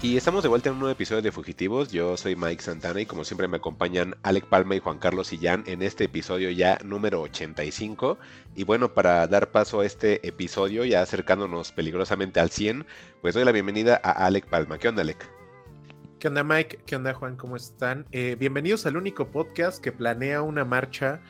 [0.00, 1.90] Y estamos de vuelta en un nuevo episodio de Fugitivos.
[1.90, 5.64] Yo soy Mike Santana y como siempre me acompañan Alec Palma y Juan Carlos Sillán
[5.66, 8.16] en este episodio ya número 85.
[8.54, 12.86] Y bueno, para dar paso a este episodio, ya acercándonos peligrosamente al 100,
[13.22, 14.78] pues doy la bienvenida a Alec Palma.
[14.78, 15.28] ¿Qué onda, Alec?
[16.20, 16.78] ¿Qué onda, Mike?
[16.86, 17.36] ¿Qué onda, Juan?
[17.36, 18.06] ¿Cómo están?
[18.12, 21.20] Eh, bienvenidos al único podcast que planea una marcha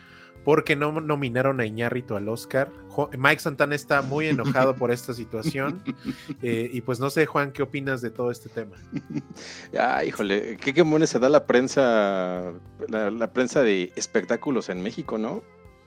[0.48, 2.73] porque no nominaron a Iñárritu al Oscar.
[3.19, 5.83] Mike Santana está muy enojado por esta situación.
[6.43, 8.77] Eh, y pues no sé, Juan, ¿qué opinas de todo este tema?
[9.79, 12.52] Ah, híjole, qué quemones se da la prensa,
[12.88, 15.43] la, prensa de espectáculos en México, ¿no?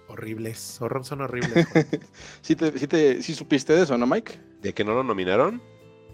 [0.07, 1.67] Horribles, son horribles.
[2.41, 4.39] ¿Sí, te, ¿Sí supiste de eso, no, Mike?
[4.61, 5.59] ¿De que no lo nominaron?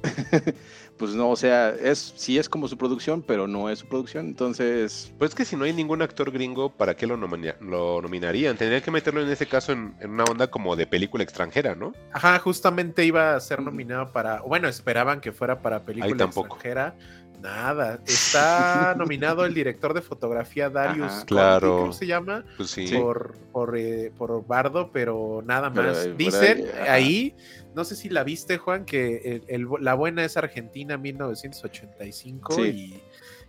[0.98, 4.28] pues no, o sea, es sí es como su producción, pero no es su producción,
[4.28, 5.14] entonces...
[5.18, 8.58] Pues es que si no hay ningún actor gringo, ¿para qué lo, lo nominarían?
[8.58, 11.94] Tendrían que meterlo en ese caso en, una onda como de película extranjera, ¿no?
[12.12, 16.96] Ajá, justamente iba a ser nominado para, bueno, esperaban que fuera para película extranjera.
[17.42, 21.82] Nada, está nominado el director de fotografía Darius claro.
[21.82, 22.44] ¿cómo se llama?
[22.58, 22.92] Pues sí.
[22.98, 26.18] Por, por, eh, por Bardo, pero nada más.
[26.18, 27.36] Dicen ahí
[27.78, 29.44] no sé si la viste, Juan, que
[29.80, 33.04] la buena es Argentina 1985 y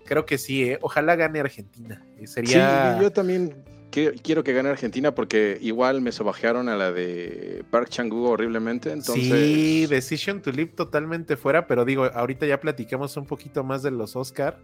[0.04, 0.78] creo que sí, ¿eh?
[0.82, 2.04] ojalá gane Argentina.
[2.18, 2.96] Eh, sería...
[2.98, 7.88] Sí, yo también quiero que gane Argentina porque igual me sobajearon a la de Park
[7.88, 9.24] Chang-woo horriblemente, entonces...
[9.24, 13.92] Sí, Decision to Live totalmente fuera, pero digo, ahorita ya platiquemos un poquito más de
[13.92, 14.58] los Oscar,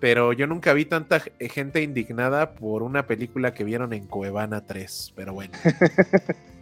[0.00, 5.12] pero yo nunca vi tanta gente indignada por una película que vieron en Cuevana 3,
[5.14, 5.52] pero bueno.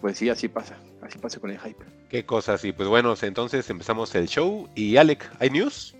[0.00, 0.78] Pues sí, así pasa.
[1.02, 1.84] Así pasa con el hype.
[2.08, 2.64] Qué cosas.
[2.64, 4.68] Y pues bueno, entonces empezamos el show.
[4.74, 5.94] Y Alec, ¿hay news?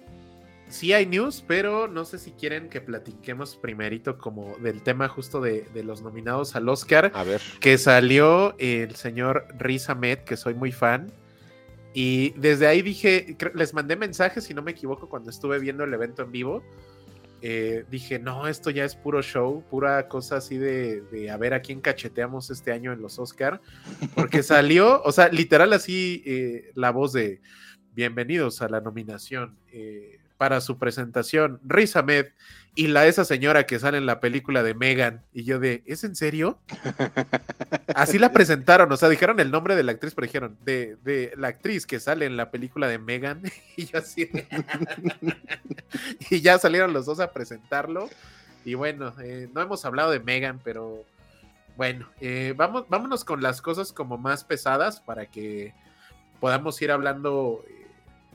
[0.69, 5.41] Sí hay news, pero no sé si quieren que platiquemos primerito como del tema justo
[5.41, 7.11] de, los nominados al Oscar.
[7.15, 7.41] A ver.
[7.59, 11.13] Que salió el señor Riz Ahmed, que soy muy fan.
[11.93, 15.93] Y desde ahí dije, les mandé mensajes, si no me equivoco, cuando estuve viendo el
[15.93, 16.63] evento en vivo.
[17.43, 21.63] Eh, dije, no, esto ya es puro show, pura cosa así de, a ver a
[21.63, 23.61] quién cacheteamos este año en los Oscar,
[24.15, 27.41] porque salió, o sea, literal así eh, la voz de
[27.95, 29.57] bienvenidos a la nominación.
[29.73, 32.29] Eh, para su presentación, Riz Ahmed
[32.75, 35.23] y la esa señora que sale en la película de Megan.
[35.33, 36.59] Y yo de, ¿es en serio?
[37.95, 41.33] Así la presentaron, o sea, dijeron el nombre de la actriz, pero dijeron, de, de
[41.37, 43.43] la actriz que sale en la película de Megan.
[43.77, 44.31] Y así.
[46.31, 48.09] y ya salieron los dos a presentarlo.
[48.65, 51.05] Y bueno, eh, no hemos hablado de Megan, pero
[51.77, 55.73] bueno, eh, vamos, vámonos con las cosas como más pesadas para que
[56.41, 57.65] podamos ir hablando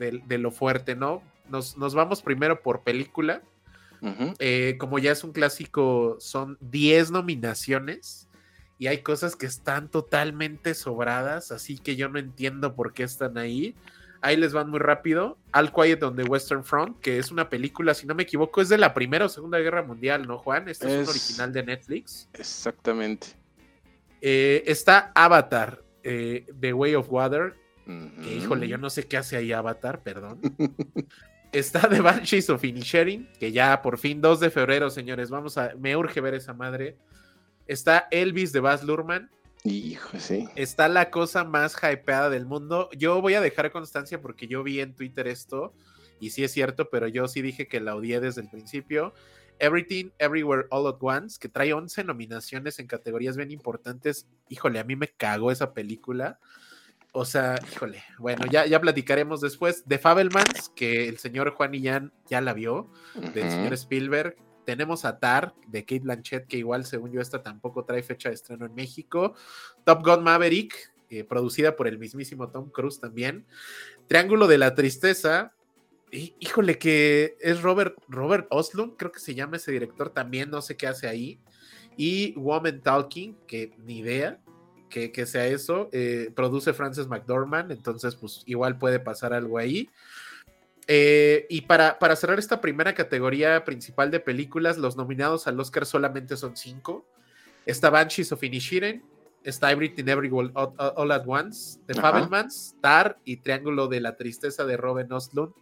[0.00, 1.22] eh, de lo fuerte, ¿no?
[1.48, 3.42] nos, vamos primero por película.
[4.38, 8.28] Eh, como ya es un clásico, son 10 nominaciones
[8.78, 13.38] y hay cosas que están totalmente sobradas, así que yo no entiendo por qué están
[13.38, 13.74] ahí.
[14.20, 15.38] Ahí les van muy rápido.
[15.52, 18.68] All Quiet on the Western Front, que es una película, si no me equivoco, es
[18.68, 20.68] de la Primera o Segunda Guerra Mundial, ¿no, Juan?
[20.68, 22.28] Este es, un original de Netflix.
[22.32, 23.28] Exactamente.
[24.20, 27.54] Eh, está Avatar, eh, The Way of Water.
[27.86, 30.40] Que híjole, yo no sé qué hace ahí Avatar, perdón.
[31.56, 35.72] Está The Banshees of Inisherin, que ya por fin 2 de febrero, señores, vamos a,
[35.78, 36.98] me urge ver esa madre.
[37.66, 39.30] Está Elvis de Baz Luhrmann.
[39.64, 40.46] Hijo, sí.
[40.54, 42.90] Está la cosa más hypeada del mundo.
[42.92, 45.72] Yo voy a dejar constancia porque yo vi en Twitter esto
[46.20, 49.14] y sí es cierto, pero yo sí dije que la odié desde el principio.
[49.58, 54.28] Everything, Everywhere, All at Once, que trae 11 nominaciones en categorías bien importantes.
[54.50, 56.38] Híjole, a mí me cagó esa película.
[57.18, 62.12] O sea, híjole, bueno, ya, ya platicaremos después de Fabelmans, que el señor Juan Jan
[62.28, 62.92] ya la vio,
[63.32, 64.36] del señor Spielberg.
[64.66, 68.34] Tenemos a Tar, de Kate Blanchett, que igual, según yo, esta tampoco trae fecha de
[68.34, 69.34] estreno en México.
[69.84, 73.46] Top Gun Maverick, eh, producida por el mismísimo Tom Cruise también.
[74.08, 75.54] Triángulo de la Tristeza,
[76.10, 80.76] híjole, que es Robert, Robert Oslund, creo que se llama ese director también, no sé
[80.76, 81.40] qué hace ahí.
[81.96, 84.38] Y Woman Talking, que ni idea
[84.88, 85.88] que, sea eso.
[85.92, 89.90] Eh, produce Frances McDormand, entonces pues igual puede pasar algo ahí.
[90.88, 95.84] Eh, y para, para, cerrar esta primera categoría principal de películas, los nominados al Oscar
[95.84, 97.04] solamente son cinco.
[97.66, 99.02] Está Banshees of Inishiren,
[99.42, 104.76] está Everything Everywhere All, at Once, The Fabelmans, Tar y Triángulo de la Tristeza de
[104.76, 105.52] Robin Ostlund.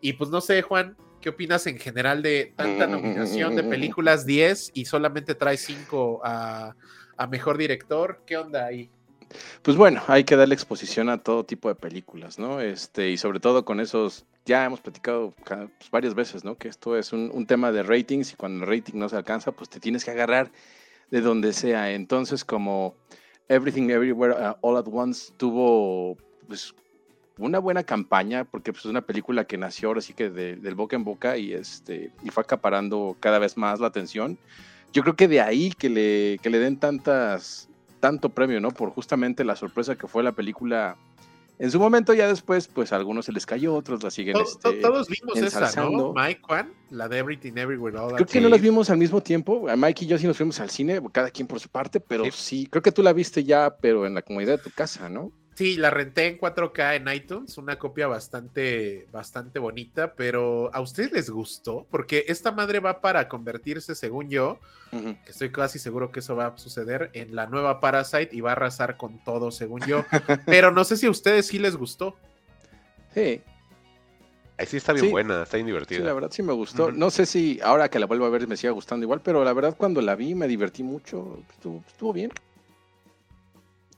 [0.00, 4.72] Y pues no sé, Juan, ¿qué opinas en general de tanta nominación de películas 10
[4.74, 6.76] y solamente trae 5 a,
[7.18, 8.22] a mejor director.
[8.24, 8.88] ¿Qué onda ahí?
[9.62, 12.60] Pues bueno, hay que darle exposición a todo tipo de películas, ¿no?
[12.60, 16.56] Este, y sobre todo con esos, ya hemos platicado pues, varias veces, ¿no?
[16.56, 19.68] Que esto es un, tema de ratings y cuando el rating no se alcanza, pues
[19.68, 20.50] te tienes que agarrar
[21.10, 21.92] de donde sea.
[21.92, 22.94] Entonces, como
[23.48, 26.16] Everything Everywhere uh, All at Once tuvo
[26.46, 26.74] pues,
[27.36, 30.96] una buena campaña, porque pues, es una película que nació ahora sí que del boca
[30.96, 34.38] en boca y, este, y fue acaparando cada vez más la atención.
[34.92, 37.68] Yo creo que de ahí que le, que le den tantas
[38.00, 38.70] tanto premio, ¿no?
[38.70, 40.96] Por justamente la sorpresa que fue la película.
[41.58, 44.36] En su momento, ya después, pues a algunos se les cayó, otros la siguen.
[44.36, 46.12] este, todos vimos esa, ¿no?
[46.14, 47.98] Mike, Juan, la de Everything Everywhere.
[47.98, 49.66] All creo que no las vimos al mismo tiempo.
[49.76, 52.68] Mike y yo sí nos fuimos al cine, cada quien por su parte, pero sí,
[52.70, 55.32] creo que tú la viste ya, pero en la comunidad de tu casa, ¿no?
[55.58, 61.10] Sí, la renté en 4K en iTunes, una copia bastante, bastante bonita, pero ¿a ustedes
[61.10, 61.84] les gustó?
[61.90, 64.60] Porque esta madre va para convertirse, según yo,
[64.92, 68.50] que estoy casi seguro que eso va a suceder, en la nueva Parasite y va
[68.50, 70.04] a arrasar con todo, según yo.
[70.46, 72.14] pero no sé si a ustedes sí les gustó.
[73.12, 73.42] Sí.
[74.58, 75.98] Ahí sí está bien buena, está bien divertida.
[75.98, 76.92] Sí, la verdad sí me gustó.
[76.92, 79.52] No sé si ahora que la vuelvo a ver me siga gustando igual, pero la
[79.52, 81.42] verdad cuando la vi me divertí mucho,
[81.88, 82.30] estuvo bien.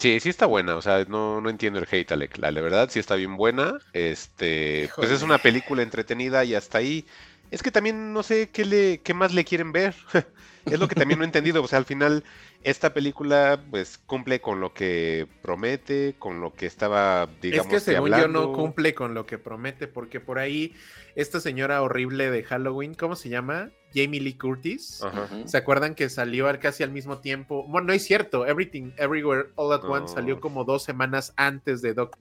[0.01, 2.39] Sí, sí está buena, o sea, no, no entiendo el hate, Alec.
[2.39, 3.75] La, verdad sí está bien buena.
[3.93, 7.05] Este, pues es una película entretenida y hasta ahí.
[7.51, 9.95] Es que también no sé qué le, qué más le quieren ver.
[10.67, 11.63] es lo que también no he entendido.
[11.63, 12.25] O sea, al final,
[12.63, 17.81] esta película, pues, cumple con lo que promete, con lo que estaba, digamos, Es que
[17.81, 20.75] según yo no cumple con lo que promete, porque por ahí,
[21.17, 23.71] esta señora horrible de Halloween, ¿cómo se llama?
[23.93, 25.03] Jamie Lee Curtis.
[25.47, 27.67] ¿Se acuerdan que salió casi al mismo tiempo?
[27.67, 28.47] Bueno, no es cierto.
[28.47, 32.17] Everything, Everywhere, All at Once salió como dos semanas antes de Doc.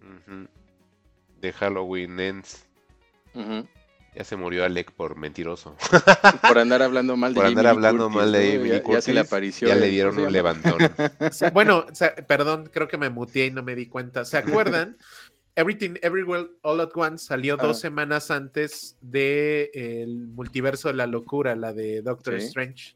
[1.40, 2.68] De Halloween Ends.
[4.16, 5.76] Ya se murió Alec por mentiroso.
[6.48, 9.60] por andar hablando mal de Por andar hablando mal de Jamie Lee Curtis.
[9.60, 10.78] Ya, le dieron un levantón.
[11.54, 11.86] bueno,
[12.28, 14.26] perdón, creo que me muteé y no me di cuenta.
[14.26, 14.98] ¿Se acuerdan?
[15.56, 17.82] Everything Everywhere All at Once salió dos ah.
[17.82, 22.96] semanas antes de el multiverso de la locura, la de Doctor Strange.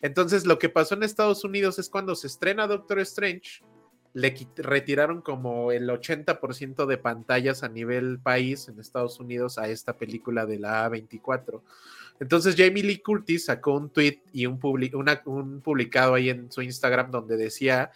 [0.00, 3.62] Entonces, lo que pasó en Estados Unidos es cuando se estrena Doctor Strange,
[4.14, 9.96] le retiraron como el 80% de pantallas a nivel país en Estados Unidos a esta
[9.96, 11.62] película de la A24.
[12.20, 14.58] Entonces Jamie Lee Curtis sacó un tweet y un,
[15.26, 17.92] un publicado ahí en su Instagram donde decía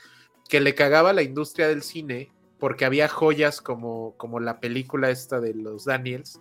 [0.48, 5.40] que le cagaba la industria del cine porque había joyas como, como la película esta
[5.40, 6.40] de los Daniels,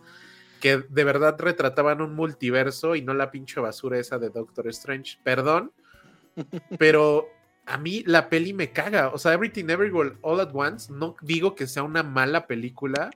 [0.59, 5.17] que de verdad retrataban un multiverso y no la pinche basura esa de Doctor Strange.
[5.24, 5.71] Perdón,
[6.77, 7.27] pero
[7.65, 9.09] a mí la peli me caga.
[9.09, 13.11] O sea, Everything Everywhere All at Once, no digo que sea una mala película,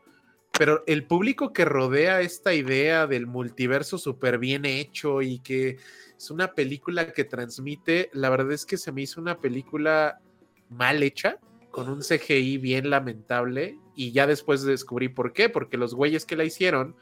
[0.58, 5.78] pero el público que rodea esta idea del multiverso súper bien hecho y que
[6.18, 10.22] es una película que transmite, la verdad es que se me hizo una película
[10.70, 11.40] mal hecha
[11.72, 16.38] con un CGI bien lamentable y ya después descubrí por qué, porque los güeyes que
[16.38, 16.96] la hicieron,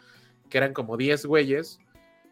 [0.49, 1.79] que eran como 10 güeyes,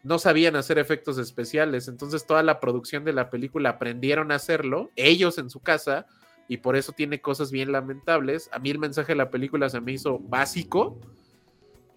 [0.03, 4.89] no sabían hacer efectos especiales, entonces toda la producción de la película aprendieron a hacerlo,
[4.95, 6.07] ellos en su casa,
[6.47, 8.49] y por eso tiene cosas bien lamentables.
[8.51, 10.99] A mí el mensaje de la película se me hizo básico,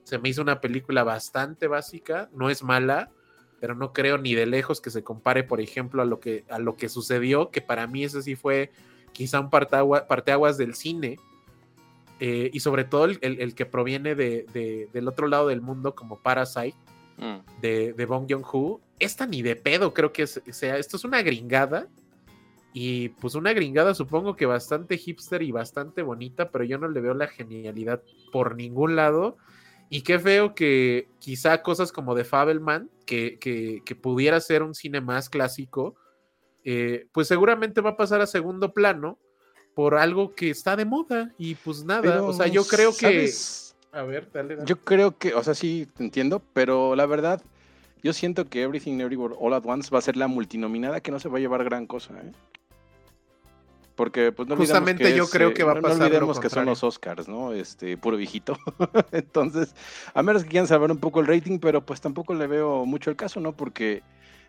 [0.04, 3.10] se me hizo una película bastante básica, no es mala,
[3.58, 6.58] pero no creo ni de lejos que se compare, por ejemplo, a lo que, a
[6.58, 8.70] lo que sucedió, que para mí ese sí fue
[9.12, 11.16] quizá un parteaguas del cine,
[12.20, 16.76] eh, y sobre todo el, que proviene de, del otro lado del mundo, como Parasite,
[17.16, 17.60] mm.
[17.60, 21.88] de, de Bong Joon-ho, esta ni de pedo creo que sea, esto es una gringada,
[22.76, 27.00] y pues una gringada supongo que bastante hipster y bastante bonita, pero yo no le
[27.00, 28.02] veo la genialidad
[28.32, 29.36] por ningún lado.
[29.90, 34.74] Y qué feo que quizá cosas como de Fabelman, que, que, que pudiera ser un
[34.74, 35.94] cine más clásico,
[36.64, 39.20] eh, pues seguramente va a pasar a segundo plano
[39.76, 43.30] por algo que está de moda y pues nada, o sea, yo creo que...
[43.94, 47.40] A ver, dale, Yo creo que, o sea, sí, te entiendo, pero la verdad,
[48.02, 51.20] yo siento que Everything Everywhere All at Once va a ser la multinominada que no
[51.20, 52.32] se va a llevar gran cosa, ¿eh?
[53.94, 55.98] Porque, pues no Justamente yo creo que va a pasar.
[55.98, 57.52] No olvidemos que son los Oscars, ¿no?
[57.52, 58.58] Este, puro viejito.
[59.12, 59.76] Entonces,
[60.12, 63.10] a menos que quieran saber un poco el rating, pero pues tampoco le veo mucho
[63.10, 63.52] el caso, ¿no?
[63.52, 64.02] Porque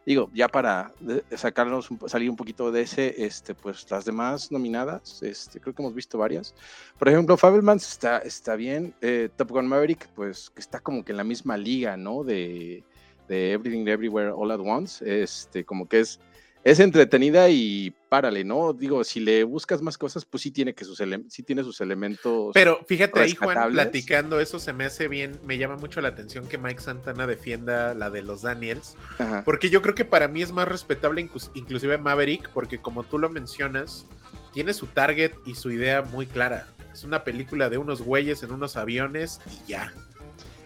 [0.05, 0.91] digo, ya para
[1.35, 5.95] sacarnos, salir un poquito de ese, este, pues las demás nominadas, este, creo que hemos
[5.95, 6.53] visto varias.
[6.99, 11.11] Por ejemplo, Fabelmans está, está bien, eh, Top Gun Maverick, pues que está como que
[11.11, 12.23] en la misma liga, ¿no?
[12.23, 12.83] De,
[13.27, 16.19] de Everything Everywhere All at Once, este, como que es
[16.65, 18.73] es entretenida y párale, ¿no?
[18.73, 22.51] Digo, si le buscas más cosas, pues sí tiene que sus sí tiene sus elementos.
[22.55, 26.47] Pero fíjate ahí, Juan, platicando, eso se me hace bien, me llama mucho la atención
[26.47, 28.95] que Mike Santana defienda la de los Daniels,
[29.45, 33.29] porque yo creo que para mí es más respetable inclusive Maverick, porque como tú lo
[33.29, 34.07] mencionas,
[34.51, 36.67] tiene su target y su idea muy clara.
[36.91, 39.93] Es una película de unos güeyes en unos aviones y ya.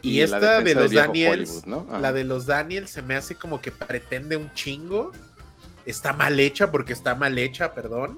[0.02, 1.86] Y, Y esta de los Daniels, ¿no?
[1.90, 2.00] Ajá.
[2.00, 5.12] la de los Daniels se me hace como que pretende un chingo.
[5.86, 8.18] Está mal hecha porque está mal hecha, perdón.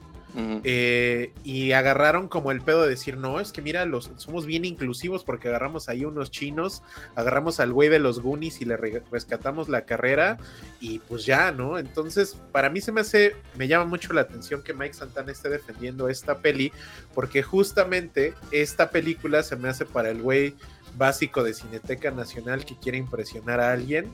[0.64, 4.64] Eh, y agarraron como el pedo de decir, no, es que mira, los, somos bien
[4.64, 6.84] inclusivos porque agarramos ahí unos chinos,
[7.16, 10.38] agarramos al güey de los Goonies y le re- rescatamos la carrera
[10.80, 11.78] y pues ya, ¿no?
[11.78, 15.50] Entonces, para mí se me hace, me llama mucho la atención que Mike Santana esté
[15.50, 16.72] defendiendo esta peli
[17.14, 20.56] porque justamente esta película se me hace para el güey
[20.96, 24.10] básico de Cineteca Nacional que quiere impresionar a alguien.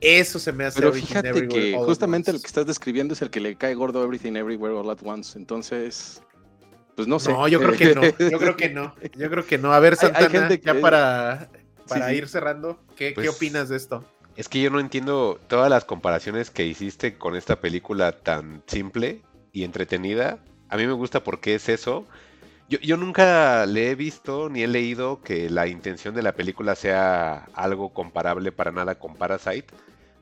[0.00, 2.42] Eso se me hace Pero Everything fíjate Everywhere que justamente lo Once.
[2.42, 5.38] que estás describiendo es el que le cae gordo Everything Everywhere All at Once.
[5.38, 6.22] Entonces,
[6.94, 7.32] pues no sé.
[7.32, 8.02] No, yo creo que no.
[8.30, 8.94] Yo creo que no.
[9.16, 9.72] Yo creo que no.
[9.72, 11.48] A ver, Hay- hay Santana, gente ya para,
[11.88, 12.16] para sí.
[12.16, 14.04] ir cerrando, ¿qué, Pues- ¿qué opinas de esto?
[14.36, 19.22] Es que yo no entiendo todas las comparaciones que hiciste con esta película tan simple
[19.52, 20.40] y entretenida.
[20.68, 22.06] A mí me gusta porque es eso.
[22.68, 26.74] Yo, yo nunca le he visto ni he leído que la intención de la película
[26.74, 29.66] sea algo comparable para nada con Parasite.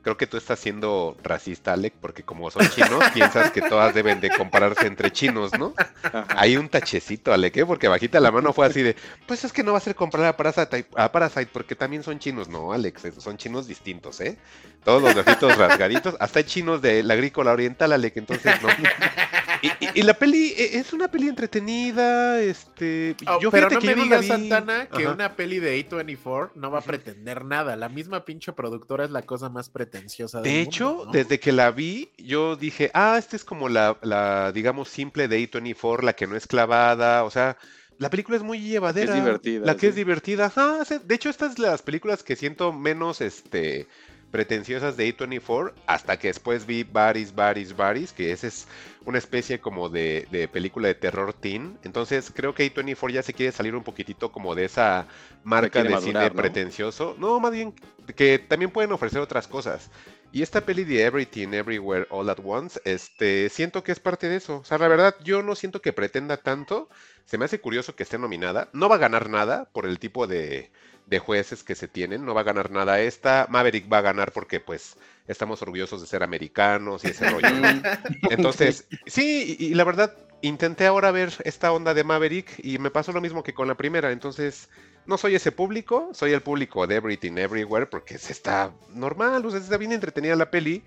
[0.03, 4.21] Creo que tú estás siendo racista, Alec, porque como son chinos, piensas que todas deben
[4.21, 5.73] de compararse entre chinos, ¿no?
[6.03, 6.27] Ajá.
[6.37, 7.65] Hay un tachecito, Alec, ¿eh?
[7.65, 10.27] porque bajita la mano fue así de, pues es que no va a ser comparar
[10.27, 12.47] a Parasite, a Parasite porque también son chinos.
[12.47, 14.37] No, Alex, son chinos distintos, ¿eh?
[14.83, 18.69] Todos los ojitos rasgaditos, hasta hay chinos de la agrícola oriental, Alec, entonces no.
[19.79, 23.15] Y, y- y la peli eh, es una peli entretenida, este...
[23.27, 24.25] Oh, yo pero no que me digas.
[24.25, 25.13] Santana, que Ajá.
[25.13, 27.75] una peli de A24 no va a pretender nada.
[27.75, 31.11] La misma pinche productora es la cosa más pretenciosa del De mundo, hecho, ¿no?
[31.11, 35.49] desde que la vi, yo dije, ah, esta es como la, la, digamos, simple de
[35.49, 37.57] A24, la que no es clavada, o sea,
[37.97, 39.13] la película es muy llevadera.
[39.15, 40.45] divertida, La que es divertida.
[40.47, 43.87] Ajá, de hecho, estas son las películas que siento menos, este,
[44.31, 48.67] pretenciosas de A24, hasta que después vi Baris, Baris, Baris, que esa es
[49.05, 51.77] una especie como de, de película de terror teen.
[51.83, 55.07] Entonces, creo que A24 ya se quiere salir un poquitito como de esa
[55.43, 56.35] marca de madurar, cine ¿no?
[56.35, 57.15] pretencioso.
[57.19, 57.73] No, más bien
[58.15, 59.89] que también pueden ofrecer otras cosas.
[60.31, 64.35] Y esta peli de Everything, Everywhere, All at Once, este, siento que es parte de
[64.35, 64.57] eso.
[64.57, 66.89] O sea, la verdad, yo no siento que pretenda tanto.
[67.25, 68.69] Se me hace curioso que esté nominada.
[68.73, 70.71] No va a ganar nada por el tipo de,
[71.05, 72.25] de jueces que se tienen.
[72.25, 73.47] No va a ganar nada esta.
[73.49, 74.97] Maverick va a ganar porque, pues,
[75.27, 77.49] estamos orgullosos de ser americanos y ese rollo.
[77.49, 77.81] ¿no?
[78.29, 82.91] Entonces, sí, y, y la verdad, intenté ahora ver esta onda de Maverick y me
[82.91, 84.11] pasó lo mismo que con la primera.
[84.11, 84.69] Entonces,
[85.05, 89.51] no soy ese público, soy el público de Everything Everywhere porque se está normal, o
[89.51, 90.83] sea, está bien entretenida la peli.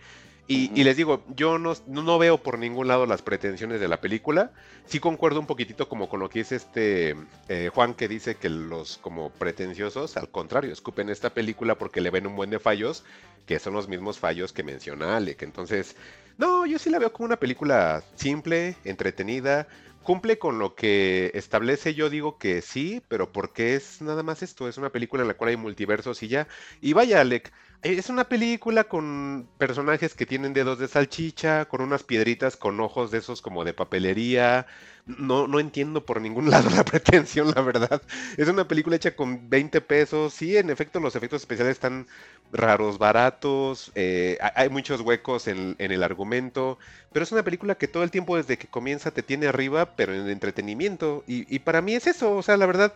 [0.50, 4.50] Y, les digo, yo no, no veo por ningún lado las pretensiones de la película.
[4.86, 7.14] Sí concuerdo un poquitito como con lo que dice este
[7.50, 12.08] eh, Juan que dice que los como pretenciosos, al contrario, escupen esta película porque le
[12.08, 13.04] ven un buen de fallos,
[13.44, 15.42] que son los mismos fallos que menciona Alec.
[15.42, 15.96] Entonces,
[16.38, 19.68] no, yo sí la veo como una película simple, entretenida,
[20.02, 24.66] cumple con lo que establece, yo digo que sí, pero porque es nada más esto,
[24.66, 26.48] es una película en la cual hay multiversos y ya.
[26.80, 32.02] Y vaya, Alec, es una película con personajes que tienen dedos de salchicha, con unas
[32.02, 34.66] piedritas con ojos de esos como de papelería.
[35.06, 38.02] No, no entiendo por ningún lado la pretensión, la verdad.
[38.36, 40.34] Es una película hecha con 20 pesos.
[40.34, 42.08] Sí, en efecto, los efectos especiales están
[42.52, 43.92] raros, baratos.
[43.94, 46.78] eh, hay- hay muchos huecos en, en el argumento.
[47.12, 50.14] Pero es una película que todo el tiempo desde que comienza te tiene arriba, pero
[50.14, 51.22] en entretenimiento.
[51.28, 52.34] Y, y para mí es eso.
[52.36, 52.92] O sea, la verdad,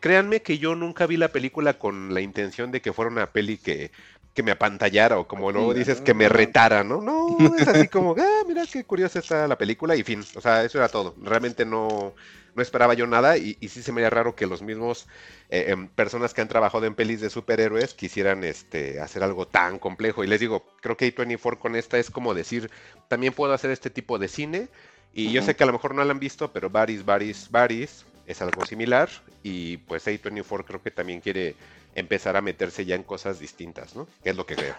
[0.00, 3.58] créanme que yo nunca vi la película con la intención de que fuera una peli
[3.58, 3.92] que,
[4.34, 7.00] que me apantallara o como luego dices, que me retara, ¿no?
[7.02, 10.24] No, es así como, ah, mira qué curiosa está la película y fin.
[10.36, 11.14] O sea, eso era todo.
[11.20, 12.14] Realmente no,
[12.54, 15.06] no esperaba yo nada y, y sí se me haría raro que los mismos
[15.50, 19.78] eh, em, personas que han trabajado en pelis de superhéroes quisieran este, hacer algo tan
[19.78, 20.24] complejo.
[20.24, 22.70] Y les digo, creo que A24 con esta es como decir,
[23.08, 24.68] también puedo hacer este tipo de cine.
[25.12, 28.06] Y yo sé que a lo mejor no la han visto, pero Baris, Baris, Baris
[28.26, 29.10] es algo similar.
[29.42, 31.54] Y pues A24 creo que también quiere
[31.94, 34.06] empezar a meterse ya en cosas distintas, ¿no?
[34.22, 34.74] Que es lo que creo.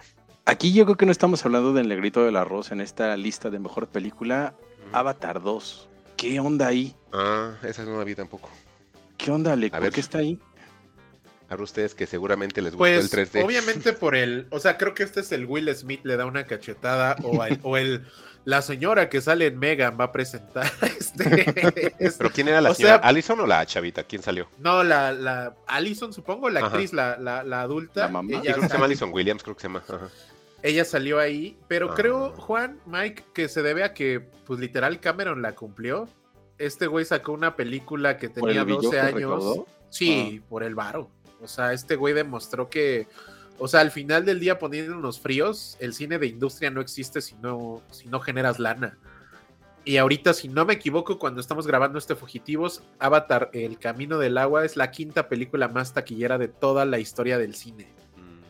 [0.46, 3.58] Aquí yo creo que no estamos hablando del negrito del arroz en esta lista de
[3.58, 4.54] mejor película.
[4.92, 5.88] Avatar 2.
[6.16, 6.94] ¿Qué onda ahí?
[7.12, 8.50] Ah, esa no la vi tampoco.
[9.16, 9.68] ¿Qué onda, Ale?
[9.68, 9.92] A ¿Por ver.
[9.92, 10.38] qué está ahí?
[11.48, 13.44] A ustedes que seguramente les gustó Pues el 3D.
[13.44, 16.46] obviamente por el, o sea, creo que este es el Will Smith le da una
[16.46, 18.06] cachetada o el, o el
[18.44, 21.40] la señora que sale en Megan va a presentar este,
[21.96, 22.98] este- Pero ¿quién era la o señora?
[22.98, 24.04] sea- ¿Allison o la chavita?
[24.04, 24.48] ¿Quién salió?
[24.58, 26.66] no la la Allison supongo la Ajá.
[26.68, 28.30] actriz la, la, la adulta La mamá.
[28.32, 29.82] Ella, creo que se llama Allison Williams, creo que se llama.
[29.88, 30.08] Ajá.
[30.62, 31.94] ella salió ahí pero Ah.
[31.94, 36.08] creo Juan Mike que se debe a que pues literal Cameron la cumplió
[36.58, 39.60] este güey sacó una película que ¿Por el tenía billón 12 que años?
[39.90, 41.10] Sí, por el varo.
[41.42, 43.06] O sea, este güey demostró que,
[43.58, 47.34] o sea, al final del día poniéndonos fríos, el cine de industria no existe si
[47.36, 48.98] no, si no generas lana.
[49.84, 54.38] Y ahorita, si no me equivoco, cuando estamos grabando este Fugitivos, Avatar, El Camino del
[54.38, 57.92] Agua, es la quinta película más taquillera de toda la historia del cine.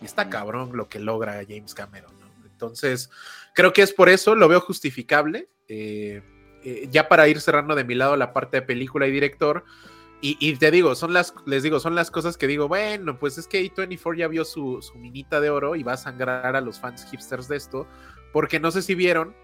[0.00, 2.12] Y está cabrón lo que logra James Cameron.
[2.20, 2.26] ¿no?
[2.46, 3.10] Entonces,
[3.52, 5.48] creo que es por eso, lo veo justificable.
[5.66, 6.22] Eh,
[6.62, 9.64] eh, ya para ir cerrando de mi lado la parte de película y director.
[10.24, 13.36] Y, y, te digo, son las, les digo, son las cosas que digo, bueno, pues
[13.36, 16.62] es que A24 ya vio su, su minita de oro y va a sangrar a
[16.62, 17.86] los fans hipsters de esto,
[18.32, 19.36] porque no sé si vieron,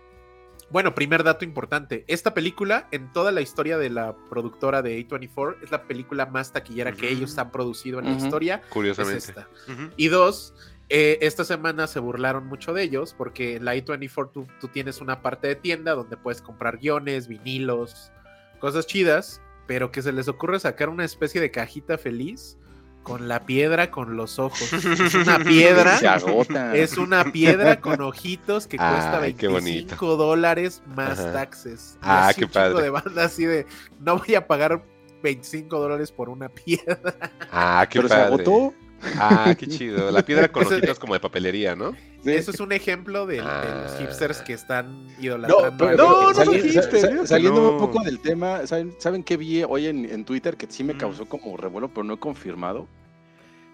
[0.71, 2.07] bueno, primer dato importante.
[2.09, 6.51] Esta película, en toda la historia de la productora de A24, es la película más
[6.51, 6.97] taquillera uh -huh.
[6.97, 8.19] que ellos han producido en uh -huh.
[8.19, 8.63] la historia.
[8.71, 9.19] Curiosamente.
[9.19, 9.49] Es esta.
[9.69, 9.93] Uh -huh.
[9.99, 10.55] Y dos,
[10.89, 15.03] eh, esta semana se burlaron mucho de ellos porque en la A24 tú, tú, tienes
[15.03, 18.11] una parte de tienda donde puedes comprar guiones, vinilos,
[18.61, 22.59] cosas chidas, pero que se les ocurre sacar una especie de cajita feliz
[23.05, 24.73] con la piedra con los ojos.
[24.73, 25.97] Es una piedra.
[25.97, 26.75] Se agota.
[26.75, 31.33] Es una piedra con ojitos que cuesta Ay, 25 dólares más Ajá.
[31.33, 31.95] taxes.
[31.95, 32.83] Y Ah, qué padre.
[32.83, 33.65] de banda así de
[34.01, 34.85] no voy a pagar
[35.23, 37.15] 25 dólares por una piedra.
[37.53, 38.23] Ah, qué Pero padre.
[38.23, 38.75] se agotó.
[39.17, 40.11] Ah, qué chido.
[40.11, 41.93] La piedra con ojitos como de papelería, ¿no?
[42.23, 42.33] Sí.
[42.33, 43.63] Eso es un ejemplo de, ah.
[43.65, 45.77] de, los hipsters que están No, idolatrando.
[45.79, 47.71] pero, no, no, sali dijiste, sal saliendo no.
[47.73, 50.97] un poco del tema, ¿saben, ¿saben qué vi hoy en, en, Twitter que sí me
[50.97, 52.87] causó como revuelo, pero no he confirmado?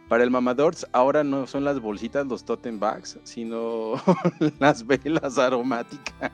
[0.08, 3.94] Para el Mamadors ahora no son las bolsitas, los totem bags, sino
[4.60, 6.30] las velas aromáticas.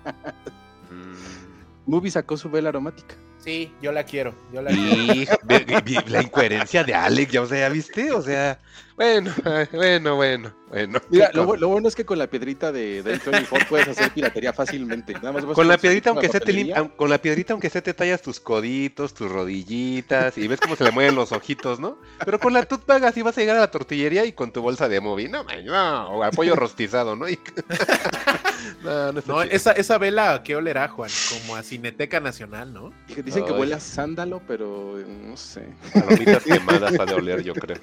[0.90, 1.90] Mm.
[1.90, 3.14] Movie sacó su vela aromática.
[3.44, 4.34] Sí, yo la quiero.
[4.52, 6.08] Yo la y, quiero.
[6.08, 8.12] la incoherencia de Alex, ya, o sea, ¿ya viste?
[8.12, 8.61] O sea,
[8.96, 9.32] bueno,
[9.72, 11.00] bueno, bueno, bueno.
[11.11, 14.52] Mira, lo, lo, bueno es que con la piedrita de, de 24 puedes hacer piratería
[14.52, 15.14] fácilmente.
[15.14, 18.22] Nada más con la piedrita, aunque se te con la piedrita, aunque se te tallas
[18.22, 21.99] tus coditos, tus rodillitas, y ves cómo se le mueven los ojitos, ¿no?
[22.25, 24.88] Pero con la tutbag así vas a llegar a la tortillería y con tu bolsa
[24.88, 27.28] de movie, no, no, o apoyo rostizado, ¿no?
[27.28, 27.38] Y...
[28.82, 31.11] no, no, no esa, esa vela, ¿a qué olerá, Juan?
[31.30, 32.92] Como a Cineteca Nacional, ¿no?
[33.08, 33.49] Dicen Ay.
[33.49, 35.66] que huele a sándalo, pero no sé.
[35.92, 37.78] Palomitas quemadas ha de oler, yo creo.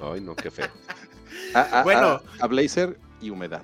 [0.00, 0.68] Ay, no, qué feo.
[1.54, 3.62] A, a, bueno, a, a, blazer y humedad.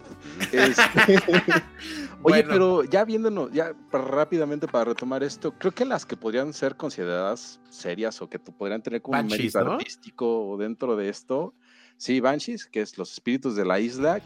[0.52, 0.78] Es...
[2.22, 2.48] Oye, bueno.
[2.48, 7.60] pero ya viéndonos, ya rápidamente para retomar esto, creo que las que podrían ser consideradas
[7.70, 9.72] serias o que podrían tener como Banshees, un mérito ¿no?
[9.72, 11.54] artístico dentro de esto,
[11.96, 14.20] sí, Banshees, que es los espíritus de la isla,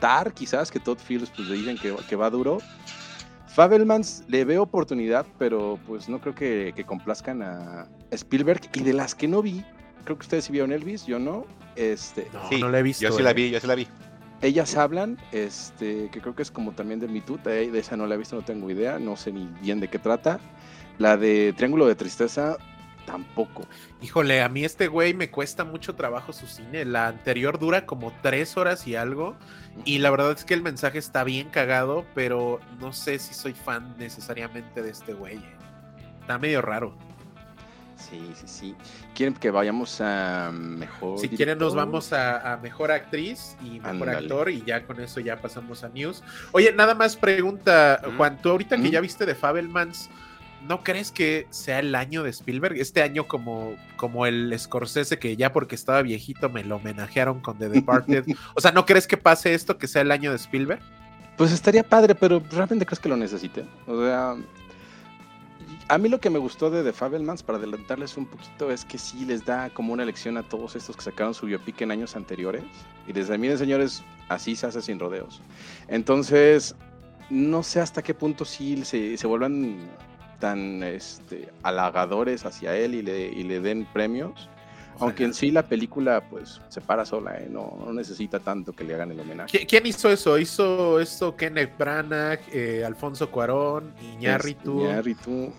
[0.00, 2.58] Tar, quizás, que Todd Fields pues le dicen que, que va duro.
[3.48, 8.60] Fabelmans le veo oportunidad, pero pues no creo que, que, complazcan a Spielberg.
[8.74, 9.64] Y de las que no vi,
[10.04, 11.44] creo que ustedes sí vieron Elvis, yo no.
[11.78, 13.04] Este, no, sí, no la he visto.
[13.04, 13.24] Yo sí eh.
[13.24, 13.86] la vi, yo sí la vi.
[14.42, 17.96] Ellas hablan, este, que creo que es como también de Me Too, de, de esa
[17.96, 20.38] no la he visto, no tengo idea, no sé ni bien de qué trata.
[20.98, 22.56] La de Triángulo de Tristeza,
[23.06, 23.66] tampoco.
[24.02, 26.84] Híjole, a mí este güey me cuesta mucho trabajo su cine.
[26.84, 29.34] La anterior dura como tres horas y algo.
[29.84, 33.54] Y la verdad es que el mensaje está bien cagado, pero no sé si soy
[33.54, 35.36] fan necesariamente de este güey.
[35.36, 35.56] eh.
[36.20, 36.96] Está medio raro.
[37.98, 38.76] Sí, sí, sí.
[39.14, 41.18] ¿Quieren que vayamos a mejor?
[41.18, 41.36] Si director?
[41.36, 44.18] quieren, nos vamos a, a, mejor actriz y mejor Andale.
[44.18, 46.22] actor, y ya con eso ya pasamos a news.
[46.52, 48.82] Oye, nada más pregunta, Juan, tú ahorita mm.
[48.82, 50.08] que ya viste de Fabelmans,
[50.66, 52.76] ¿no crees que sea el año de Spielberg?
[52.78, 57.58] Este año como, como el Scorsese que ya porque estaba viejito me lo homenajearon con
[57.58, 58.24] The Departed.
[58.54, 60.80] o sea, ¿no crees que pase esto que sea el año de Spielberg?
[61.36, 63.64] Pues estaría padre, pero ¿realmente crees que lo necesite?
[63.86, 64.36] O sea,
[65.88, 68.98] a mí lo que me gustó de The Fabelmans, para adelantarles un poquito, es que
[68.98, 72.14] sí les da como una lección a todos estos que sacaron su biopic en años
[72.14, 72.64] anteriores.
[73.06, 75.40] Y desde miren, señores, así se hace sin rodeos.
[75.88, 76.74] Entonces,
[77.30, 79.88] no sé hasta qué punto sí se, se vuelvan
[80.40, 84.48] tan este, halagadores hacia él y le, y le den premios.
[85.00, 87.48] Aunque en sí la película pues se para sola, ¿eh?
[87.50, 89.66] no, no, necesita tanto que le hagan el homenaje.
[89.66, 90.38] ¿Quién hizo eso?
[90.38, 94.80] Hizo esto Kenneth Branagh, eh, Alfonso Cuarón, Iñárritu.
[94.82, 95.52] Iñárritu.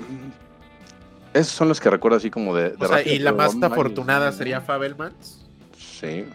[1.33, 2.71] Esos son los que recuerdo así como de...
[2.71, 5.45] de o sea, y la más afortunada sería Fabelmans.
[5.77, 6.25] Sí.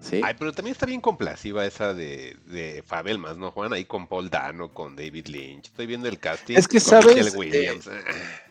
[0.00, 0.20] Sí.
[0.24, 3.72] Ay, pero también está bien complaciva esa de, de Fabelmans, ¿no, Juan?
[3.72, 5.66] Ahí con Paul Dano, con David Lynch.
[5.66, 6.56] Estoy viendo el casting.
[6.56, 7.34] Es que, ¿sabes?
[7.36, 7.80] Eh,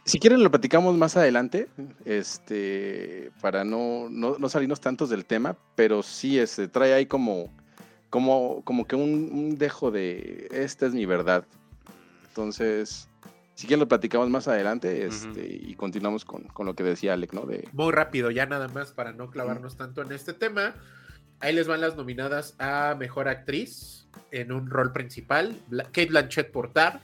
[0.10, 1.68] si quieren lo platicamos más adelante,
[2.04, 7.54] este, para no, no, no, salirnos tantos del tema, pero sí este, trae ahí como,
[8.10, 11.46] como, como que un, un dejo de, esta es mi verdad.
[12.30, 13.08] Entonces,
[13.54, 15.70] si quieren lo platicamos más adelante este, uh -huh.
[15.70, 17.46] y continuamos con, con, lo que decía Alec, ¿no?
[17.46, 17.68] De...
[17.74, 19.80] Muy rápido, ya nada más para no clavarnos uh -huh.
[19.80, 20.74] tanto en este tema.
[21.40, 25.56] Ahí les van las nominadas a Mejor Actriz en un rol principal.
[25.70, 27.02] Kate Blanchett por Tar.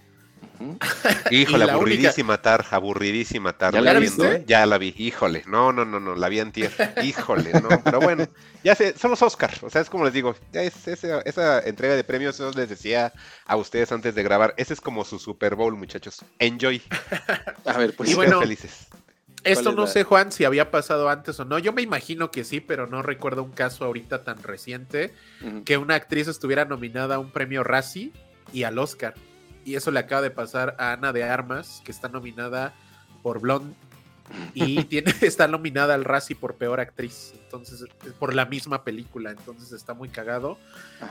[1.32, 3.74] Híjole, la aburridísima Tar, aburridísima Tar.
[3.74, 4.38] ¿Ya la la viendo, viste?
[4.42, 4.44] ¿eh?
[4.48, 5.44] Ya la vi, híjole.
[5.48, 6.72] No, no, no, no, la vi antier.
[7.04, 8.28] Híjole, no, pero bueno,
[8.64, 11.60] ya sé, son los Oscar, o sea, es como les digo, ya es, esa, esa
[11.60, 13.12] entrega de premios, eso les decía
[13.46, 16.24] a ustedes antes de grabar, ese es como su Super Bowl, muchachos.
[16.40, 16.82] Enjoy,
[17.66, 18.88] A ver, pues Y sean bueno, felices.
[19.44, 21.60] Esto es no la- sé, Juan, si había pasado antes o no.
[21.60, 25.14] Yo me imagino que sí, pero no recuerdo un caso ahorita tan reciente
[25.66, 28.12] que una actriz estuviera nominada a un premio Razzie
[28.54, 29.14] y al Oscar.
[29.66, 32.74] Y eso le acaba de pasar a Ana de Armas, que está nominada
[33.22, 33.74] por Blonde
[34.54, 37.34] y tiene, está nominada al Razzie por peor actriz.
[37.44, 37.86] Entonces,
[38.20, 39.32] por la misma película.
[39.32, 40.58] Entonces está muy cagado.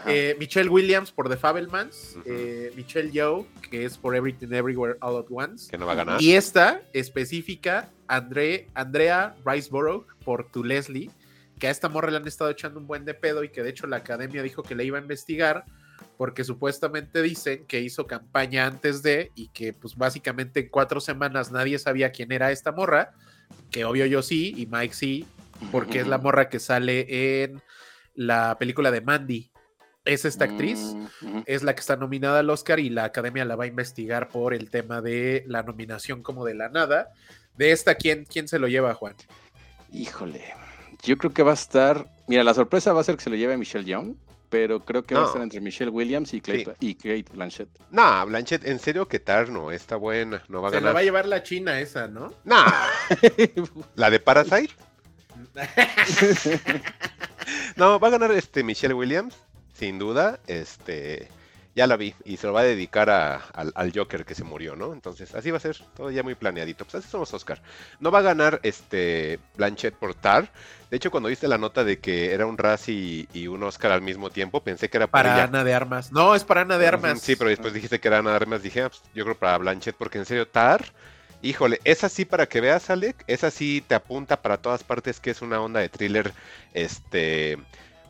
[0.06, 2.16] Eh, Michelle Williams por The Fabelmans.
[2.24, 5.70] Eh, Michelle Yeoh, que es por Everything Everywhere All at Once.
[5.70, 6.22] Que no va a ganar.
[6.22, 11.10] Y esta específica, André, Andrea Riceborough por Tu Leslie,
[11.58, 13.70] que a esta morra le han estado echando un buen de pedo y que de
[13.70, 15.64] hecho la academia dijo que le iba a investigar
[16.16, 21.50] porque supuestamente dicen que hizo campaña antes de y que pues básicamente en cuatro semanas
[21.52, 23.12] nadie sabía quién era esta morra,
[23.70, 25.26] que obvio yo sí y Mike sí,
[25.70, 27.62] porque es la morra que sale en
[28.14, 29.50] la película de Mandy.
[30.04, 30.94] Es esta actriz
[31.46, 34.52] es la que está nominada al Oscar y la academia la va a investigar por
[34.52, 37.12] el tema de la nominación como de la nada.
[37.56, 39.14] De esta, ¿quién, quién se lo lleva, Juan?
[39.90, 40.42] Híjole,
[41.02, 42.06] yo creo que va a estar.
[42.26, 44.16] Mira, la sorpresa va a ser que se lo lleve Michelle Young,
[44.54, 47.68] pero creo que va a estar entre Michelle Williams y Kate, y Kate Blanchett.
[47.90, 50.94] No, Blanchett, en serio que Tar no, está buena, no va a Se la ganar.
[50.94, 52.32] va a llevar la China esa, ¿no?
[52.44, 52.64] No,
[53.96, 54.72] la de Parasite.
[57.76, 59.36] No, va a ganar este Michelle Williams,
[59.74, 60.38] sin duda.
[60.46, 61.28] Este,
[61.74, 64.44] ya la vi y se lo va a dedicar a- al, al Joker que se
[64.44, 64.92] murió, ¿no?
[64.92, 66.84] Entonces, así va a ser, todo ya muy planeadito.
[66.84, 67.60] Pues así somos Oscar.
[68.00, 70.48] No va a ganar este Blanchett por Tar.
[70.90, 73.90] De hecho, cuando viste la nota de que era un Razzie y, y un Oscar
[73.92, 75.44] al mismo tiempo, pensé que era Para ella.
[75.44, 76.12] Ana de Armas.
[76.12, 77.20] No, es para Ana de Armas.
[77.20, 78.62] Sí, pero después dijiste que era Ana de Armas.
[78.62, 80.84] Dije, ah, pues, yo creo para Blanchett, porque en serio, Tar,
[81.42, 85.30] híjole, es así para que veas, Alec, es así, te apunta para todas partes que
[85.30, 86.32] es una onda de thriller,
[86.72, 87.58] este,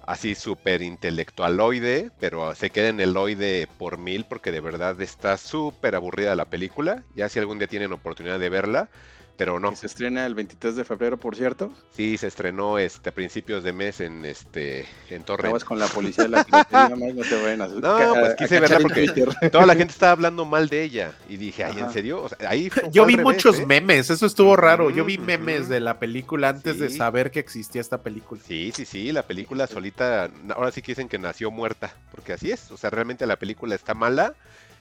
[0.07, 5.37] así súper intelectualoide, pero se queda en el oide por mil, porque de verdad está
[5.37, 7.05] súper aburrida la película.
[7.15, 8.91] Ya si algún día tienen oportunidad de verla,
[9.37, 9.75] pero no.
[9.75, 11.73] Se estrena el 23 de febrero, por cierto.
[11.91, 15.23] Sí, se estrenó este a principios de mes en este en.
[15.23, 16.47] Acabas con la policía de la
[16.91, 19.29] no te vayan a No, a- pues quise verla porque Twitter.
[19.53, 22.23] toda la gente estaba hablando mal de ella y dije, ay, ¿en serio?
[22.23, 23.67] O sea, ahí fue- Yo vi revés, muchos ¿eh?
[23.67, 24.91] memes, eso estuvo raro.
[24.91, 28.41] Yo vi memes de la película antes de saber que existía esta película.
[28.47, 32.51] Sí, sí, sí, la película solita, ahora sí que dicen que nació muerta, porque así
[32.51, 34.35] es, o sea, realmente la película está mala,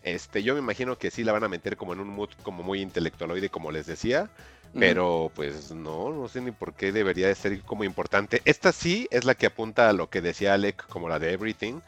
[0.04, 2.62] este, yo me imagino que sí la van a meter como en un mood como
[2.62, 4.30] muy intelectualoide, como les decía,
[4.78, 8.42] pero pues no, no sé ni por qué debería de ser como importante.
[8.46, 11.80] Esta sí es la que apunta a lo que decía Alec, como la de Everything,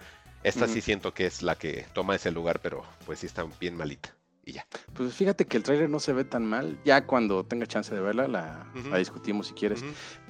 [0.44, 3.76] esta sí siento que es la que toma ese lugar, pero pues sí está bien
[3.76, 4.68] malita, y ya.
[4.94, 6.78] Pues fíjate que el tráiler no se ve tan mal.
[6.86, 9.84] Ya cuando tenga chance de verla, la, la discutimos si quieres.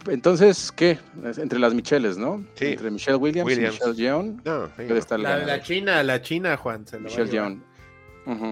[0.08, 0.98] Entonces, ¿qué?
[1.38, 2.46] Entre las Michelles, ¿no?
[2.56, 2.68] Sí.
[2.68, 3.76] Entre Michelle Williams, Williams.
[3.76, 4.24] y Michelle Yeoh.
[4.46, 5.18] No, Debe no.
[5.18, 5.62] La, la.
[5.62, 6.88] China, la China, Juan.
[6.88, 7.58] Se lo Michelle llevar.
[8.26, 8.52] Ujú.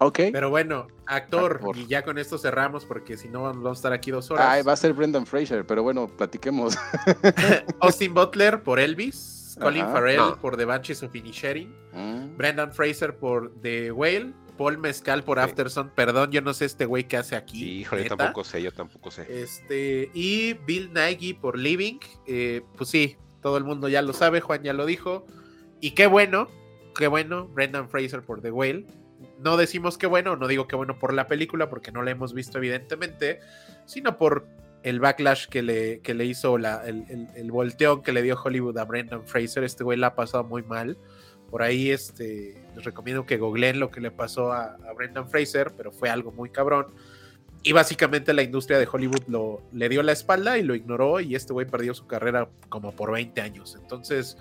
[0.00, 0.18] Ok.
[0.32, 1.76] Pero bueno, actor, Actor.
[1.78, 4.46] y ya con esto cerramos porque si no vamos a estar aquí dos horas.
[4.46, 6.76] Ay, va a ser Brendan Fraser, pero bueno, platiquemos.
[7.80, 9.86] Austin Butler por Elvis, Colin.
[9.86, 10.36] Farrell No.
[10.40, 12.36] por The Banshees of Inisherin, Mm.
[12.36, 15.44] Brendan Fraser por The Whale, Paul Mezcal por Sí.
[15.44, 15.90] Afterson.
[15.94, 17.58] Perdón, yo no sé este güey qué hace aquí.
[17.60, 19.42] Sí, híjole, yo tampoco sé, yo tampoco sé.
[19.42, 21.98] Este, y Bill Nighy por Living.
[22.26, 25.24] eh, pues sí, todo el mundo ya lo sabe, Juan ya lo dijo.
[25.80, 26.48] Y qué bueno,
[26.96, 28.86] qué bueno, Brendan Fraser por The Whale.
[29.38, 32.34] No decimos qué bueno, no digo qué bueno por la película, porque no la hemos
[32.34, 33.40] visto evidentemente,
[33.86, 34.46] sino por
[34.82, 38.40] el backlash que le, que le hizo, la, el, el, el volteón que le dio
[38.42, 39.64] Hollywood a Brendan Fraser.
[39.64, 40.96] Este güey la ha pasado muy mal.
[41.50, 45.72] Por ahí este, les recomiendo que googleen lo que le pasó a, a Brendan Fraser,
[45.76, 46.86] pero fue algo muy cabrón.
[47.62, 51.34] Y básicamente la industria de Hollywood lo, le dio la espalda y lo ignoró y
[51.34, 53.76] este güey perdió su carrera como por 20 años.
[53.80, 54.36] Entonces,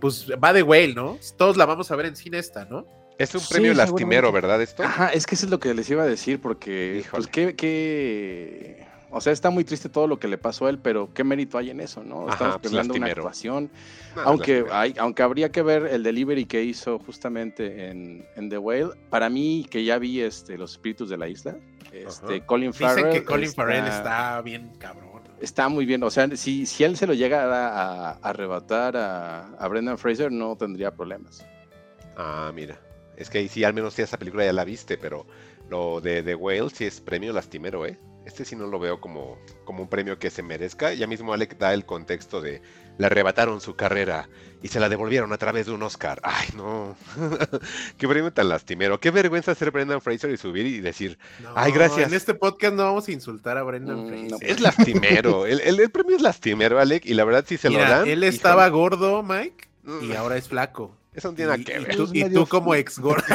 [0.00, 1.18] pues va de Whale, ¿no?
[1.36, 2.86] Todos la vamos a ver en cine esta, ¿no?
[3.18, 4.30] Es un Sí, premio lastimero.
[4.30, 4.62] ¿verdad?
[4.62, 4.82] Esto.
[4.84, 7.10] Ajá, es que eso es lo que les iba a decir, porque, Híjole.
[7.10, 10.78] pues, qué, qué- O sea, está muy triste todo lo que le pasó a él,
[10.78, 12.24] pero qué mérito hay en eso, ¿no?
[12.24, 13.70] Ajá, Estamos pues, hablando de una actuación.
[14.14, 18.58] No, aunque, hay, aunque habría que ver el delivery que hizo justamente en, en The
[18.58, 18.90] Whale.
[19.08, 21.56] Para mí, que ya vi este, Los Espíritus de la Isla,
[21.90, 22.44] este.
[22.44, 23.10] Colin Dicen Farrell.
[23.12, 25.07] que Colin Farrell está bien cabrón.
[25.40, 29.68] Está muy bien, o sea, si, si él se lo llega a, arrebatar a, a
[29.68, 31.46] Brendan Fraser, no tendría problemas.
[32.16, 32.80] Ah, mira.
[33.16, 35.26] Es que ahí sí, al menos sí, esa película ya la viste, pero
[35.68, 37.98] lo de The Whale sí es premio lastimero, ¿eh?
[38.28, 40.92] este sí no lo veo como, como un premio que se merezca.
[40.92, 42.60] Ya mismo Alec da el contexto de
[42.98, 44.28] le arrebataron su carrera
[44.60, 46.20] y se la devolvieron a través de un Oscar.
[46.24, 46.96] Ay, no.
[47.96, 48.98] Qué premio tan lastimero.
[49.00, 52.08] Qué vergüenza ser Brendan Fraser y subir y decir, No, ay, gracias.
[52.08, 54.30] En este podcast no vamos a insultar a Brendan Mm, Fraser.
[54.32, 54.38] no.
[54.40, 55.46] Es lastimero.
[55.46, 58.02] El, el- el premio es lastimero, Alec, y la verdad sí se Mira, lo dan.
[58.02, 58.28] él híjole.
[58.28, 59.68] estaba gordo, Mike,
[60.02, 60.94] y Mm, ahora es flaco.
[61.14, 61.96] Eso no tiene nada que y ver.
[61.96, 63.24] tú, y tú como ex gordo.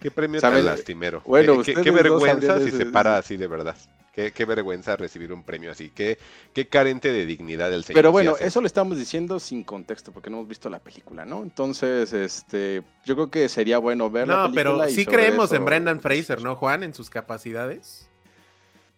[0.00, 0.56] Qué premio ¿Sabe?
[0.56, 1.22] tan lastimero.
[1.24, 3.74] Bueno, qué, qué- vergüenza si se para así de verdad.
[4.14, 5.90] Qué, qué vergüenza recibir un premio así.
[5.90, 6.18] Qué,
[6.52, 7.96] qué carente de dignidad el señor.
[7.98, 11.42] Pero bueno, eso lo estamos diciendo sin contexto, porque no hemos visto la película, ¿no?
[11.42, 15.56] Entonces, este, yo creo que sería bueno ver la No, pero y sí creemos eso-
[15.56, 16.84] en Brendan Fraser, ¿no, Juan?
[16.84, 18.08] En sus capacidades.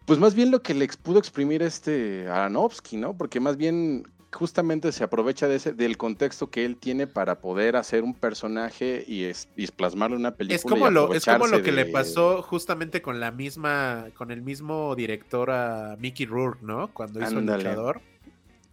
[0.04, 3.16] Pues más bien lo que le pudo exprimir este Aronofsky, ¿no?
[3.16, 7.76] Porque más bien justamente se aprovecha de ese, del contexto que él tiene para poder
[7.76, 10.56] hacer un personaje y, es, y plasmarlo en una película.
[10.56, 14.30] Es como, y lo, es como lo que le pasó justamente con la misma, con
[14.30, 16.92] el mismo director a Mickey Rourke, ¿no?
[16.92, 17.62] Cuando hizo Ándale.
[17.62, 18.00] el luchador.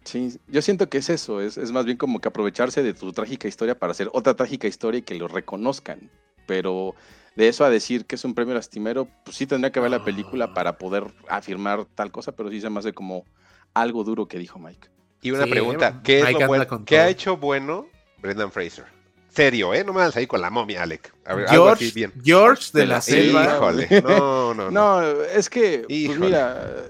[0.04, 3.10] Sí, yo siento que es eso, es, es más bien como que aprovecharse de tu
[3.12, 6.10] trágica historia para hacer otra trágica historia y que lo reconozcan.
[6.46, 6.94] Pero
[7.36, 10.04] de eso a decir que es un premio lastimero, pues sí tendría que ver la
[10.04, 10.54] película Ah.
[10.54, 13.24] para poder afirmar tal cosa, pero sí se me hace como
[13.72, 14.93] algo duro que dijo Mike.
[15.24, 17.88] Y una Sí, pregunta, ¿qué, es Mike lo anda bueno- con ¿qué ha hecho bueno
[18.18, 18.84] Brendan Fraser?
[19.30, 19.82] Serio, ¿eh?
[19.82, 21.12] No me vas ahí con la momia, Alec.
[21.24, 22.12] A ver, algo así George, bien.
[22.22, 23.44] George de De la la selva.
[23.46, 25.00] Híjole, no, no, no.
[25.00, 26.84] No, es que, pues mira,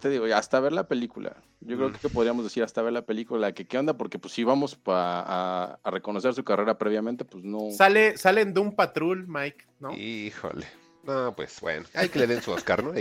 [0.00, 1.34] te digo, hasta ver la película.
[1.60, 1.94] Yo creo Mm.
[1.94, 5.22] que podríamos decir hasta ver la película, que qué onda, porque pues si vamos pa-
[5.26, 7.70] a, a reconocer su carrera previamente, pues no.
[7.76, 9.92] Sale, sale en Doom Patrol, Mike, ¿no?
[9.96, 10.66] Híjole.
[11.02, 12.92] No, pues bueno, hay que le den su Oscar, ¿no?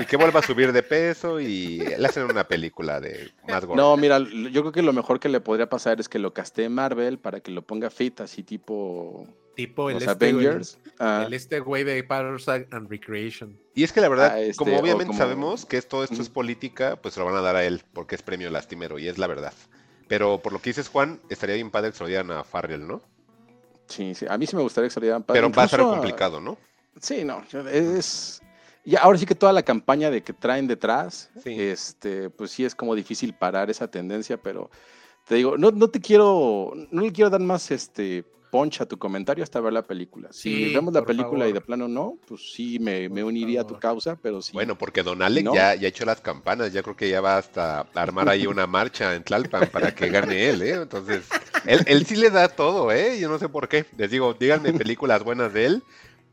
[0.00, 3.80] Y, que vuelva a subir de peso y le hacen una película de más gordo.
[3.82, 6.68] No, mira, yo creo que lo mejor que le podría pasar es que lo castee
[6.68, 10.78] Marvel para que lo ponga fit, así tipo Tipo el los este, güey- Avengers.
[11.00, 13.58] Ah, el este güey de Powers and Recreation.
[13.74, 16.28] Y es que la verdad, Ah, este, como obviamente como- sabemos que esto, esto es
[16.28, 19.18] política, pues se lo van a dar a él, porque es premio lastimero, y es
[19.18, 19.52] la verdad.
[20.06, 22.86] Pero por lo que dices, Juan, estaría bien padre que se lo dieran a Farrell,
[22.86, 23.02] ¿no?
[23.88, 26.40] sí, sí, a mí sí me gustaría que salieran pa- Pero va a incluso complicado,
[26.40, 26.56] ¿no?
[27.00, 28.40] Sí, no, es...
[28.88, 31.60] Y ahora sí que toda la campaña de que traen detrás, Sí.
[31.60, 34.70] este, pues sí es como difícil parar esa tendencia, pero
[35.26, 38.96] te digo, no, no te quiero, no le quiero dar más este poncha a tu
[38.96, 40.28] comentario hasta ver la película.
[40.32, 41.66] Si Sí, vemos la película y de favor.
[41.66, 43.80] plano no, pues sí me, me uniría a tu favor.
[43.82, 44.52] causa, pero sí.
[44.54, 45.54] Bueno, porque Don Alec ¿No?
[45.54, 48.46] ya, ya ha hecho las campanas, ya creo que ya va hasta a armar ahí
[48.46, 50.70] una marcha en Tlalpan para que gane él, ¿eh?
[50.80, 51.26] Entonces,
[51.66, 53.20] él, él sí le da todo, ¿eh?
[53.20, 53.84] Yo no sé por qué.
[53.98, 55.82] Les digo, díganme películas buenas de él,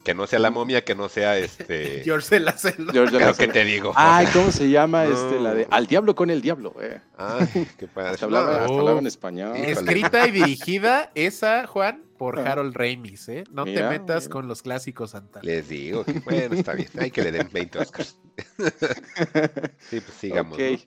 [0.06, 2.02] que no sea La Momia, que no sea este...
[2.06, 2.54] George de la.
[2.54, 3.92] George de que te digo.
[3.96, 5.40] Ay, ¿cómo se llama este?
[5.42, 5.68] La de.
[5.70, 6.74] Al diablo con el diablo.
[6.82, 7.02] Eh.
[7.18, 8.18] Ay, qué padre.
[8.18, 8.80] Se hablaba, No, hasta Oh.
[8.80, 9.58] hablaba en español.
[9.58, 9.72] Híjole.
[9.72, 12.52] Escrita y dirigida esa, Juan, por Ah.
[12.54, 13.44] Harold Ramis, ¿eh?
[13.52, 14.32] No Mira, te metas mira.
[14.34, 15.40] con los clásicos Santa.
[15.44, 18.18] Les digo, que, bueno, está bien, hay que le den 20 Oscars.
[19.90, 20.54] sí, pues sigamos.
[20.54, 20.60] ok.
[20.60, 20.78] ¿no?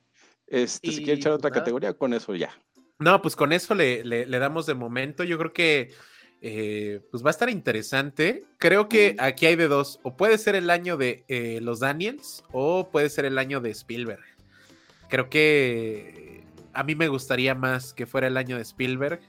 [0.47, 1.61] Este, si quiere echar otra nada.
[1.61, 2.51] categoría, con eso ya.
[2.99, 5.23] No, pues con eso le, le- le damos de momento.
[5.25, 5.93] Yo creo que
[6.41, 8.45] eh, pues va a estar interesante.
[8.59, 10.01] Creo que aquí hay de dos.
[10.03, 13.71] O puede ser el año de eh, los Daniels o puede ser el año de
[13.71, 14.23] Spielberg.
[15.09, 19.21] Creo que a mí me gustaría más que fuera el año de Spielberg.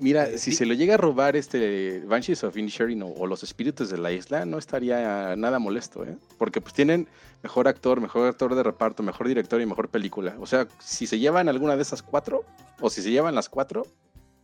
[0.00, 0.58] Mira, Eh, si sí.
[0.58, 4.12] se lo llega a robar este Banshees of Inisherin o, o los espíritus de la
[4.12, 6.16] isla, no estaría nada molesto, ¿eh?
[6.38, 7.08] Porque pues tienen
[7.42, 10.36] mejor actor, mejor actor de reparto, mejor director y mejor película.
[10.38, 12.44] O sea, si se llevan alguna de esas cuatro,
[12.80, 13.86] o si se llevan las cuatro,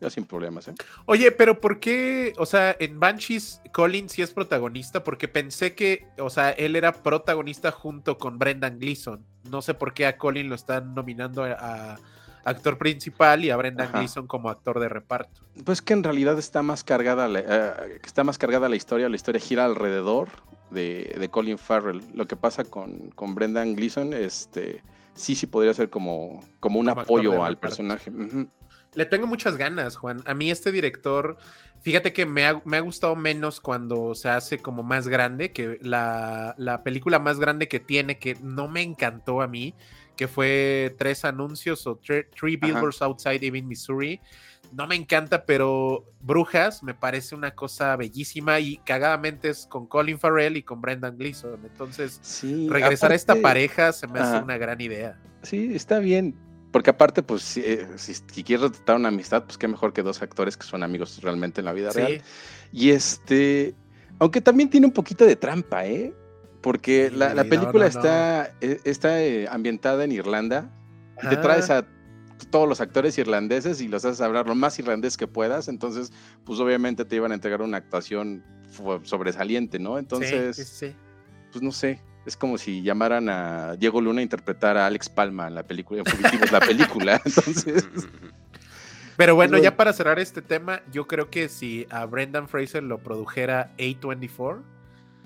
[0.04, 0.74] ya sin problemas, ¿eh?
[1.06, 2.34] Oye, pero ¿por qué?
[2.36, 6.92] O sea, en Banshees, Colin sí es protagonista, porque pensé que, o sea, él era
[6.92, 9.24] protagonista junto con Brendan Gleeson.
[9.50, 11.52] No sé por qué a Colin lo están nominando a,
[11.94, 11.98] a
[12.44, 13.98] actor principal y a Brendan Ajá.
[13.98, 15.40] Gleeson como actor de reparto.
[15.64, 19.16] Pues que en realidad está más cargada la, eh, está más cargada la historia, la
[19.16, 20.28] historia gira alrededor
[20.70, 22.02] de, de Colin Farrell.
[22.14, 24.82] Lo que pasa con, con Brendan Gleeson, este,
[25.14, 27.60] sí, sí podría ser como, como un Como apoyo al reparto.
[27.60, 28.10] personaje.
[28.94, 30.22] Le tengo muchas ganas, Juan.
[30.26, 31.36] A mí este director,
[31.82, 35.78] fíjate que me ha, me ha gustado menos cuando se hace como más grande, que
[35.82, 39.74] la, la película más grande que tiene, que no me encantó a mí,
[40.16, 42.66] que fue Tres Anuncios o Tre- Three Ajá.
[42.72, 44.20] Billboards Outside Ebbing, Missouri.
[44.72, 50.18] No me encanta, pero Brujas me parece una cosa bellísima y cagadamente es con Colin
[50.18, 51.60] Farrell y con Brendan Gleeson.
[51.64, 55.18] Entonces, Sí, regresar a esta pareja se me hace una gran idea.
[55.42, 56.34] Sí, está bien.
[56.74, 60.02] Porque aparte, pues, si, eh, si, si quieres retratar una amistad, pues qué mejor que
[60.02, 62.20] dos actores que son amigos realmente en la vida real.
[62.72, 63.76] Y este,
[64.18, 66.12] aunque también tiene un poquito de trampa, ¿eh?
[66.62, 70.68] Porque la, la Sí, no, película no, está, eh, está eh, ambientada en Irlanda.
[71.22, 71.86] Y te traes a
[72.50, 75.68] todos los actores irlandeses y los haces hablar lo más irlandés que puedas.
[75.68, 78.42] Entonces, pues obviamente te iban a entregar una actuación
[79.04, 79.96] sobresaliente, ¿no?
[79.96, 80.92] Entonces, sí.
[81.52, 82.00] pues no sé.
[82.26, 86.00] Es como si llamaran a Diego Luna a interpretar a Alex Palma en la película,
[86.00, 87.20] en Fugitivos, la película.
[87.24, 87.86] Entonces,
[89.16, 92.98] Pero bueno, ya para cerrar este tema, yo creo que si a Brendan Fraser lo
[92.98, 94.60] produjera A24,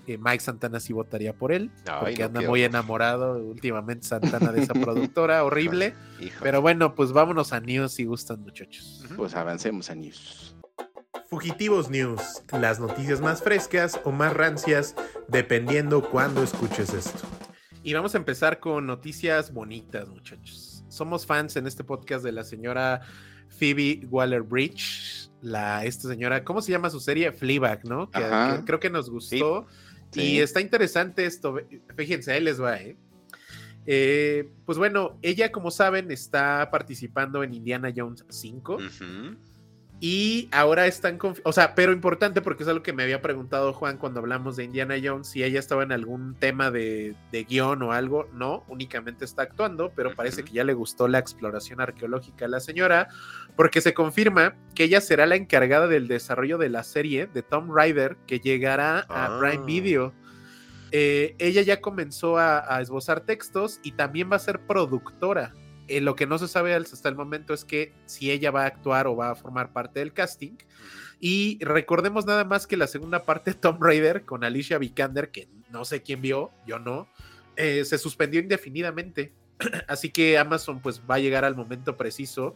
[0.08, 2.50] eh, Mike Santana sí votaría por él, Ay, porque no anda quiero.
[2.50, 5.94] muy enamorado últimamente Santana de esa productora, horrible.
[6.42, 9.04] Pero bueno, pues vámonos a News si gustan, muchachos.
[9.16, 10.54] pues avancemos a News.
[11.28, 14.94] Fugitivos News, las noticias más frescas o más rancias,
[15.28, 17.28] dependiendo cuándo escuches esto.
[17.82, 20.84] Y vamos a empezar con noticias bonitas, muchachos.
[20.88, 23.02] Somos fans en este podcast de la señora
[23.48, 27.30] Phoebe Waller Bridge, la esta señora, ¿cómo se llama su serie?
[27.30, 28.10] Fleabag, ¿no?
[28.10, 28.56] Que, Ajá.
[28.56, 29.66] que creo que nos gustó.
[30.12, 30.22] Sí.
[30.22, 31.56] Y está interesante esto.
[31.94, 32.96] Fíjense, ahí les va, ¿eh?
[33.84, 38.74] Eh, pues bueno, ella, como saben, está participando en Indiana Jones 5.
[38.76, 39.36] Ujú.
[40.00, 43.96] Y ahora están, o sea, pero importante porque es algo que me había preguntado Juan
[43.98, 47.90] cuando hablamos de Indiana Jones, si ella estaba en algún tema de, de guion o
[47.90, 52.48] algo, no, únicamente está actuando, pero parece que ya le gustó la exploración arqueológica a
[52.48, 53.08] la señora,
[53.56, 57.76] porque se confirma que ella será la encargada del desarrollo de la serie de Tom
[57.76, 59.38] Rider que llegará a Ah.
[59.40, 60.14] Prime Video.
[60.92, 65.52] Eh, ella ya comenzó a, a esbozar textos y también va a ser productora.
[65.88, 68.66] Eh, lo que no se sabe hasta el momento es que si ella va a
[68.66, 70.56] actuar o va a formar parte del casting.
[71.18, 75.84] Y recordemos nada más que la segunda parte, Tomb Raider, con Alicia Vikander, que no
[75.84, 77.08] sé quién vio, yo no,
[77.56, 79.32] eh, se suspendió indefinidamente.
[79.88, 82.54] Así que Amazon pues va a llegar al momento preciso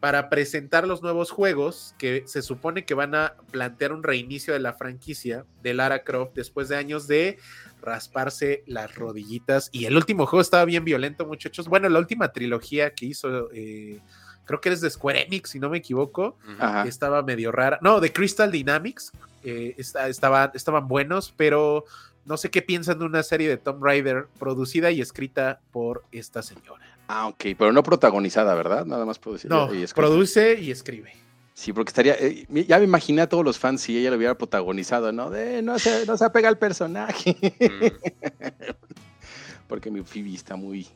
[0.00, 4.60] para presentar los nuevos juegos que se supone que van a plantear un reinicio de
[4.60, 7.38] la franquicia de Lara Croft después de años de
[7.82, 9.70] rasparse las rodillitas.
[9.72, 11.68] Y el último juego estaba bien violento, muchachos.
[11.68, 14.00] Bueno, la última trilogía que hizo, eh,
[14.44, 16.36] creo que es de Square Enix, si no me equivoco.
[16.58, 16.84] Ajá.
[16.88, 17.78] estaba medio rara.
[17.82, 19.12] No, de Crystal Dynamics,
[19.44, 21.84] eh, está- estaba- estaban buenos, pero
[22.24, 26.42] no sé qué piensan de una serie de Tomb Raider producida y escrita por esta
[26.42, 26.84] señora.
[27.08, 28.84] Ah, ok, pero no protagonizada, ¿verdad?
[28.84, 29.50] Nada más decir.
[29.50, 31.12] No, y produce y escribe.
[31.54, 32.14] Sí, porque estaría.
[32.14, 35.30] eh, ya me imaginé a todos los fans si ella lo hubiera protagonizado, ¿no?
[35.30, 37.36] De no se, no se apega al personaje.
[37.58, 38.68] Mm.
[39.68, 40.86] porque mi Phoebe está muy.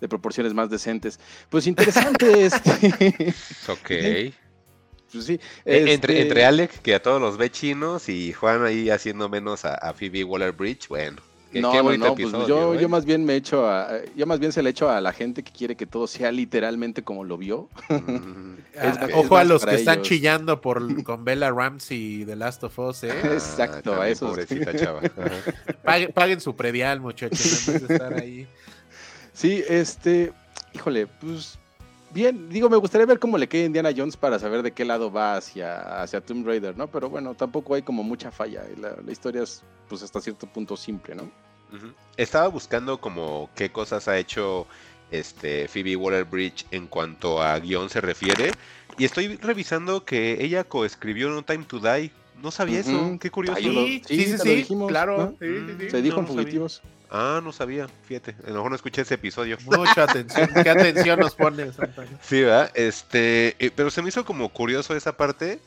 [0.00, 1.18] de proporciones más decentes.
[1.48, 3.34] Pues interesante este.
[3.68, 3.88] Ok.
[5.12, 5.40] pues sí.
[5.64, 9.28] E- Entre, este, entre Alec, que a todos los ve chinos, y Juan ahí haciendo
[9.28, 11.22] menos a, a Phoebe Waller Bridge, bueno.
[11.52, 12.78] Qué, No, qué no, pues episodio, yo, ¿eh?
[12.80, 15.42] yo más bien me echo a, yo más bien se le echo a la gente
[15.42, 17.70] que quiere que todo sea literalmente como lo vio.
[17.88, 18.54] Mm.
[18.78, 22.78] Ah, Es- ojo a los que están chillando por con Bella Ramsey de Last of
[22.78, 23.10] Us, ¿eh?
[23.24, 24.28] Ah, Exacto, a también, esos.
[24.30, 25.00] Pobrecita chava.
[25.84, 28.46] Paguen, paguen su predial, muchachos, en vez de estar ahí.
[29.32, 30.32] Sí, este,
[30.74, 31.58] híjole, pues
[32.10, 35.10] bien, digo, me gustaría ver cómo le queda Indiana Jones para saber de qué lado
[35.10, 36.86] va hacia, hacia Tomb Raider, ¿no?
[36.88, 38.64] Pero bueno, tampoco hay como mucha falla.
[38.80, 41.30] La, la historia es, pues, hasta cierto punto simple, ¿no?
[42.16, 44.66] Estaba buscando como qué cosas ha hecho
[45.10, 48.52] este Phoebe Waller-Bridge en cuanto a guion se refiere
[48.98, 52.10] y estoy revisando que ella coescribió No Time to Die.
[52.42, 53.60] No sabía eso, qué curioso.
[53.60, 55.18] Sí, sí, sí, sí, lo dijimos, claro.
[55.18, 55.30] ¿no?
[55.40, 55.90] sí, sí, sí.
[55.90, 56.68] Se dijo No, en sabía.
[57.10, 59.56] Ah, no sabía, fíjate, a lo mejor no escuché ese episodio.
[59.64, 60.50] Mucha atención.
[60.62, 62.08] ¿Qué atención nos pone, Santana?
[62.22, 62.70] Sí, ¿verdad?
[62.74, 65.58] Este, eh, pero se me hizo como curioso esa parte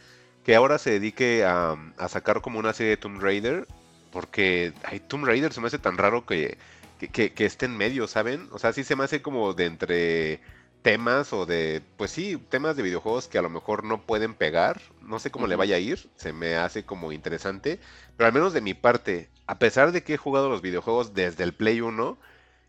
[0.46, 3.68] que ahora se dedique a, a sacar como una serie de Tomb Raider,
[4.12, 6.58] porque ay, Tomb Raider se me hace tan raro que,
[7.00, 8.48] que, que- que esté en medio, ¿saben?
[8.52, 10.40] O sea, sí se me hace como de entre
[10.82, 14.82] temas o de, pues sí, temas de videojuegos que a lo mejor no pueden pegar,
[15.02, 17.80] no sé cómo le vaya a ir, se me hace como interesante,
[18.18, 21.44] pero al menos de mi parte, a pesar de que he jugado los videojuegos desde
[21.44, 22.18] el Play 1,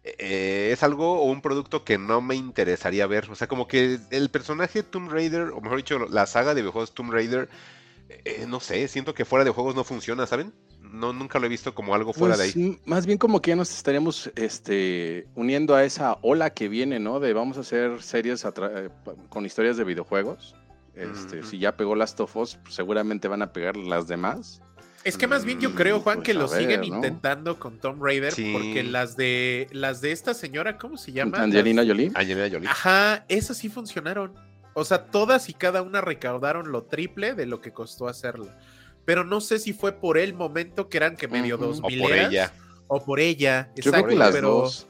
[0.04, 3.30] eh, es algo o un producto que no me interesaría ver.
[3.30, 6.94] O sea, como que el personaje Tomb Raider, o mejor dicho, la saga de videojuegos
[6.94, 7.48] Tomb Raider,
[8.08, 10.52] eh, no sé, siento que fuera de juegos no funciona, ¿saben?
[10.82, 12.62] No, nunca lo he visto como algo fuera de Pues, ahí.
[12.62, 16.98] m- Más bien como que ya nos estaríamos este, uniendo a esa ola que viene,
[16.98, 17.20] ¿no?
[17.20, 18.88] De vamos a hacer series eh,
[19.28, 20.54] con historias de videojuegos.
[20.94, 21.42] Este.
[21.44, 24.60] Si ya pegó Last of Us, pues, seguramente van a pegar las demás.
[25.04, 26.86] Es que más bien yo creo, Juan, Pues, que lo ver, siguen ¿no?
[26.86, 28.52] intentando con Tomb Raider, Sí.
[28.52, 31.38] porque las de las de esta señora, ¿cómo se llama?
[31.42, 32.12] Angelina Las- Jolie.
[32.14, 32.68] Angelina Jolie.
[32.68, 34.34] Ajá, esas sí funcionaron.
[34.74, 38.56] O sea, todas y cada una recaudaron lo triple de lo que costó hacerla.
[39.04, 42.12] Pero no sé si fue por el momento que eran que medio dos o por
[42.12, 42.52] ella.
[42.86, 43.70] O por ella.
[43.76, 44.86] Yo creo exacto, que las pero, dos.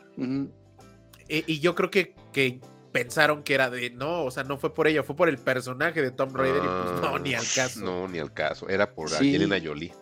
[1.28, 2.60] Eh, y yo creo que, que
[2.92, 6.02] pensaron que era de no, o sea, no fue por ella, fue por el personaje
[6.02, 7.80] de Tomb Raider y pues no, Ah, ni al caso.
[7.80, 8.68] No, ni al caso.
[8.68, 9.16] Era por Sí.
[9.16, 9.92] Angelina Jolie.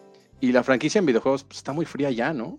[0.40, 2.58] Y la franquicia en videojuegos pues, está muy fría ya, ¿no?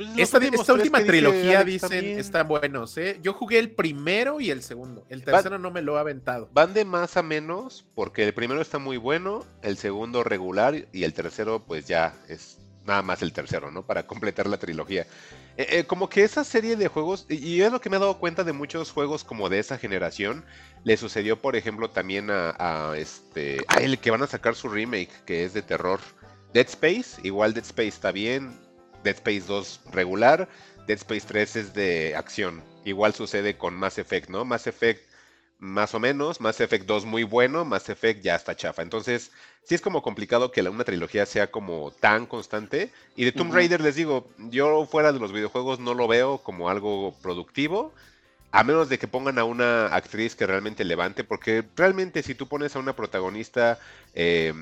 [0.00, 2.18] Pues Esta, última trilogía, Alex dicen, también.
[2.18, 3.18] están buenos, ¿eh?
[3.22, 5.04] Yo jugué el primero y el segundo.
[5.10, 6.48] El tercero no me lo he aventado.
[6.54, 11.04] Van de más a menos porque el primero está muy bueno, el segundo regular y
[11.04, 13.84] el tercero pues ya es nada más el tercero, ¿no?
[13.84, 15.02] Para completar la trilogía.
[15.58, 18.00] eh, eh, como que esa serie de juegos, y y es lo que me he
[18.00, 20.46] dado cuenta de muchos juegos como de esa generación,
[20.82, 24.70] le sucedió por ejemplo también a, a este, a el que van a sacar su
[24.70, 26.00] remake, que es de terror.
[26.54, 28.58] Dead Space, igual Dead Space está bien,
[29.04, 30.48] Dead Space 2 regular,
[30.86, 32.62] Dead Space 3 es de acción.
[32.84, 34.44] Igual sucede con Mass Effect, ¿no?
[34.44, 35.10] Mass Effect
[35.60, 38.82] más o menos, Mass Effect 2 muy bueno, Mass Effect ya está chafa.
[38.82, 39.30] Entonces,
[39.62, 42.90] sí es como complicado que la, una trilogía sea como tan constante.
[43.14, 43.52] Y de Tomb.
[43.52, 47.92] Raider les digo, yo fuera de los videojuegos no lo veo como algo productivo.
[48.52, 52.48] A menos de que pongan a una actriz que realmente levante, porque realmente si tú
[52.48, 53.78] pones a una protagonista
[54.14, 54.52] eh,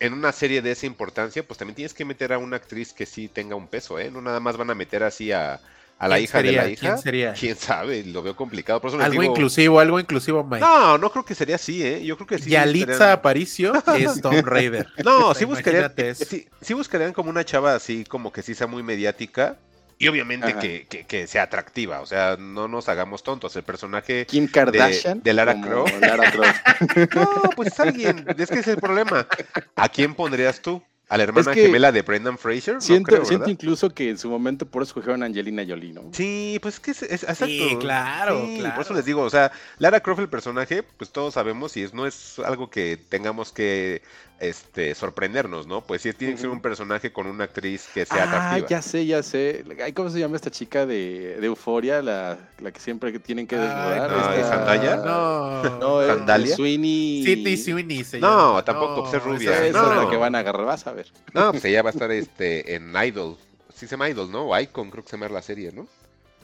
[0.00, 3.06] en una serie de esa importancia, pues también tienes que meter a una actriz que
[3.06, 4.10] sí tenga un peso, ¿eh?
[4.10, 5.60] No nada más van a meter así a,
[5.98, 6.80] a la ¿Quién hija de la hija.
[6.80, 7.32] ¿Quién sería?
[7.34, 8.04] ¿Quién sabe?
[8.04, 8.80] Lo veo complicado.
[8.80, 10.60] Por eso Algo digo- inclusivo, algo inclusivo, Mike.
[10.60, 12.04] No, no creo que sería así, ¿eh?
[12.04, 12.50] Yo creo que sí.
[12.50, 13.84] Yalitza Aparicio es
[14.22, 14.86] Tomb Raider.
[15.04, 18.82] No, sí buscarían, sí, sí buscarían como una chava así, como que sí sea muy
[18.82, 19.56] mediática.
[19.98, 22.00] Y obviamente que, que- que sea atractiva.
[22.00, 23.56] O sea, no nos hagamos tontos.
[23.56, 24.26] El personaje.
[24.26, 25.22] Kim Kardashian.
[25.22, 25.94] de Lara Croft.
[26.00, 26.56] Lara Croft.
[27.14, 28.26] No, pues alguien.
[28.36, 29.26] Es que es el problema.
[29.74, 30.82] ¿A quién pondrías tú?
[31.08, 32.74] ¿A la hermana que gemela de Brendan Fraser?
[32.74, 35.92] No siento, creo, siento incluso que en su momento por eso escogieron a Angelina Jolie,
[35.92, 36.02] ¿no?
[36.12, 37.46] Sí, pues es que es, es- exacto.
[37.46, 38.74] Sí, claro, Sí, claro.
[38.74, 41.94] Por eso les digo, o sea, Lara Croft, el personaje, pues todos sabemos y es,
[41.94, 44.02] no es algo que tengamos que
[44.38, 45.80] este, sorprendernos, ¿no?
[45.82, 48.68] Pues sí, tiene que ser un personaje con una actriz que sea Ah, atractiva.
[48.68, 49.64] ya sé, ya sé.
[49.94, 52.02] ¿Cómo se llama esta chica de, de Euforia?
[52.02, 54.10] La, la que siempre que tienen que desnudar.
[54.10, 54.96] no, esta- ¿es Zendaya?
[54.96, 55.78] No.
[55.78, 56.54] No, es ¿Sandalia?
[56.56, 57.24] Sweeney.
[57.24, 58.64] Sidney Sweeney se No, llama.
[58.64, 59.52] tampoco, pues es esa rubia.
[59.52, 60.04] Esa es No.
[60.04, 61.06] la que van a agarrar, vas a ver.
[61.32, 63.36] No, pues ella va a estar este, en Idol.
[63.74, 64.44] Sí se llama Idol, ¿no?
[64.48, 65.86] O Icon, creo que se llama la serie, ¿no?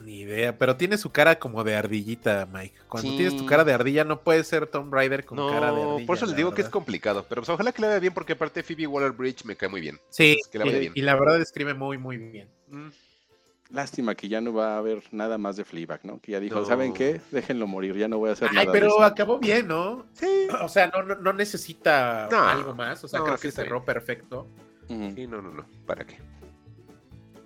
[0.03, 2.75] Ni idea, pero tiene su cara como de ardillita, Mike.
[2.89, 3.17] Cuando Sí.
[3.17, 6.05] tienes tu cara de ardilla, no puedes ser Tomb Raider con cara de ardilla.
[6.07, 7.25] por eso les digo que es complicado.
[7.29, 9.99] Pero pues ojalá que le vaya bien porque aparte Phoebe Waller-Bridge me cae muy bien.
[10.09, 10.93] Sí, que le vaya y, bien.
[10.95, 12.49] y la verdad escribe muy, muy bien.
[12.69, 12.89] Mm.
[13.69, 16.19] Lástima que ya no va a haber nada más de Fleabag, ¿no?
[16.19, 16.65] Que ya dijo, No.
[16.65, 17.21] ¿saben qué?
[17.31, 19.03] Déjenlo morir, ya no voy a hacer Ay, nada de pero eso.
[19.03, 20.05] acabó bien, ¿no?
[20.13, 23.03] Sí, O sea, no, no, no necesita No, algo más.
[23.03, 23.85] O sea, no, creo sí que está cerró bien.
[23.85, 24.47] perfecto.
[24.89, 25.13] Ujú.
[25.15, 25.65] sí, no, no, no.
[25.87, 26.19] ¿Para qué?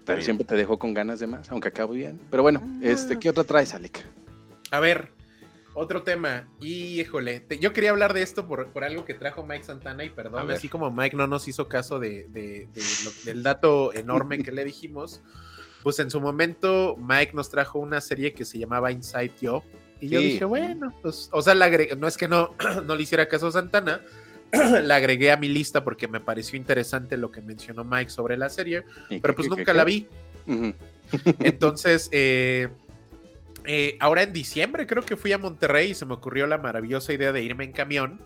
[0.08, 0.26] Pero bien.
[0.26, 2.20] siempre te dejó con ganas de más, aunque acabó bien.
[2.32, 4.04] Pero bueno, este, ¿qué otra traes, Alec?
[4.72, 5.10] A ver,
[5.76, 6.48] otro tema.
[6.60, 10.04] Y híjole, te- yo quería hablar de esto por, por algo que trajo Mike Santana
[10.04, 10.58] y A perdón, ver.
[10.58, 14.52] así como Mike no nos hizo caso de, de- de lo- del dato enorme que
[14.52, 15.22] le dijimos,
[15.84, 19.64] pues en su momento Mike nos trajo una serie que se llamaba Inside Job.
[20.00, 20.26] Y yo Sí.
[20.34, 22.56] dije, bueno, pues, o sea, la agregué- no es que no,
[22.86, 24.02] no le hiciera caso a Santana,
[24.84, 28.50] la agregué a mi lista porque me pareció interesante lo que mencionó Mike sobre la
[28.50, 30.08] serie, ¿Y pero pues nunca la vi.
[31.40, 32.70] Entonces, eh,
[33.66, 37.14] eh, ahora en diciembre creo que fui a Monterrey y se me ocurrió la maravillosa
[37.14, 38.22] idea de irme en camión.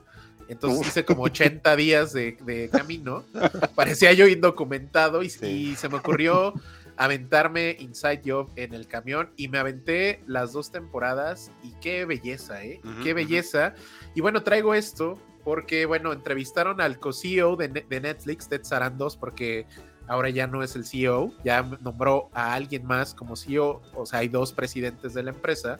[0.47, 0.87] Entonces Uf.
[0.87, 3.23] hice como 80 días de, de camino.
[3.75, 5.45] Parecía yo indocumentado y, Sí.
[5.45, 6.53] y se me ocurrió
[6.97, 12.63] aventarme Inside Job en el camión y me aventé las dos temporadas y qué belleza,
[12.63, 12.79] ¿eh?
[13.01, 13.73] Qué belleza.
[14.13, 19.17] Y bueno, traigo esto porque, bueno, entrevistaron al co-CEO de, Ne- de Netflix, Ted Sarandos,
[19.17, 19.65] porque
[20.07, 24.19] ahora ya no es el CEO, ya nombró a alguien más como CEO, o sea,
[24.19, 25.79] hay dos presidentes de la empresa,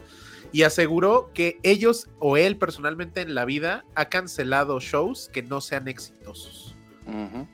[0.52, 5.62] y aseguró que ellos o él personalmente en la vida ha cancelado shows que no
[5.62, 6.76] sean exitosos.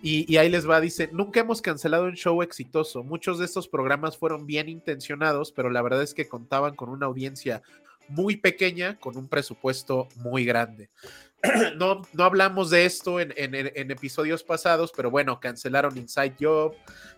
[0.04, 3.04] Y ahí les va, dice, nunca hemos cancelado un show exitoso.
[3.04, 7.08] Muchos de estos programas fueron bien intencionados, pero la verdad es que contaban con una
[7.08, 7.64] audiencia
[8.08, 10.90] muy pequeña, con un presupuesto muy grande.
[11.78, 16.74] No, no hablamos de esto en, en- en episodios pasados, pero bueno, cancelaron Inside Job,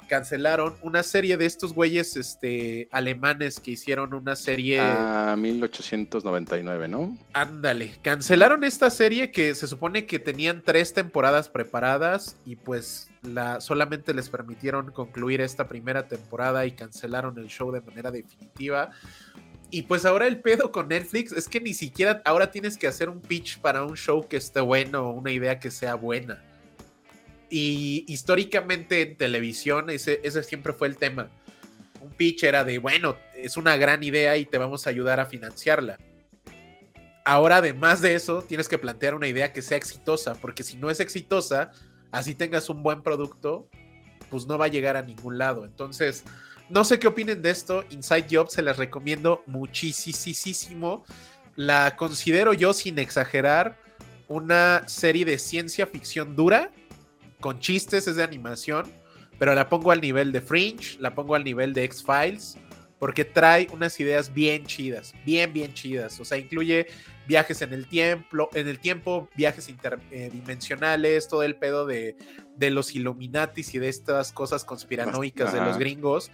[0.09, 4.80] cancelaron una serie de estos güeyes este, alemanes que hicieron una serie...
[4.82, 7.17] A 1899, ¿no?
[7.34, 13.61] Ándale, cancelaron esta serie que se supone que tenían tres temporadas preparadas y pues la,
[13.61, 18.91] solamente les permitieron concluir esta primera temporada y cancelaron el show de manera definitiva.
[19.72, 23.09] Y pues ahora el pedo con Netflix es que ni siquiera ahora tienes que hacer
[23.09, 26.43] un pitch para un show que esté bueno o una idea que sea buena.
[27.49, 31.30] Y históricamente en televisión ese, ese siempre fue el tema.
[32.01, 35.26] Un pitch era de, bueno, es una gran idea y te vamos a ayudar a
[35.26, 35.97] financiarla.
[37.26, 40.89] Ahora, además de eso, tienes que plantear una idea que sea exitosa, porque si no
[40.89, 41.72] es exitosa,
[42.11, 43.67] así tengas un buen producto,
[44.32, 45.65] pues no va a llegar a ningún lado.
[45.65, 46.24] Entonces,
[46.70, 47.84] no sé qué opinen de esto.
[47.89, 51.03] Inside Job se las recomiendo muchísimo.
[51.55, 53.78] La considero yo, sin exagerar,
[54.28, 56.72] una serie de ciencia ficción dura,
[57.39, 58.86] con chistes, es de animación,
[59.38, 62.57] pero la pongo al nivel de Fringe, la pongo al nivel de X-Files,
[62.99, 66.20] porque trae unas ideas bien chidas, bien, bien chidas.
[66.20, 66.88] O sea, incluye
[67.28, 72.17] viajes en el tiempo, en el tiempo viajes interdimensionales, todo el pedo de,
[72.57, 76.30] de los Illuminatis y de estas cosas conspiranoicas de los gringos.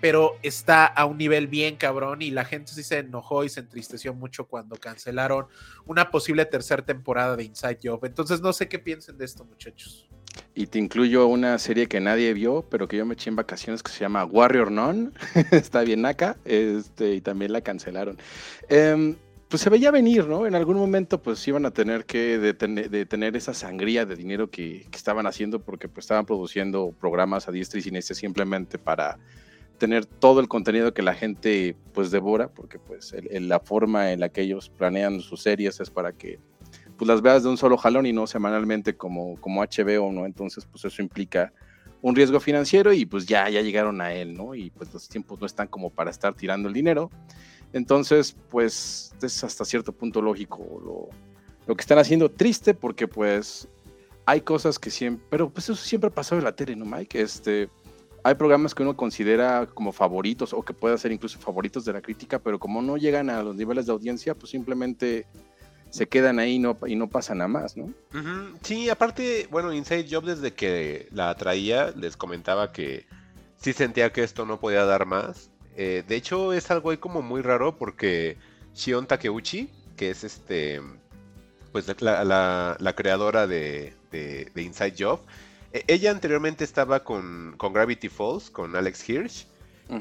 [0.00, 3.60] Pero está a un nivel bien cabrón y la gente sí se enojó y se
[3.60, 5.46] entristeció mucho cuando cancelaron
[5.86, 8.04] una posible tercera temporada de Inside Job.
[8.04, 10.08] Entonces no sé qué piensen de esto, muchachos.
[10.54, 13.82] Y te incluyo una serie que nadie vio, pero que yo me eché en vacaciones
[13.82, 15.12] que se llama Warrior Non.
[15.50, 18.16] está bien acá, este, y también la cancelaron.
[18.68, 19.16] Em,
[19.50, 20.46] pues se veía venir, ¿no?
[20.46, 25.26] En algún momento pues iban a tener que detener, esa sangría de dinero que, estaban
[25.26, 29.18] haciendo porque pues estaban produciendo programas a diestra y siniestra simplemente para
[29.80, 34.28] tener todo el contenido que la gente pues devora, porque pues la forma en la
[34.28, 36.38] que ellos planean sus series es para que
[36.96, 40.26] pues las veas de un solo jalón y no semanalmente como, como HBO, ¿no?
[40.26, 41.52] Entonces pues eso implica
[42.02, 44.54] un riesgo financiero y pues ya, ya llegaron a él, ¿no?
[44.54, 47.10] Y pues los tiempos no están como para estar tirando el dinero.
[47.72, 51.10] Entonces, pues es hasta cierto punto lógico
[51.66, 52.30] lo, que están haciendo.
[52.30, 53.66] Triste porque pues
[54.26, 57.20] hay cosas que siempre, pero pues eso siempre ha pasado en la tele, ¿no, Mike?
[57.20, 57.70] Este,
[58.22, 62.00] hay programas que uno considera como favoritos o que puede ser incluso favoritos de la
[62.00, 65.26] crítica, pero como no llegan a los niveles de audiencia, pues simplemente
[65.90, 67.92] se quedan ahí no, y no pasa nada más, ¿no?
[68.62, 73.06] Sí, aparte, bueno, Inside Job desde que la traía les comentaba que
[73.56, 77.22] sí sentía que esto no podía dar más eh, de hecho, es algo ahí como
[77.22, 78.36] muy raro porque
[78.74, 80.82] Shion Takeuchi, que es este,
[81.72, 83.94] pues la, creadora de,
[84.56, 85.20] Inside Job,
[85.72, 89.46] ella anteriormente estaba con, Gravity Falls, con Alex Hirsch.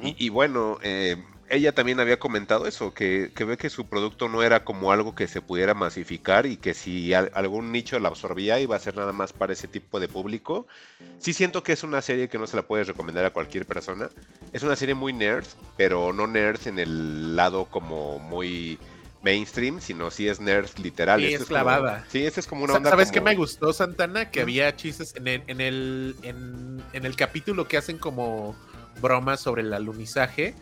[0.01, 1.17] y, bueno, eh,
[1.49, 5.27] ella también había comentado eso, que, ve que su producto no era como algo que
[5.27, 9.33] se pudiera masificar y que si algún nicho la absorbía iba a ser nada más
[9.33, 10.67] para ese tipo de público.
[11.17, 14.09] Sí siento que es una serie que no se la puedes recomendar a cualquier persona.
[14.53, 15.45] Es una serie muy nerd,
[15.75, 18.77] pero no nerd en el lado como muy
[19.21, 21.19] mainstream, sino sí es nerd literal.
[21.19, 22.05] Sí, es, clavada.
[22.09, 22.89] sí, esa es como una onda.
[22.89, 24.31] ¿Sabes qué me gustó, Santana?
[24.31, 28.55] Que había chistes en el, en el, en el capítulo que hacen como
[28.99, 30.55] bromas sobre el alunizaje,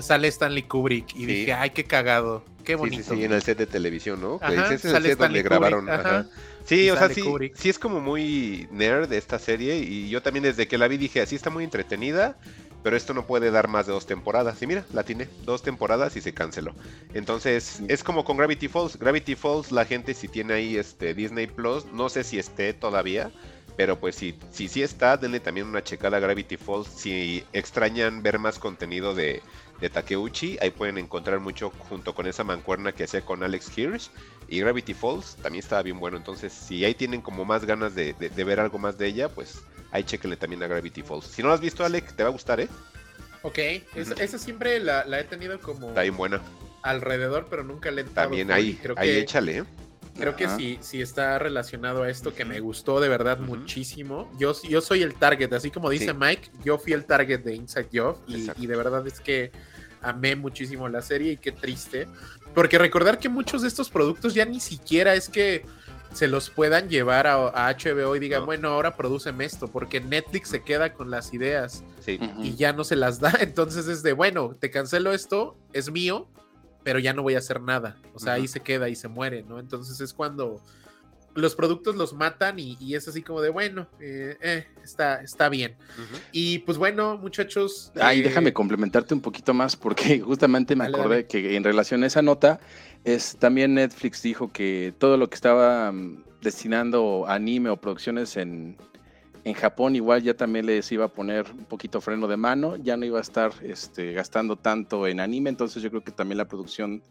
[0.00, 3.02] sale Stanley Kubrick y dije, ay, qué cagado, qué bonito.
[3.10, 4.38] Sí, sí, en el set de televisión, ¿no?
[4.40, 5.88] Ajá, es el set donde grabaron.
[6.64, 7.22] Sí, o sea, sí,
[7.54, 11.20] sí es como muy nerd esta serie y yo también desde que la vi dije,
[11.20, 12.38] así está muy entretenida,
[12.84, 14.60] pero esto no puede dar más de dos temporadas.
[14.62, 16.74] Y mira, la tiene, dos temporadas y se canceló.
[17.14, 18.98] Entonces, es como con Gravity Falls.
[18.98, 23.32] Gravity Falls, la gente si tiene ahí este Disney Plus, no sé si esté todavía,
[23.76, 26.88] pero pues si, si sí está, denle también una checada a Gravity Falls.
[26.88, 29.42] Si extrañan ver más contenido de,
[29.80, 34.10] de Takeuchi, ahí pueden encontrar mucho junto con esa mancuerna que hacía con Alex Hirsch.
[34.46, 36.18] Y Gravity Falls también estaba bien bueno.
[36.18, 39.62] Entonces, si ahí tienen como más ganas de, ver algo más de ella, pues
[39.94, 41.26] ahí chequenle también a Gravity Falls.
[41.26, 42.68] Si no lo has visto, Alex, te va a gustar, ¿eh?
[43.42, 43.58] Ok,
[43.94, 45.88] esa, siempre la, he tenido como...
[45.88, 46.42] Está bien buena.
[46.82, 49.64] Alrededor, pero nunca le he También ahí, creo ahí échale, ¿eh?
[50.16, 54.30] Creo que sí, sí está relacionado a esto que me gustó de verdad muchísimo.
[54.38, 57.88] Yo, yo soy el target, así como dice Mike, yo fui el target de Inside
[57.92, 59.50] Job y, de verdad es que
[60.00, 62.06] amé muchísimo la serie y qué triste.
[62.54, 65.64] Porque recordar que muchos de estos productos ya ni siquiera es que
[66.14, 67.36] se los puedan llevar a,
[67.74, 72.54] HBO y digan, bueno, ahora producen esto, porque Netflix se queda con las ideas y
[72.54, 73.32] ya no se las da.
[73.40, 76.28] Entonces es de, bueno, te cancelo esto, es mío,
[76.82, 77.96] pero ya no voy a hacer nada.
[78.14, 79.58] O sea, ahí se queda y se muere, ¿no?
[79.58, 80.60] Entonces es cuando
[81.34, 85.74] los productos los matan y, es así como de, bueno, eh, eh, está, está bien.
[86.32, 87.92] Y pues bueno, muchachos.
[88.00, 92.06] Ay, eh, déjame complementarte un poquito más porque justamente me acordé que en relación a
[92.06, 92.60] esa nota,
[93.04, 98.76] es también Netflix dijo que todo lo que estaba mm, destinando anime o producciones en,
[99.44, 102.96] en Japón igual ya también les iba a poner un poquito freno de mano, ya
[102.96, 106.48] no iba a estar este, gastando tanto en anime, entonces yo creo que también la
[106.48, 107.02] producción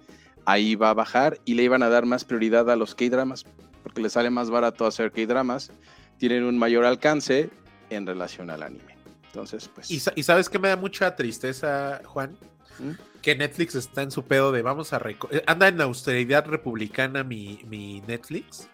[0.45, 3.45] ahí va a bajar y le iban a dar más prioridad a los K-dramas,
[3.83, 5.71] porque les sale más barato hacer K-dramas,
[6.17, 7.49] tienen un mayor alcance
[7.89, 8.97] en relación al anime.
[9.27, 9.89] Entonces, pues...
[9.89, 12.37] ¿Y, sabes que me da mucha tristeza, Juan?
[12.79, 13.12] ¿Mm?
[13.23, 15.01] Que Netflix está en su pedo de vamos a...
[15.31, 18.69] Eh, anda en austeridad republicana mi, mi Netflix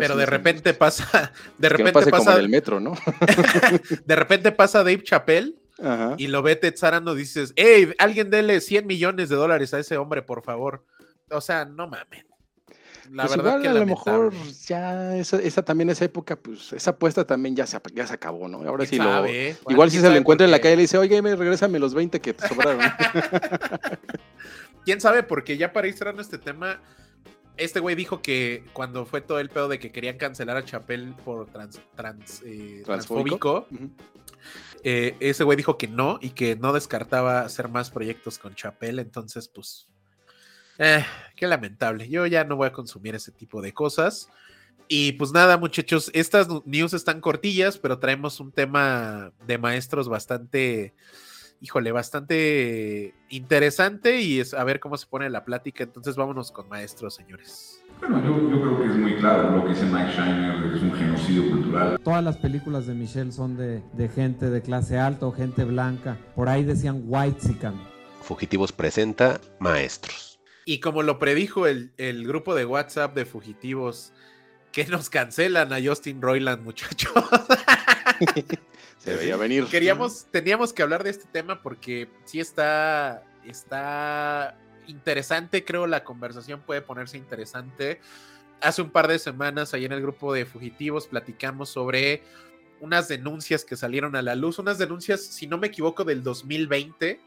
[0.00, 2.94] pero de repente pasa, de repente pasa el metro, ¿no?
[4.04, 5.54] de repente pasa Dave Chappelle
[6.18, 6.74] y lo ve Ted
[7.16, 10.84] dices, hey, alguien dele 100 millones de dólares a ese hombre, por favor.
[11.30, 12.25] O sea, no mames.
[13.10, 14.32] La pues verdad que a lo mejor
[14.66, 18.66] ya esa, también esa época, pues esa apuesta también ya se, ya se acabó, ¿no?
[18.68, 19.26] Ahora sí lo.
[19.68, 22.20] igual si se lo encuentra en la calle le dice, oye, me regrésame los 20
[22.20, 22.80] que te sobraron.
[24.84, 25.22] ¿Quién sabe?
[25.22, 26.80] Porque ya para ir cerrando este tema,
[27.56, 31.14] este güey dijo que cuando fue todo el pedo de que querían cancelar a Chapel
[31.24, 33.66] por trans, trans eh, transfóbico,
[34.84, 38.98] eh, ese güey dijo que no y que no descartaba hacer más proyectos con Chapel.
[38.98, 39.88] Entonces, pues,
[40.78, 41.04] eh,
[41.34, 42.08] qué lamentable.
[42.08, 44.28] Yo ya no voy a consumir ese tipo de cosas.
[44.88, 50.94] Y pues nada, muchachos, estas news están cortillas, pero traemos un tema de maestros bastante
[51.60, 55.84] híjole, bastante interesante y es a ver cómo se pone la plática.
[55.84, 57.82] Entonces vámonos con maestros, señores.
[58.00, 60.82] Bueno, yo, yo creo que es muy claro lo que dice Mike Shiner, que es
[60.82, 61.98] un genocidio cultural.
[62.02, 66.18] Todas las películas de Michelle son de, de gente de clase alta o gente blanca.
[66.34, 67.74] Por ahí decían white sican.
[68.22, 70.35] Fugitivos presenta Maestros.
[70.66, 74.12] Y como lo predijo el, el grupo de WhatsApp de fugitivos,
[74.76, 77.10] que nos cancelan a Justin Roiland, muchachos.
[78.98, 79.64] Se veía venir.
[79.66, 86.60] Queríamos, teníamos que hablar de este tema porque sí está, está interesante, creo la conversación
[86.60, 88.02] puede ponerse interesante.
[88.60, 92.22] Hace un par de semanas, ahí en el grupo de fugitivos, platicamos sobre
[92.80, 97.18] unas denuncias que salieron a la luz, unas denuncias, si no me equivoco, del 2020,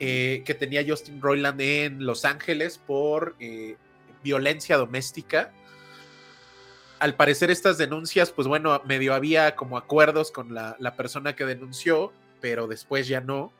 [0.00, 3.76] eh, que tenía Justin Roiland en Los Ángeles por eh,
[4.22, 5.52] violencia doméstica.
[6.98, 11.44] Al parecer estas denuncias, pues bueno, medio había como acuerdos con la, la persona que
[11.44, 13.52] denunció, pero después ya no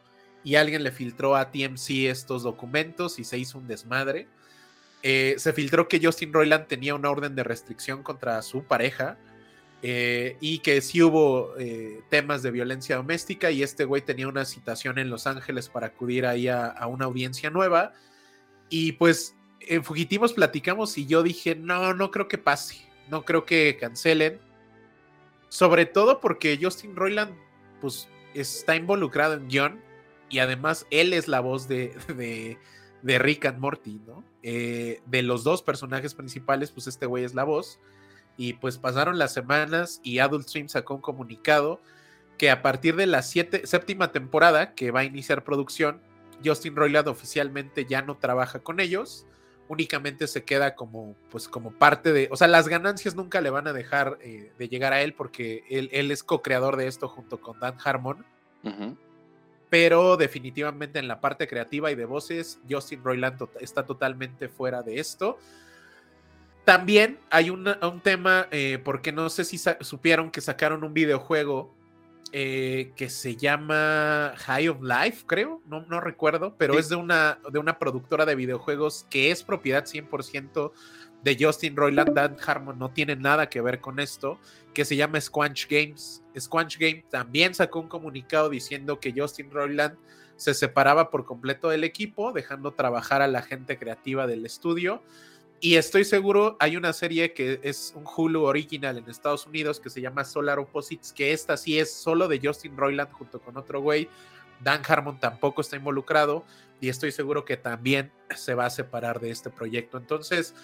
[0.44, 4.28] y alguien le filtró a TMC estos documentos y se hizo un desmadre.
[5.02, 9.18] Eh, se filtró que Justin Roiland tenía una orden de restricción contra su pareja
[9.86, 14.46] eh, y que sí hubo eh, temas de violencia doméstica y este güey tenía una
[14.46, 17.92] citación en Los Ángeles para acudir ahí a, a una audiencia nueva.
[18.70, 23.44] Y pues en Fugitivos platicamos y yo dije, no, no creo que pase, no creo
[23.44, 24.40] que cancelen.
[25.50, 27.34] Sobre todo porque Justin Roiland
[27.82, 29.82] pues está involucrado en John
[30.30, 32.56] y además él es la voz de, de,
[33.02, 34.24] de Rick and Morty, ¿no?
[34.42, 37.78] Eh, de los dos personajes principales, pues este güey es la voz.
[38.36, 41.80] Y pues pasaron las semanas y Adult Swim sacó un comunicado
[42.38, 46.00] que a partir de la siete, séptima temporada que va a iniciar producción,
[46.44, 49.26] Justin Roiland oficialmente ya no trabaja con ellos,
[49.68, 53.68] únicamente se queda como, pues, como parte de, o sea, las ganancias nunca le van
[53.68, 57.40] a dejar eh, de llegar a él porque él, él es co-creador de esto junto
[57.40, 58.26] con Dan Harmon.
[58.64, 58.96] Uh -huh
[59.74, 64.84] pero definitivamente en la parte creativa y de voces, Justin Roiland to está totalmente fuera
[64.84, 65.36] de esto.
[66.64, 71.74] También hay una, un tema, eh, porque no sé si supieron que sacaron un videojuego
[72.32, 76.80] eh, que se llama High of Life, creo, no, no recuerdo, pero sí.
[76.80, 80.72] es de una, de una productora de videojuegos que es propiedad 100%
[81.22, 82.14] de Justin Roiland.
[82.14, 84.38] Dan Harmon no tiene nada que ver con esto,
[84.72, 86.22] que se llama Squanch Games.
[86.38, 89.96] Squanch Game también sacó un comunicado diciendo que Justin Roiland
[90.36, 95.02] se separaba por completo del equipo, dejando trabajar a la gente creativa del estudio.
[95.64, 99.88] Y estoy seguro, hay una serie que es un Hulu original en Estados Unidos que
[99.88, 103.80] se llama Solar Opposites, que esta sí es solo de Justin Roiland junto con otro
[103.80, 104.10] güey.
[104.60, 106.44] Dan Harmon tampoco está involucrado
[106.82, 109.96] y estoy seguro que también se va a separar de este proyecto.
[109.96, 110.54] Entonces,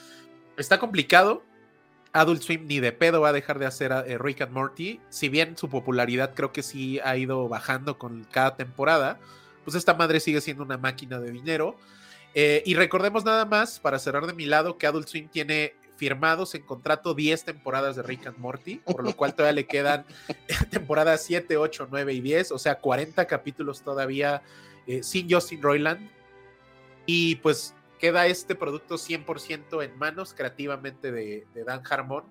[0.58, 1.42] está complicado.
[2.12, 5.00] Adult Swim ni de pedo va a dejar de hacer a, eh, Rick and Morty.
[5.08, 9.18] Si bien su popularidad creo que sí ha ido bajando con cada temporada,
[9.64, 11.78] pues esta madre sigue siendo una máquina de dinero.
[12.34, 16.54] Eh, y recordemos nada más, para cerrar de mi lado, que Adult Swim tiene firmados
[16.54, 20.06] en contrato 10 temporadas de Rick and Morty, por lo cual todavía le quedan
[20.70, 24.42] temporadas 7, 8, 9 y 10, o sea, 40 capítulos todavía
[24.86, 26.10] eh, sin Justin Roiland.
[27.04, 32.24] Y pues queda este producto 100% en manos creativamente de, de, Dan Harmon.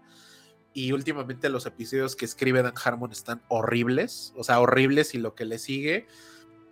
[0.73, 5.35] Y últimamente los episodios que escribe Dan Harmon están horribles, o sea, horribles y lo
[5.35, 6.07] que le sigue.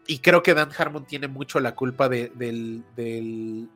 [0.07, 3.67] Y creo que Dan Harmon tiene mucho la culpa de, de, de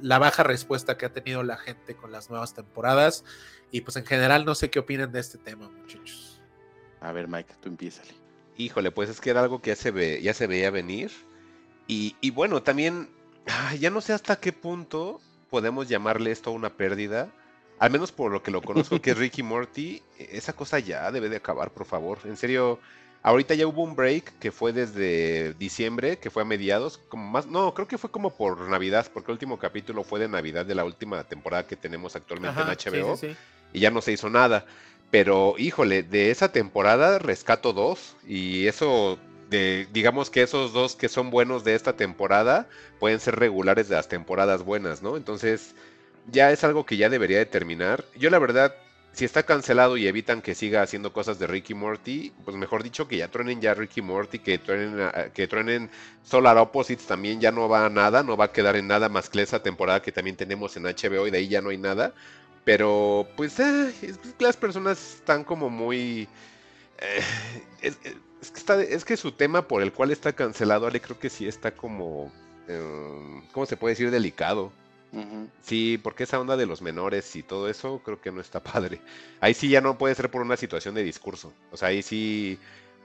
[0.00, 3.24] la baja respuesta que ha tenido la gente con las nuevas temporadas.
[3.72, 6.40] Y pues en general no sé qué opinan de este tema, muchachos.
[7.00, 8.14] A ver, Mike, tú empiézale.
[8.56, 11.10] Híjole, pues es que era algo que ya se, ve, ya se veía venir.
[11.86, 13.08] Y, y bueno, también
[13.78, 17.32] ya no sé hasta qué punto podemos llamarle esto una pérdida.
[17.78, 20.02] Al menos por lo que lo conozco, que es Ricky Morty.
[20.18, 22.18] Esa cosa ya debe de acabar, por favor.
[22.24, 22.78] En serio,
[23.22, 26.98] ahorita ya hubo un break que fue desde diciembre, que fue a mediados.
[27.08, 30.28] Como más, no, creo que fue como por Navidad, porque el último capítulo fue de
[30.28, 33.16] Navidad de la última temporada que tenemos actualmente Ajá, en HBO.
[33.16, 33.38] Sí, sí, sí.
[33.72, 34.66] Y ya no se hizo nada.
[35.10, 38.16] Pero, híjole, de esa temporada rescato dos.
[38.26, 39.18] Y eso
[39.50, 42.68] de, digamos que esos dos que son buenos de esta temporada
[42.98, 45.16] pueden ser regulares de las temporadas buenas, ¿no?
[45.16, 45.74] Entonces,
[46.30, 48.04] ya es algo que ya debería de terminar.
[48.16, 48.74] Yo la verdad,
[49.12, 53.08] si está cancelado y evitan que siga haciendo cosas de Ricky Morty, pues mejor dicho
[53.08, 55.90] que ya truenen ya Ricky Morty, que truenen, que truenen
[56.22, 59.28] Solar Opposites también ya no va a nada, no va a quedar en nada más
[59.28, 62.14] que esa temporada que también tenemos en HBO y de ahí ya no hay nada.
[62.64, 63.92] Pero pues eh,
[64.38, 66.28] las personas están como muy...
[66.98, 67.92] Eh,
[68.42, 72.30] es, que su tema por el cual está cancelado, Ale, creo que sí está como...
[72.68, 74.10] Eh, ¿Cómo se puede decir?
[74.10, 74.72] Delicado.
[75.12, 75.50] Uh -huh.
[75.60, 78.62] Sí, porque esa onda de los menores y todo eso creo que no está
[78.98, 79.02] padre.
[79.40, 81.52] Ahí sí ya no puede ser por una situación de discurso.
[81.70, 82.58] O sea, ahí sí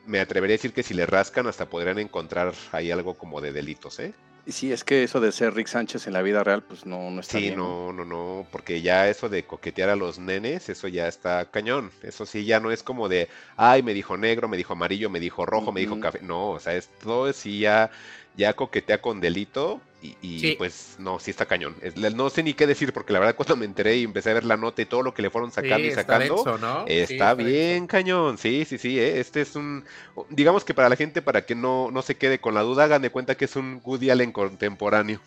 [0.06, 3.51] me atrevería a decir que si le rascan hasta podrían encontrar ahí algo como de
[3.53, 4.14] delitos, ¿eh?
[4.47, 7.22] Sí, es que eso de ser Rick Sánchez en la vida real, pues no, no
[7.22, 7.56] está Sí, bien.
[7.56, 11.91] no, no, no, porque ya eso de coquetear a los nenes, eso ya está cañón.
[12.03, 15.20] Eso sí, ya no es como de, ay, me dijo negro, me dijo amarillo, me
[15.20, 16.20] dijo rojo, me dijo café.
[16.22, 17.89] No, o sea, esto sí ya,
[18.38, 20.56] ya coquetea con delito y, y, Sí.
[20.58, 21.76] pues no, sí está cañón.
[21.82, 24.34] Es- no sé ni qué decir, porque la verdad cuando me enteré y empecé a
[24.36, 26.86] ver la nota y todo lo que le fueron sacando y está sacando, denso, ¿no?
[26.86, 27.50] Sí, Está denso.
[27.52, 28.38] bien, cañón.
[28.38, 29.00] Sí, sí, sí.
[29.00, 29.84] eh, Este es un.
[30.30, 33.02] Digamos que para la gente, para que no, no se quede con la duda, hagan
[33.02, 35.20] de cuenta que es un Woody Allen contemporáneo.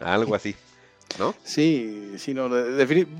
[0.00, 0.54] Algo así.
[1.18, 1.34] ¿No?
[1.42, 2.48] Sí, sí, no,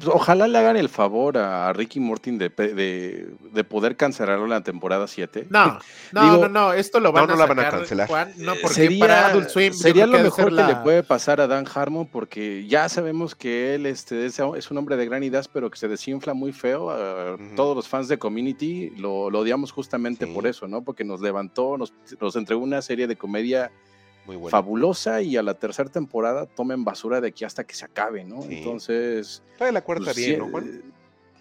[0.06, 4.50] ojalá le hagan el favor a Ricky Mortin de, pe- de, de poder cancelarlo en
[4.50, 5.48] la temporada 7.
[5.50, 5.78] No,
[6.12, 8.08] no, Digo, no, no, esto lo van no a la van a sacar, cancelar.
[8.08, 10.76] Juan, no, porque sería, para Adult Swim yo sería creo lo que mejor que le
[10.76, 14.96] puede pasar a Dan Harmon porque ya sabemos que él este, es, es un hombre
[14.96, 16.90] de gran edad pero que se desinfla muy feo.
[16.90, 17.54] a Ujú.
[17.56, 20.32] Todos los fans de Community lo, lo odiamos justamente Sí.
[20.32, 20.82] por eso, ¿no?
[20.82, 23.70] Porque nos levantó, nos, nos entregó una serie de comedia
[24.30, 24.50] Muy bueno.
[24.50, 28.42] fabulosa y a la tercera temporada tomen basura de aquí hasta que se acabe, ¿no?
[28.42, 28.58] Sí.
[28.58, 29.42] Entonces...
[29.58, 30.64] Todavía la cuarta pues, bien, ¿no, Juan?
[30.66, 30.80] eh,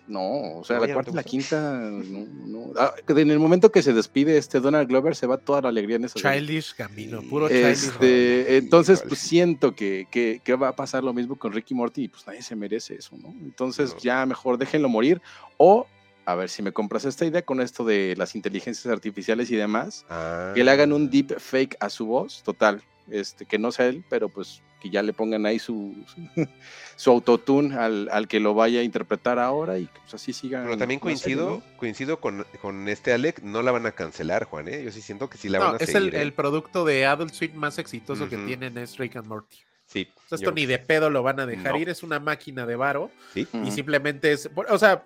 [0.07, 0.81] No, o sea, ¿No?
[0.81, 2.73] la ¿Ya no cuarta y la quinta, no, no.
[2.77, 5.97] Ah, en el momento que se despide este Donald Glover, se va toda la alegría
[5.97, 6.31] en serie.
[6.39, 7.69] Childish Gambino, puro Childish.
[7.71, 12.05] Este, entonces, pues siento que, que- que va a pasar lo mismo con Ricky Morty
[12.05, 13.29] y pues nadie se merece eso, ¿no?
[13.43, 13.99] Entonces, No.
[13.99, 15.21] ya mejor déjenlo morir.
[15.57, 15.85] O,
[16.31, 20.05] a ver si me compras esta idea con esto de las inteligencias artificiales y demás,
[20.09, 20.51] Ah.
[20.55, 24.03] que le hagan un deep fake a su voz, total, este, que no sea él,
[24.09, 26.21] pero pues que ya le pongan ahí su, su,
[26.95, 30.63] su autotune al, al que lo vaya a interpretar ahora y que pues así siga.
[30.63, 31.77] Pero también serie, coincido, ¿no?
[31.77, 34.83] coincido con, con este Alec, no la van a cancelar, Juan, ¿eh?
[34.85, 36.15] Yo sí siento que sí la No, van a es seguir.
[36.15, 36.21] el, ¿eh?
[36.21, 39.57] el producto de Adult Swim más exitoso que tienen es Rick and Morty.
[39.85, 40.07] Sí.
[40.31, 41.77] Esto ni de pedo lo van a dejar No.
[41.79, 43.47] ir, es una máquina de varo Sí.
[43.65, 45.03] y simplemente es, o sea,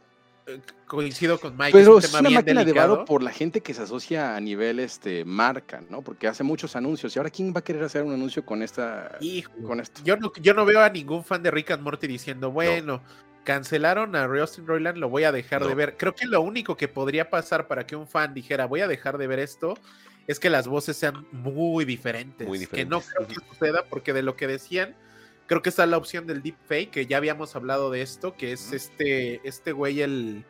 [0.87, 2.93] coincido con Mike, Pero es un tema una bien máquina de delicado.
[2.95, 6.01] varo por la gente que se asocia a nivel este marca, ¿no?
[6.01, 7.15] Porque hace muchos anuncios.
[7.15, 10.01] ¿Y ahora quién va a querer hacer un anuncio con esta Hijo, con esto?
[10.03, 13.01] Yo no, yo no veo a ningún fan de Rick and Morty diciendo, bueno,
[13.43, 15.97] cancelaron a Austin Roiland, lo voy a dejar de ver.
[15.97, 19.17] Creo que lo único que podría pasar para que un fan dijera, voy a dejar
[19.17, 19.75] de ver esto,
[20.27, 22.47] es que las voces sean muy diferentes.
[22.47, 23.13] Muy Que no diferentes.
[23.13, 24.95] creo que suceda, porque de lo que decían,
[25.47, 28.71] creo que está la opción del deepfake, que ya habíamos hablado de esto, que es
[28.73, 30.45] este, este güey, el,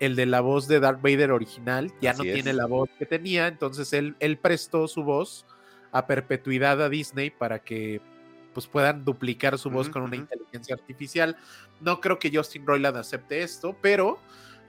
[0.00, 2.56] el de la voz de Darth Vader original, ya no Así tiene es.
[2.56, 5.46] la voz que tenía, entonces él, él prestó su voz
[5.92, 8.00] a perpetuidad a Disney para que
[8.54, 10.22] pues puedan duplicar su voz Ujú, con una ujú.
[10.22, 11.36] inteligencia artificial.
[11.80, 14.18] No creo que Justin Roiland acepte esto, pero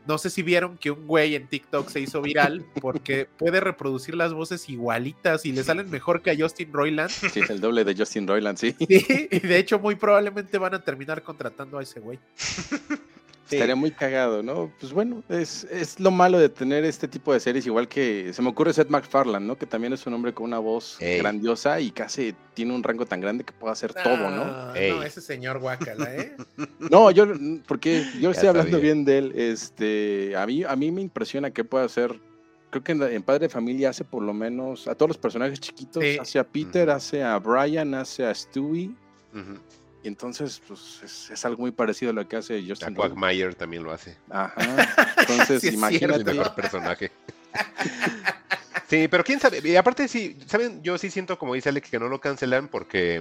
[0.08, 4.16] no sé si vieron que un güey en TikTok se hizo viral porque puede reproducir
[4.16, 7.10] las voces igualitas y le salen mejor que a Justin Roiland.
[7.10, 8.76] Sí, es el doble de Justin Roiland, sí.
[8.80, 12.20] Sí, y de hecho muy probablemente van a terminar contratando a ese güey.
[13.50, 13.56] Sí.
[13.56, 14.72] Estaría muy cagado, ¿no?
[14.80, 18.44] Pues bueno, es, es lo malo de tener este tipo de series, igual que se
[18.44, 19.58] me ocurre Seth MacFarlane, ¿no?
[19.58, 21.18] Que también es un hombre con una voz Ey.
[21.18, 24.46] grandiosa y casi tiene un rango tan grande que puede hacer todo, ¿no?
[24.46, 24.92] No, Ey.
[24.92, 26.38] no, ese señor guacala, ¿eh?
[26.92, 27.26] No, yo,
[27.68, 29.34] porque yo estoy hablando bien de él.
[29.36, 32.20] Este, a mí, a mí me impresiona que pueda hacer.
[32.70, 36.04] Creo que en, Padre de Familia hace por lo menos a todos los personajes chiquitos.
[36.04, 36.18] Sí.
[36.20, 38.92] Hace a Peter, hace a Brian, hace a Stewie.
[39.34, 39.60] Ujú.
[40.04, 42.96] Y entonces, pues es, es algo muy parecido a lo que hace Justin.
[42.96, 44.16] Quagmire también lo hace.
[44.30, 44.54] Ajá.
[45.18, 46.24] Entonces, Sí, es Es el imagínate.
[46.24, 47.12] mejor personaje.
[48.90, 49.62] Sí, pero quién sabe.
[49.64, 50.82] Y aparte, sí, ¿saben?
[50.84, 53.18] Yo sí siento, como dice Alec, que no lo cancelan porque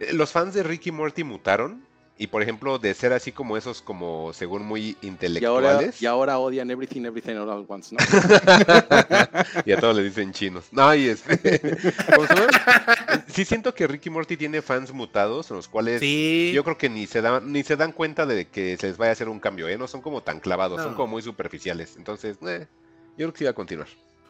[0.00, 1.84] eh, los fans de Ricky Morty mutaron.
[2.18, 6.00] Y por ejemplo, de ser así como esos, como según muy Y ahora, intelectuales.
[6.00, 8.02] y ahora odian everything, everything, all at once, ¿no?
[9.66, 10.64] y a todos le dicen chinos.
[10.72, 11.60] No, y este.
[12.14, 12.48] ¿cómo se llama?
[13.28, 16.52] Sí siento que Ricky Morty tiene fans mutados, en los cuales Sí.
[16.54, 19.10] yo creo que ni se dan, ni se dan cuenta de que se les vaya
[19.10, 19.76] a hacer un cambio, ¿eh?
[19.78, 21.96] No son como tan clavados, son como muy superficiales.
[21.96, 22.66] Entonces, eh,
[23.10, 23.88] yo creo que sí va a continuar.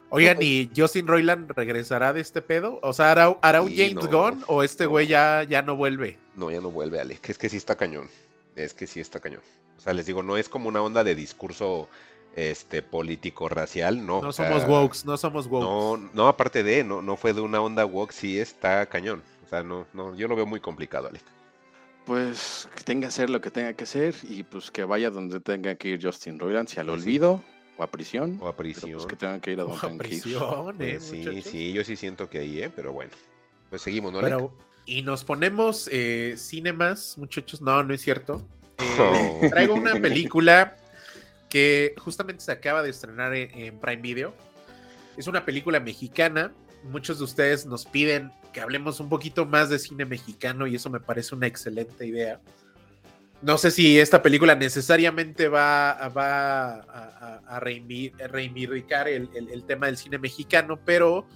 [0.08, 2.78] Oigan, ¿y Justin Roiland regresará de este pedo?
[2.82, 4.90] O sea, ¿hará, hará un Sí, James no, Gunn o este no.
[4.90, 6.16] güey ya, ya no vuelve?
[6.36, 7.16] No, ya no vuelve, Ale.
[7.16, 8.08] Que es que sí está cañón.
[8.54, 9.42] Es que sí está cañón.
[9.76, 11.88] O sea, les digo, no es como una onda de discurso
[12.36, 14.22] este político racial, no.
[14.22, 15.64] No somos wokes, no somos wokes.
[15.66, 19.22] No, no, aparte de, no, no fue de una onda woke, sí está cañón.
[19.44, 21.20] O sea, no, no, yo lo veo muy complicado, Ale.
[22.04, 25.40] Pues que tenga que hacer lo que tenga que hacer y pues que vaya donde
[25.40, 27.08] tenga que ir Justin Roiland, si al Pues sí.
[27.08, 27.42] olvido
[27.78, 28.38] o a prisión.
[28.40, 28.92] O a pero, prisión.
[28.92, 30.22] pues que tengan que ir a donde O a tengan que ir.
[30.36, 31.44] eh, Pues sí, muchachos.
[31.50, 32.70] sí, yo sí siento que ahí, ¿eh?
[32.74, 33.10] Pero bueno.
[33.70, 34.20] Pues seguimos, ¿no?
[34.20, 34.52] Pero,
[34.84, 37.60] y nos ponemos eh, cinemas, muchachos.
[37.60, 38.42] No, no es cierto.
[38.78, 39.48] Eh, Oh.
[39.50, 40.76] Traigo una película
[41.56, 44.34] que justamente se acaba de estrenar en, Prime Video.
[45.16, 46.52] Es una película mexicana.
[46.84, 50.90] Muchos de ustedes nos piden que hablemos un poquito más de cine mexicano y eso
[50.90, 52.42] me parece una excelente idea.
[53.40, 59.96] no sé si esta película necesariamente va, va a, a reivindicar el, el, tema del
[59.96, 61.26] cine mexicano, pero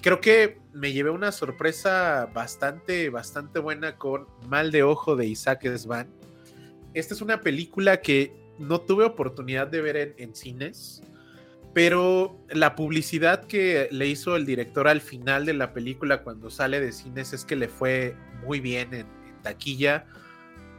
[0.00, 5.66] creo que me llevé una sorpresa bastante, bastante buena con Mal de Ojo de Isaac
[5.76, 6.06] Svan.
[6.94, 11.02] Esta es una película que no tuve oportunidad de ver en, cines,
[11.74, 16.80] pero la publicidad que le hizo el director al final de la película cuando sale
[16.80, 20.06] de cines es que le fue muy bien en, en taquilla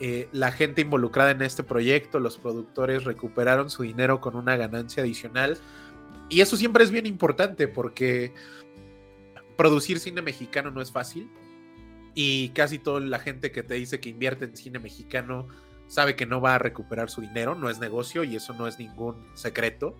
[0.01, 5.03] eh, la gente involucrada en este proyecto, los productores recuperaron su dinero con una ganancia
[5.03, 5.57] adicional.
[6.29, 8.33] Y eso siempre es bien importante porque
[9.57, 11.29] producir cine mexicano no es fácil.
[12.15, 15.47] Y casi toda la gente que te dice que invierte en cine mexicano
[15.89, 18.79] sabe que no va a recuperar su dinero, no es negocio y eso no es
[18.79, 19.97] ningún secreto.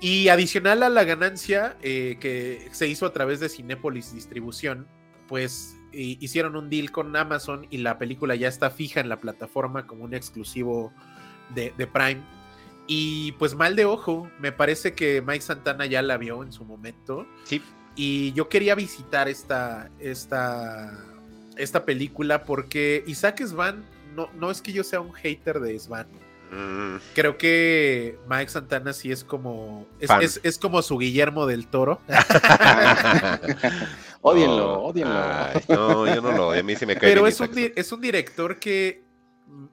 [0.00, 4.86] Y adicional a la ganancia eh, que se hizo a través de Cinépolis Distribución,
[5.26, 9.86] pues hicieron un deal con Amazon y la película ya está fija en la plataforma
[9.86, 10.92] como un exclusivo
[11.54, 12.20] de, Prime.
[12.86, 16.64] Y pues mal de ojo, me parece que Mike Santana ya la vio en su
[16.64, 17.26] momento.
[17.44, 17.62] Sí.
[17.96, 21.04] Y yo quería visitar esta, esta,
[21.56, 23.84] esta película porque Isaac Svan,
[24.14, 26.06] no, no es que yo sea un hater de Svan.
[26.50, 26.96] Mm.
[27.14, 29.86] Creo que Mike Santana sí es como.
[30.00, 32.00] Es, es, como su Guillermo del Toro.
[34.20, 35.14] Odienlo, odienlo.
[35.68, 36.52] no, yo no lo.
[36.52, 39.06] A mí sí me cae Pero es un, es un director que.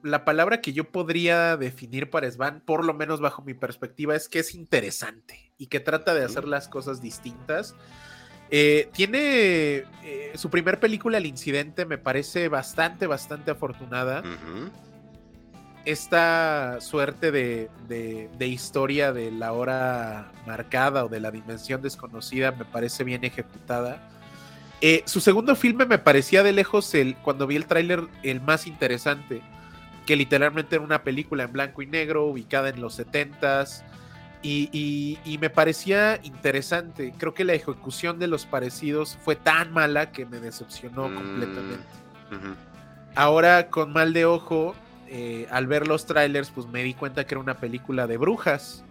[0.02, 4.28] La palabra que yo podría definir para Svan, por lo menos bajo mi perspectiva, es
[4.28, 7.74] que es interesante y que trata de hacer las cosas distintas.
[8.50, 14.22] Eh, tiene eh, su primer película, El Incidente, me parece bastante, bastante afortunada.
[15.84, 22.64] Esta suerte de, de, historia de la hora marcada o de la dimensión desconocida me
[22.64, 24.10] parece bien ejecutada.
[24.80, 28.66] Eh, su segundo filme me parecía de lejos, el, cuando vi el tráiler, el más
[28.66, 29.42] interesante,
[30.06, 33.82] que literalmente era una película en blanco y negro, ubicada en los 70s,
[34.46, 37.12] y, y, me parecía interesante.
[37.18, 41.84] Creo que la ejecución de los parecidos fue tan mala que me decepcionó mm, completamente.
[43.16, 44.74] Ahora, con mal de ojo,
[45.08, 48.84] eh, al ver los trailers, pues me di cuenta que era una película de brujas.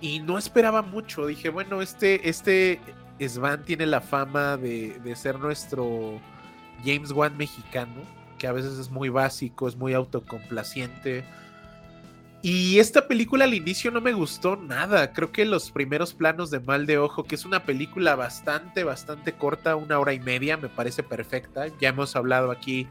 [0.00, 1.26] Y no esperaba mucho.
[1.26, 2.80] Dije, bueno, este, este
[3.20, 6.20] Svan tiene la fama de, ser nuestro
[6.84, 8.02] James Wan mexicano,
[8.38, 11.24] que a veces es muy básico, es muy autocomplaciente.
[12.48, 15.12] Y esta película al inicio no me gustó nada.
[15.12, 19.32] Creo que los primeros planos de Mal de Ojo, que es una película bastante, bastante
[19.32, 21.66] corta, una hora y media, me parece perfecta.
[21.80, 22.86] Ya hemos hablado aquí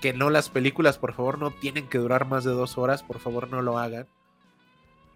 [0.00, 3.18] que no las películas, por favor, no tienen que durar más de dos horas, por
[3.18, 4.06] favor, no lo hagan.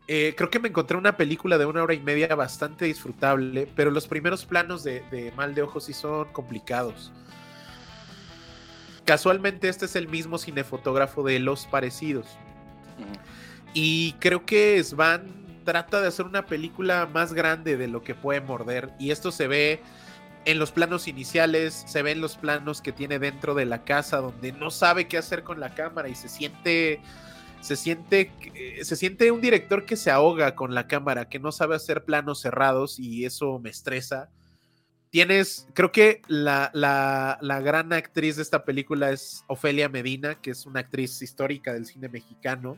[0.09, 3.93] Eh, creo que me encontré una película de una hora y media bastante disfrutable, pero
[3.93, 7.13] los primeros planos de, Mal de Ojos sí son complicados.
[9.05, 12.27] Casualmente este es el mismo cinefotógrafo de Los Parecidos.
[13.81, 18.41] Y creo que Svan trata de hacer una película más grande de lo que puede
[18.41, 18.93] morder.
[18.99, 19.81] Y esto se ve
[20.47, 24.17] en los planos iniciales, se ve en los planos que tiene dentro de la casa,
[24.17, 27.01] donde no sabe qué hacer con la cámara y se siente
[27.61, 31.53] se siente, eh, se siente un director que se ahoga con la cámara, que no
[31.53, 34.29] sabe hacer planos cerrados y eso me estresa.
[35.11, 40.51] Tienes, creo que la, la, la, gran actriz de esta película es Ofelia Medina, que
[40.51, 42.77] es una actriz histórica del cine mexicano.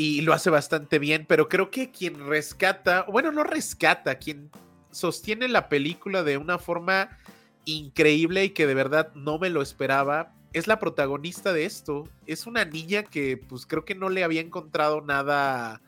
[0.00, 4.50] Y lo hace bastante bien, pero creo que quien rescata, bueno, no rescata, quien
[4.90, 7.18] sostiene la película de una forma
[7.66, 12.08] increíble y que de verdad no me lo esperaba, es la protagonista de esto.
[12.24, 15.82] Es una niña que pues creo que no le había encontrado nada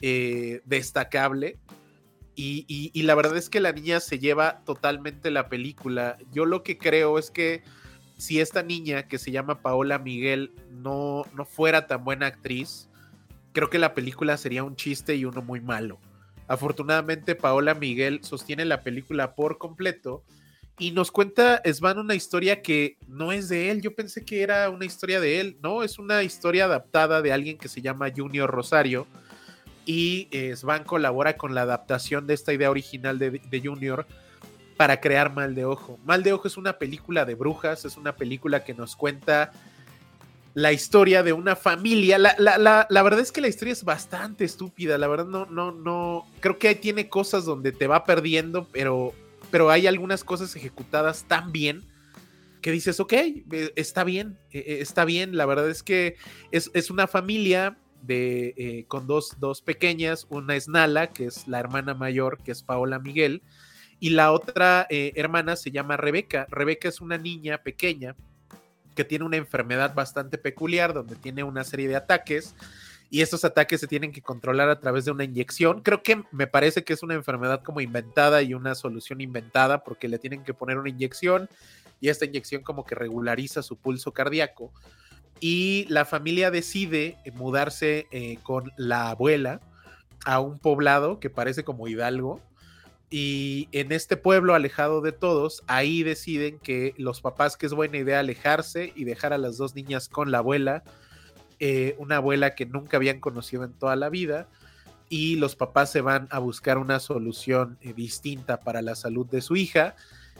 [0.00, 1.58] eh, destacable.
[2.34, 6.16] Y, la verdad es que la niña se lleva totalmente la película.
[6.32, 7.62] Yo lo que creo es que
[8.16, 12.88] si esta niña que se llama Paola Miguel no, no fuera tan buena actriz,
[13.52, 15.98] creo que la película sería un chiste y uno muy malo.
[16.48, 20.22] Afortunadamente Paola Miguel sostiene la película por completo
[20.78, 23.82] y nos cuenta Svan una historia que no es de él.
[23.82, 25.56] Yo pensé que era una historia de él.
[25.62, 29.06] No, es una historia adaptada de alguien que se llama Junior Rosario.
[29.84, 34.06] Y eh, Svan colabora con la adaptación de esta idea original de, Junior
[34.76, 35.98] para crear Mal de Ojo.
[36.04, 39.52] Mal de Ojo es una película de brujas, es una película que nos cuenta
[40.54, 42.18] la historia de una familia.
[42.18, 44.98] La, la, verdad es que la historia es bastante estúpida.
[44.98, 46.26] La verdad, no, no, no.
[46.40, 49.14] Creo que tiene cosas donde te va perdiendo, pero
[49.52, 51.84] pero hay algunas cosas ejecutadas tan bien
[52.62, 53.44] que dices, ok, eh,
[53.76, 55.36] está bien, eh, eh, está bien.
[55.36, 56.16] La verdad es que
[56.50, 61.92] es, una familia de, con dos, dos, pequeñas, una es Nala, que es la hermana
[61.92, 63.42] mayor, que es Paola Miguel,
[64.00, 66.46] y la otra hermana se llama Rebeca.
[66.48, 68.16] Rebeca es una niña pequeña
[68.94, 72.54] que tiene una enfermedad bastante peculiar, donde tiene una serie de ataques
[73.12, 75.82] y estos ataques se tienen que controlar a través de una inyección.
[75.82, 80.08] Creo que me parece que es una enfermedad como inventada y una solución inventada porque
[80.08, 81.50] le tienen que poner una inyección
[82.00, 84.72] y esta inyección como que regulariza su pulso cardíaco.
[85.40, 89.60] Y la familia decide eh, mudarse eh, con la abuela
[90.24, 92.40] a un poblado que parece como Hidalgo.
[93.14, 97.98] Y en este pueblo alejado de todos, ahí deciden que los papás que es buena
[97.98, 100.82] idea alejarse y dejar a las dos niñas con la abuela
[101.64, 104.48] eh, una abuela que nunca habían conocido en toda la vida
[105.08, 109.42] y los papás se van a buscar una solución eh, distinta para la salud de
[109.42, 109.94] su hija.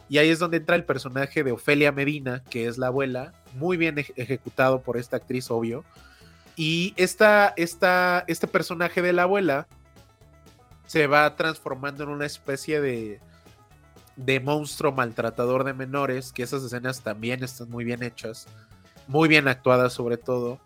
[0.09, 3.77] Y ahí es donde entra el personaje de Ofelia Medina, que es la abuela, muy
[3.77, 5.85] bien ejecutado por esta actriz, obvio.
[6.57, 9.69] Y esta, esta, este personaje de la abuela
[10.93, 13.19] se va transformando en una especie de,
[14.17, 18.47] de monstruo maltratador de menores, que esas escenas también están muy bien hechas,
[19.07, 20.61] muy bien actuadas sobre todo.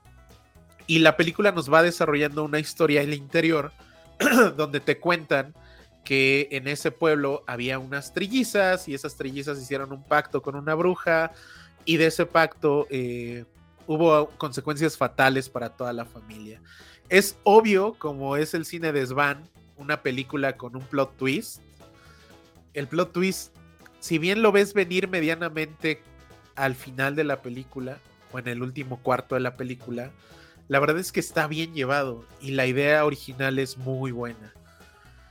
[0.89, 3.70] Y la película nos va desarrollando una historia en el interior
[4.57, 5.55] donde te cuentan
[6.03, 10.74] que en ese pueblo había unas trillizas y esas trillizas hicieron un pacto con una
[10.74, 11.31] bruja
[11.85, 13.45] y de ese pacto eh,
[13.87, 16.61] hubo consecuencias fatales para toda la familia.
[17.09, 21.61] Es obvio, como es el cine de Svan, una película con un plot twist.
[22.74, 23.55] El plot twist,
[24.01, 26.03] si bien lo ves venir medianamente
[26.55, 27.99] al final de la película
[28.33, 30.11] o en el último cuarto de la película,
[30.68, 34.53] la verdad es que está bien llevado y la idea original es muy buena.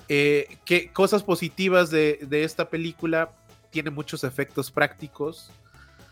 [0.08, 3.32] Eh, ¿qué, cosas positivas de, esta película,
[3.72, 5.52] tiene muchos efectos prácticos.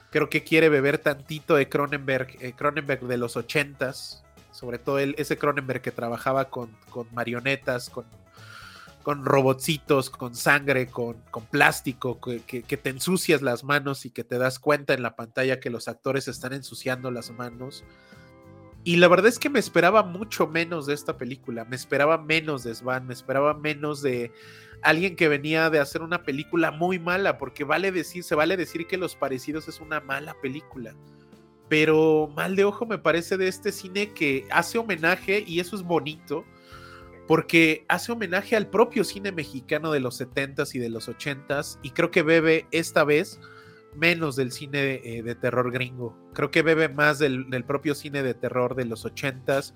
[0.10, 5.16] Creo que quiere beber tantito de Cronenberg, eh, Cronenberg de los ochentas, sobre todo el,
[5.18, 6.70] ese Cronenberg que trabajaba con,
[7.14, 8.06] marionetas, con,
[9.04, 14.24] con robotcitos, con sangre, con, con plástico, que, que, te ensucias las manos y que
[14.24, 17.84] te das cuenta en la pantalla que los actores están ensuciando las manos.
[18.86, 21.66] Y la verdad es que me esperaba mucho menos de esta película.
[21.66, 24.32] Me esperaba menos de Svan, me esperaba menos de
[24.82, 28.88] alguien que venía de hacer una película muy mala, porque vale decir, se vale decir
[28.88, 30.96] que Los Parecidos es una mala película.
[31.70, 35.84] Pero Mal de Ojo me parece de este cine que hace homenaje, y eso es
[35.84, 36.46] bonito,
[37.28, 41.92] porque hace homenaje al propio cine mexicano de los 70s y de los 80s, y
[41.92, 43.40] creo que bebe esta vez
[43.96, 46.18] menos del cine eh, de, terror gringo.
[46.34, 49.74] Creo que bebe más del, propio cine de terror de los ochentas.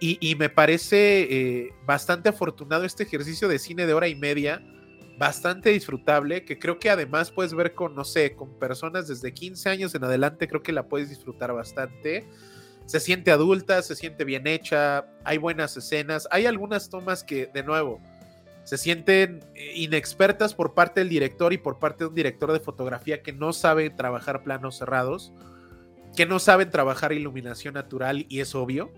[0.00, 4.60] Y, y me parece eh, bastante afortunado este ejercicio de cine de hora y media,
[5.18, 9.68] bastante disfrutable, que creo que además puedes ver con, no sé, con personas desde 15
[9.68, 12.28] años en adelante, creo que la puedes disfrutar bastante.
[12.86, 17.62] Se siente adulta, se siente bien hecha, hay buenas escenas, hay algunas tomas que, de
[17.62, 18.00] nuevo,
[18.64, 22.60] se sienten eh, inexpertas por parte del director y por parte de un director de
[22.60, 25.32] fotografía que no sabe trabajar planos cerrados,
[26.16, 28.92] que no saben trabajar iluminación natural y es obvio.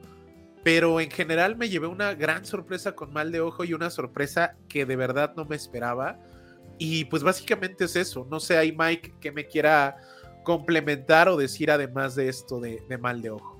[0.62, 4.56] Pero en general me llevé una gran sorpresa con mal de ojo y una sorpresa
[4.68, 6.18] que de verdad no me esperaba.
[6.78, 8.26] Y pues básicamente es eso.
[8.30, 9.96] No sé, hay Mike que me quiera
[10.42, 13.53] complementar o decir además de esto de mal de ojo.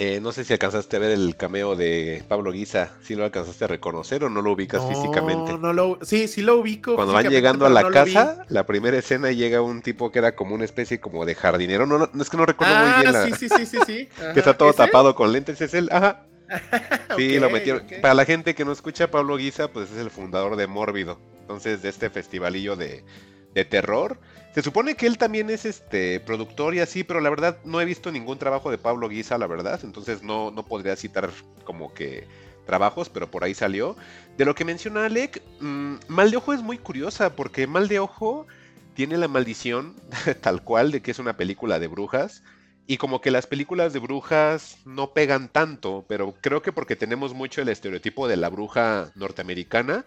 [0.00, 3.64] Eh, no sé si alcanzaste a ver el cameo de Pablo Guisa, si lo alcanzaste
[3.64, 5.58] a reconocer o no lo ubicas físicamente.
[5.58, 6.94] No lo, sí, sí lo ubico.
[6.94, 10.54] Cuando van llegando a la casa, la primera escena llega un tipo que era como
[10.54, 11.84] una especie como de jardinero.
[11.84, 14.56] No, no, es que no recuerdo muy bien ah, Sí, sí, sí, sí, que está
[14.56, 15.88] todo tapado con lentes, es él.
[15.90, 16.26] Ajá.
[17.16, 17.84] Sí, lo metieron.
[18.00, 21.18] Para la gente que no escucha, Pablo Guisa, pues es el fundador de Mórbido.
[21.40, 23.04] Entonces, de este festivalillo de,
[23.52, 24.20] de terror.
[24.54, 27.84] Se supone que él también es este productor y así, pero la verdad no he
[27.84, 29.80] visto ningún trabajo de Pablo Guisa, la verdad.
[29.84, 31.30] Entonces no, no podría citar
[31.64, 32.26] como que
[32.66, 33.96] trabajos, pero por ahí salió.
[34.36, 37.98] De lo que menciona Alec, mm, Mal de Ojo es muy curiosa, porque Mal de
[37.98, 38.46] Ojo
[38.94, 39.94] tiene la maldición,
[40.40, 42.42] tal cual, de que es una película de brujas.
[42.86, 47.34] Y como que las películas de brujas no pegan tanto, pero creo que porque tenemos
[47.34, 50.06] mucho el estereotipo de la bruja norteamericana,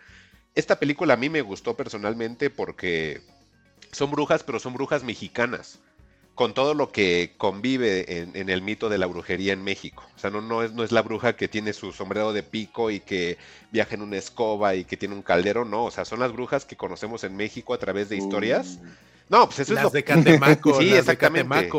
[0.56, 3.22] esta película a mí me gustó personalmente porque
[3.92, 5.80] son brujas, pero son brujas mexicanas,
[6.36, 10.04] con todo lo que convive en, el mito de la brujería en México.
[10.16, 12.90] O sea, no, no, es, no es la bruja que tiene su sombrero de pico
[12.90, 13.38] y que
[13.72, 16.66] viaja en una escoba y que tiene un caldero, no, o sea, son las brujas
[16.66, 18.80] que conocemos en México a través de historias.
[18.82, 19.11] Uh.
[19.32, 20.78] No, pues eso es lo de Catemaco.
[20.78, 21.70] sí, exactamente.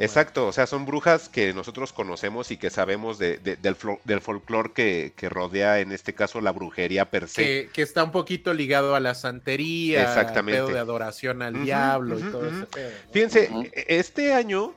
[0.00, 4.70] Exacto, o sea, son brujas que nosotros conocemos y que sabemos de, del, del folclore
[4.72, 7.68] que, que, rodea, en este caso, la brujería per se.
[7.72, 10.60] Que, está un poquito ligado a la santería, exactamente.
[10.60, 12.68] Pedo de adoración al diablo y todo eso.
[13.10, 14.74] Fíjense, e, este año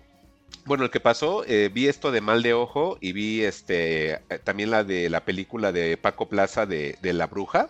[0.65, 4.19] bueno, el que pasó, eh, vi esto de Mal de Ojo y vi este eh,
[4.43, 7.69] también la de la película de Paco Plaza de, de La Bruja,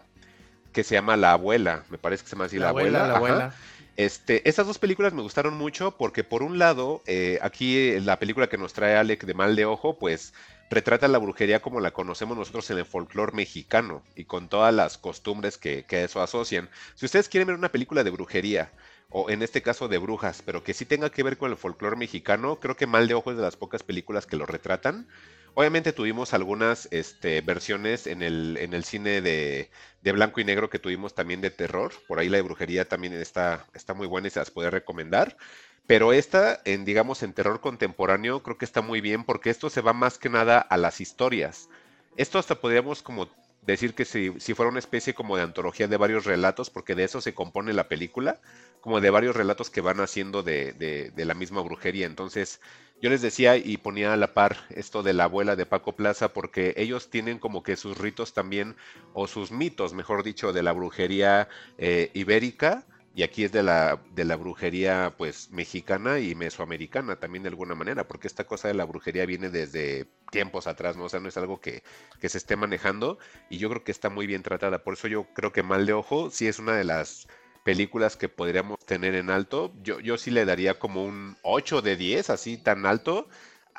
[0.71, 3.07] que se llama La Abuela, me parece que se llama así La, Abuela.
[3.07, 3.55] La abuela.
[3.95, 8.47] Este, estas dos películas me gustaron mucho porque por un lado, eh, aquí la película
[8.47, 10.33] que nos trae Alec de Mal de Ojo, pues
[10.71, 14.97] retrata la brujería como la conocemos nosotros en el folclore mexicano y con todas las
[14.97, 16.69] costumbres que, que eso asocian.
[16.95, 18.71] Si ustedes quieren ver una película de brujería,
[19.13, 21.95] o en este caso de brujas, pero que sí tenga que ver con el folclore
[21.95, 25.07] mexicano, creo que Mal de Ojo es de las pocas películas que lo retratan.
[25.55, 29.69] Obviamente tuvimos algunas este, versiones en el, en el cine de,
[30.01, 31.91] de, blanco y negro que tuvimos también de terror.
[32.07, 35.37] Por ahí la de brujería también está, está muy buena y se las puede recomendar.
[35.85, 39.81] Pero esta, en digamos, en terror contemporáneo, creo que está muy bien porque esto se
[39.81, 41.69] va más que nada a las historias.
[42.15, 43.29] Esto hasta podríamos como
[43.65, 47.03] decir que si, si, fuera una especie como de antología de varios relatos, porque de
[47.05, 48.41] eso se compone la película,
[48.81, 52.05] como de varios relatos que van haciendo de, de, de, la misma brujería.
[52.05, 52.59] Entonces,
[53.01, 56.33] yo les decía y ponía a la par esto de la abuela de Paco Plaza,
[56.33, 58.75] porque ellos tienen como que sus ritos también,
[59.13, 61.47] o sus mitos, mejor dicho, de la brujería
[61.77, 62.85] eh, ibérica,
[63.15, 67.75] y aquí es de la, de la brujería pues mexicana y mesoamericana también de alguna
[67.75, 71.05] manera, porque esta cosa de la brujería viene desde tiempos atrás, ¿no?
[71.05, 71.83] O sea, no es algo que,
[72.19, 73.19] que se esté manejando
[73.51, 74.83] y yo creo que está muy bien tratada.
[74.83, 77.27] Por eso yo creo que Mal de Ojo sí es una de las
[77.63, 79.73] películas que podríamos tener en alto.
[79.83, 83.27] Yo, yo sí le daría como un 8 de 10, así tan alto.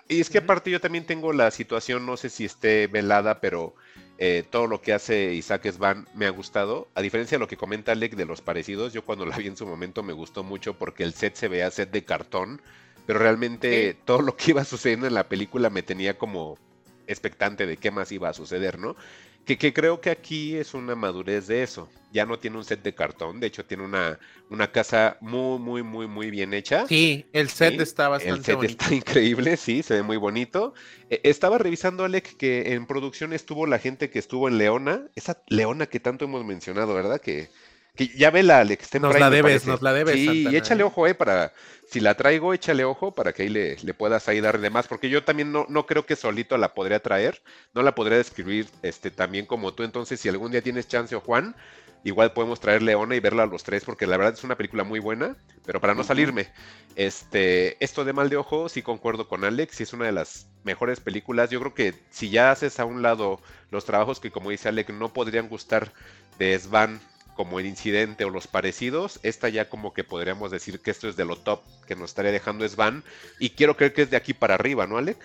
[0.09, 3.74] Y es que aparte yo también tengo la situación, no sé si esté velada, pero
[4.19, 6.89] eh, todo lo que hace Isaac Svan me ha gustado.
[6.95, 9.57] A diferencia de lo que comenta Alec de los parecidos, yo cuando la vi en
[9.57, 12.62] su momento me gustó mucho porque el set se veía set de cartón,
[13.07, 13.99] pero realmente ¿Sí?
[14.05, 16.59] todo lo que iba sucediendo en la película me tenía como
[17.07, 18.97] expectante de qué más iba a suceder, ¿no?
[19.45, 21.88] Que, que, creo que aquí es una madurez de eso.
[22.12, 24.18] Ya no tiene un set de cartón, de hecho tiene una,
[24.49, 26.86] una casa muy, muy, muy, muy bien hecha.
[26.86, 27.82] Sí, el set ¿sí?
[27.82, 28.72] está bastante El set bonito.
[28.84, 30.74] está increíble, sí, se ve muy bonito.
[31.11, 35.42] Eh, estaba revisando, Alec, que en producción estuvo la gente que estuvo en Leona, esa
[35.49, 37.20] Leona que tanto hemos mencionado, ¿verdad?
[37.20, 37.51] Que,
[37.95, 38.92] que ya ve la Alex.
[38.95, 40.14] Nos Prime, la debes, nos la debes.
[40.14, 40.51] Sí, Santana.
[40.51, 41.53] y échale ojo, eh, para,
[41.88, 44.88] si la traigo, échale ojo para que ahí le, le puedas ahí dar de más,
[44.88, 47.42] porque yo también no, no, creo que solito la podría traer,
[47.72, 51.20] no la podría describir este, también como tú, entonces si algún día tienes chance o
[51.20, 51.55] Juan,
[52.03, 54.82] igual podemos traer Leona y verla a los tres, porque la verdad es una película
[54.82, 56.49] muy buena, pero para no salirme,
[56.97, 60.49] este, esto de Mal de Ojo, sí concuerdo con Alex, sí es una de las
[60.64, 63.40] mejores películas, yo creo que si ya haces a un lado
[63.70, 65.92] los trabajos que como dice Alex no podrían gustar
[66.38, 67.01] de Svan
[67.35, 71.16] como el incidente o los parecidos, esta ya como que podríamos decir que esto es
[71.16, 73.03] de lo top que nos estaría dejando Svan
[73.39, 75.18] y quiero creer que es de aquí para arriba, ¿no, Alec?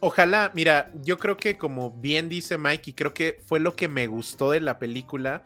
[0.00, 3.86] Ojalá, mira, yo creo que como bien dice Mike y creo que fue lo que
[3.86, 5.44] me gustó de la película,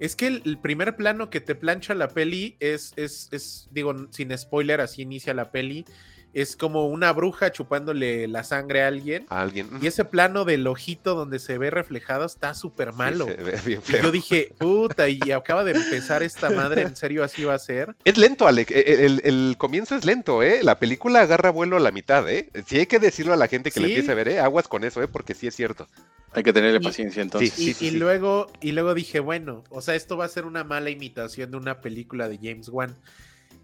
[0.00, 3.94] es que el, el primer plano que te plancha la peli es, es, es, digo,
[4.10, 5.84] sin spoiler, así inicia la peli,
[6.32, 9.26] es como una bruja chupándole la sangre a alguien.
[9.28, 9.68] A alguien.
[9.80, 13.26] Y ese plano del ojito donde se ve reflejado está súper malo.
[13.64, 17.58] Sí, yo dije, puta, y acaba de empezar esta madre, ¿en serio así va a
[17.58, 17.94] ser?
[18.04, 18.70] Es lento, Alec.
[18.70, 20.60] El, el, el, comienzo es lento, ¿eh?
[20.62, 22.48] La película agarra vuelo a la mitad, ¿eh?
[22.66, 23.80] Si hay que decirlo a la gente que ¿Sí?
[23.80, 24.40] le empiece a ver, ¿eh?
[24.40, 25.08] Aguas con eso, ¿eh?
[25.08, 25.86] Porque sí es cierto.
[26.32, 27.58] Hay que tenerle paciencia entonces.
[27.58, 30.64] Y, y, y luego, y luego dije, bueno, o sea, esto va a ser una
[30.64, 32.96] mala imitación de una película de James Wan.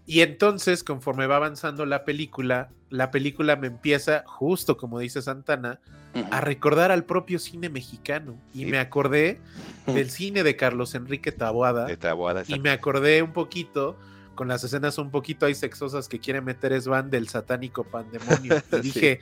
[0.09, 5.81] Y entonces, conforme va avanzando la película, la película me empieza, justo como dice Santana,
[6.15, 6.27] uh -huh.
[6.31, 8.35] a recordar al propio cine mexicano.
[8.51, 8.65] Y sí.
[8.65, 9.39] me acordé
[9.85, 11.85] del cine de Carlos Enrique Taboada.
[11.85, 13.99] De Taboada y me acordé un poquito
[14.39, 18.55] con las escenas un poquito ahí sexosas que quiere meter Svan del satánico pandemonio.
[18.71, 19.19] Y dije,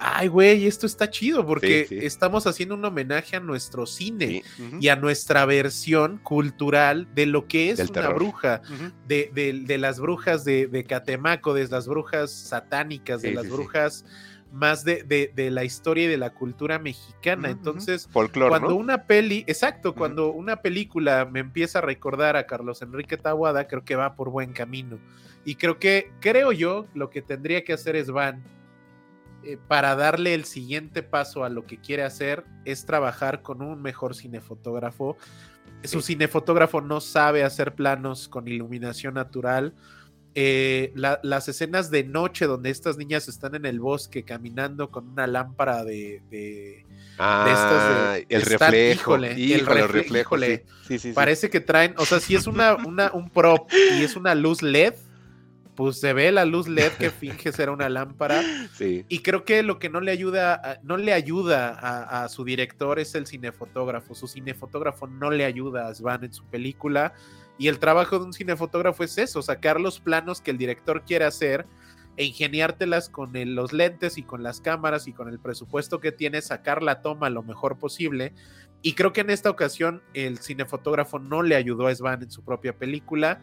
[0.00, 2.04] ay, güey, esto está chido porque sí, sí.
[2.04, 4.78] estamos haciendo un homenaje a nuestro cine uh -huh.
[4.82, 8.14] y a nuestra versión cultural de lo que es Del una terror.
[8.16, 8.92] bruja, uh -huh.
[9.06, 14.04] de, de, de, las brujas de, de, Catemaco, de las brujas satánicas, de las brujas
[14.52, 17.50] más de, de, de, la historia y de la cultura mexicana.
[17.50, 18.76] Entonces, Folclor, cuando ¿no?
[18.76, 23.84] una peli, exacto, cuando una película me empieza a recordar a Carlos Enrique Tahuada, creo
[23.84, 24.98] que va por buen camino.
[25.44, 28.42] Y creo que, creo yo, lo que tendría que hacer es Van
[29.44, 33.80] eh, para darle el siguiente paso a lo que quiere hacer es trabajar con un
[33.80, 35.16] mejor cinefotógrafo.
[35.84, 39.74] Su cinefotógrafo no sabe hacer planos con iluminación natural
[40.34, 45.08] eh, la, las escenas de noche donde estas niñas están en el bosque caminando con
[45.08, 46.86] una lámpara de, de,
[47.18, 50.88] ah, de de, el reflejo, híjole, híjole, el refle reflejo, híjole, sí.
[50.88, 54.16] Sí, sí, parece que traen, o sea, si es una, una, un prop y es
[54.16, 54.94] una luz LED,
[55.78, 58.42] pues se ve la luz LED que finge ser una lámpara.
[59.08, 62.98] Y creo que lo que no le ayuda, no le ayuda a, a, su director
[62.98, 64.14] es el cinefotógrafo.
[64.14, 67.14] Su cinefotógrafo no le ayuda a Svan en su película.
[67.58, 71.24] Y el trabajo de un cinefotógrafo es eso, sacar los planos que el director quiere
[71.24, 71.66] hacer,
[72.16, 76.10] e ingeniártelas con el- los lentes y con las cámaras y con el presupuesto que
[76.12, 78.32] tienes, sacar la toma lo mejor posible.
[78.82, 82.42] Y creo que en esta ocasión el cinefotógrafo no le ayudó a Svan en su
[82.44, 83.40] propia película.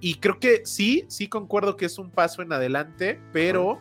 [0.00, 3.80] Y creo que sí, sí concuerdo que es un paso en adelante, pero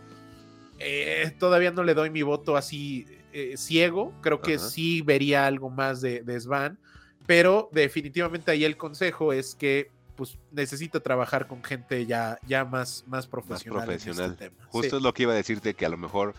[0.79, 4.13] eh, todavía no le doy mi voto así eh, ciego.
[4.21, 4.67] Creo que Ajá.
[4.69, 6.79] sí vería algo más de, de Svan,
[7.25, 13.03] pero definitivamente ahí el consejo es que pues necesita trabajar con gente ya, ya más,
[13.07, 13.83] más profesional.
[13.89, 14.37] en este profesional.
[14.37, 14.55] tema.
[14.69, 14.95] Justo Sí.
[14.97, 16.33] es lo que iba a decirte, que a lo mejor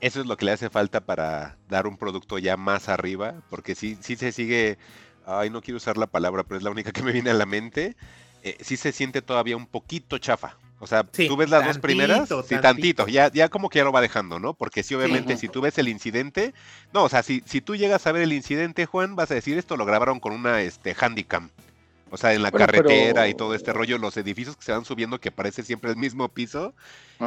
[0.00, 3.76] eso es lo que le hace falta para dar un producto ya más arriba, porque
[3.76, 4.76] sí, sí se sigue,
[5.24, 7.46] ay, no quiero usar la palabra, pero es la única que me viene a la
[7.46, 7.94] mente,
[8.42, 10.56] eh, sí se siente todavía un poquito chafa.
[10.82, 12.60] O sea, Sí, tú ves las dos primeras, sí, tantito.
[12.60, 14.54] tantito, ya, ya como que ya lo va dejando, ¿no?
[14.54, 16.54] Porque sí, obviamente, si tú ves el incidente,
[16.92, 19.56] no, o sea, si, si tú llegas a ver el incidente, Juan, vas a decir,
[19.58, 21.50] esto lo grabaron con una este, handicam.
[22.10, 24.84] O sea, en la Bueno, carretera y todo este rollo, los edificios que se van
[24.84, 26.74] subiendo que parece siempre el mismo piso.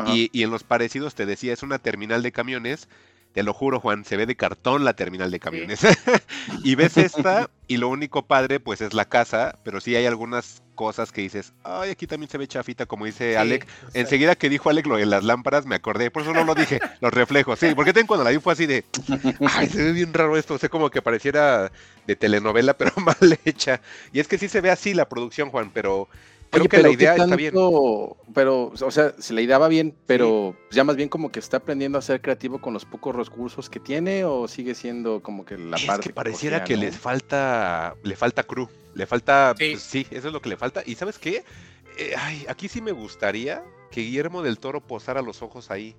[0.06, 2.90] Y, y en los parecidos te decía, es una terminal de camiones.
[3.36, 5.82] Te lo juro, Juan, se ve de cartón la terminal de camiones.
[6.64, 10.64] y ves esta, y lo único padre, pues es la casa, pero sí hay algunas
[10.74, 13.68] cosas que dices, ay, aquí también se ve chafita, como dice Sí, Alec.
[13.94, 16.80] Enseguida que dijo Alec lo de las lámparas, me acordé, por eso no lo dije,
[17.02, 17.60] los reflejos.
[17.60, 18.86] Sí, porque tengo cuando la vi fue así de,
[19.54, 21.74] ay, se ve bien raro esto, o sea, como que pareciera
[22.08, 23.82] de telenovela, pero mal hecha.
[24.14, 26.08] Y es que sí se ve así la producción, Juan, pero
[26.56, 27.54] creo Oye, que la pero ¿qué idea está bien.
[27.54, 31.40] tanto- Pero, o sea, se la idea va bien, pero ya más bien como que
[31.40, 35.46] está aprendiendo a ser creativo con los pocos recursos que tiene o sigue siendo como
[35.46, 36.82] que la es parte que pareciera que ¿no?
[36.82, 39.72] les falta, le falta crew, le falta, Sí.
[39.72, 40.82] pues, sí, eso es lo que le falta.
[40.86, 41.44] Y sabes qué,
[41.98, 45.96] Eh, ay, aquí sí me gustaría que Guillermo del Toro posara los ojos ahí.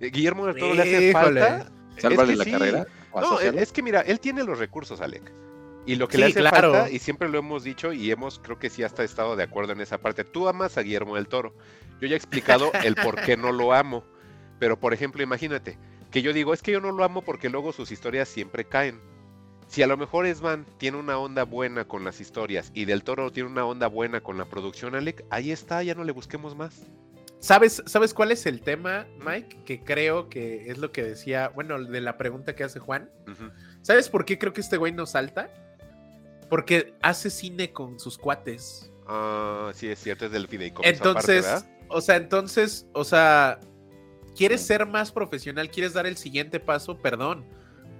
[0.00, 1.40] Eh, Guillermo del Toro le hace Híjole.
[1.40, 1.70] falta.
[1.98, 2.50] Sálvale es que la sí.
[2.50, 2.86] carrera.
[3.14, 3.60] No, asociarlo.
[3.60, 5.30] es que mira, él tiene los recursos, Alec.
[5.86, 6.72] Y lo que Sí, le hace claro.
[6.72, 9.72] falta, y siempre lo hemos dicho, y hemos, creo que sí hasta estado de acuerdo
[9.72, 10.24] en esa parte.
[10.24, 11.54] Tú amas a Guillermo del Toro.
[12.00, 14.04] Yo ya he explicado el por qué no lo amo.
[14.58, 15.78] Pero, por ejemplo, imagínate,
[16.10, 19.00] que yo digo, es que yo no lo amo porque luego sus historias siempre caen.
[19.68, 23.32] Si a lo mejor Esman tiene una onda buena con las historias y Del Toro
[23.32, 26.86] tiene una onda buena con la producción, Alec, ahí está, ya no le busquemos más.
[27.38, 29.58] ¿Sabes, ¿Sabes cuál es el tema, Mike?
[29.64, 33.10] Que creo que es lo que decía, bueno, de la pregunta que hace Juan.
[33.82, 35.50] ¿Sabes por qué creo que este güey no salta?
[36.48, 38.90] Porque hace cine con sus cuates.
[39.06, 41.46] Ah, sí, es cierto, es del fideicomiso Entonces,
[41.88, 43.60] o sea, entonces, o sea,
[44.34, 47.44] quieres ser más profesional, quieres dar el siguiente paso, perdón.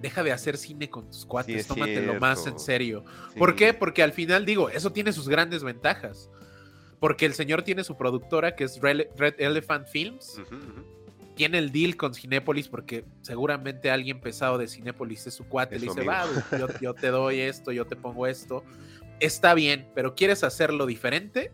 [0.02, 3.04] Deja de hacer cine con tus cuates, es tómatelo más en serio.
[3.38, 3.56] ¿Por Sí.
[3.56, 3.74] qué?
[3.74, 6.30] Porque al final digo, eso tiene sus grandes ventajas.
[7.00, 10.38] Porque el señor tiene su productora que es Red Elephant Films.
[10.38, 10.84] Ujú.
[11.36, 15.76] Tiene el deal con Cinépolis porque seguramente alguien pesado de Cinépolis es su cuate.
[15.76, 16.24] Es le dice, va,
[16.58, 18.64] yo, yo te doy esto, yo te pongo esto.
[19.20, 21.52] Está bien, pero ¿quieres hacerlo diferente?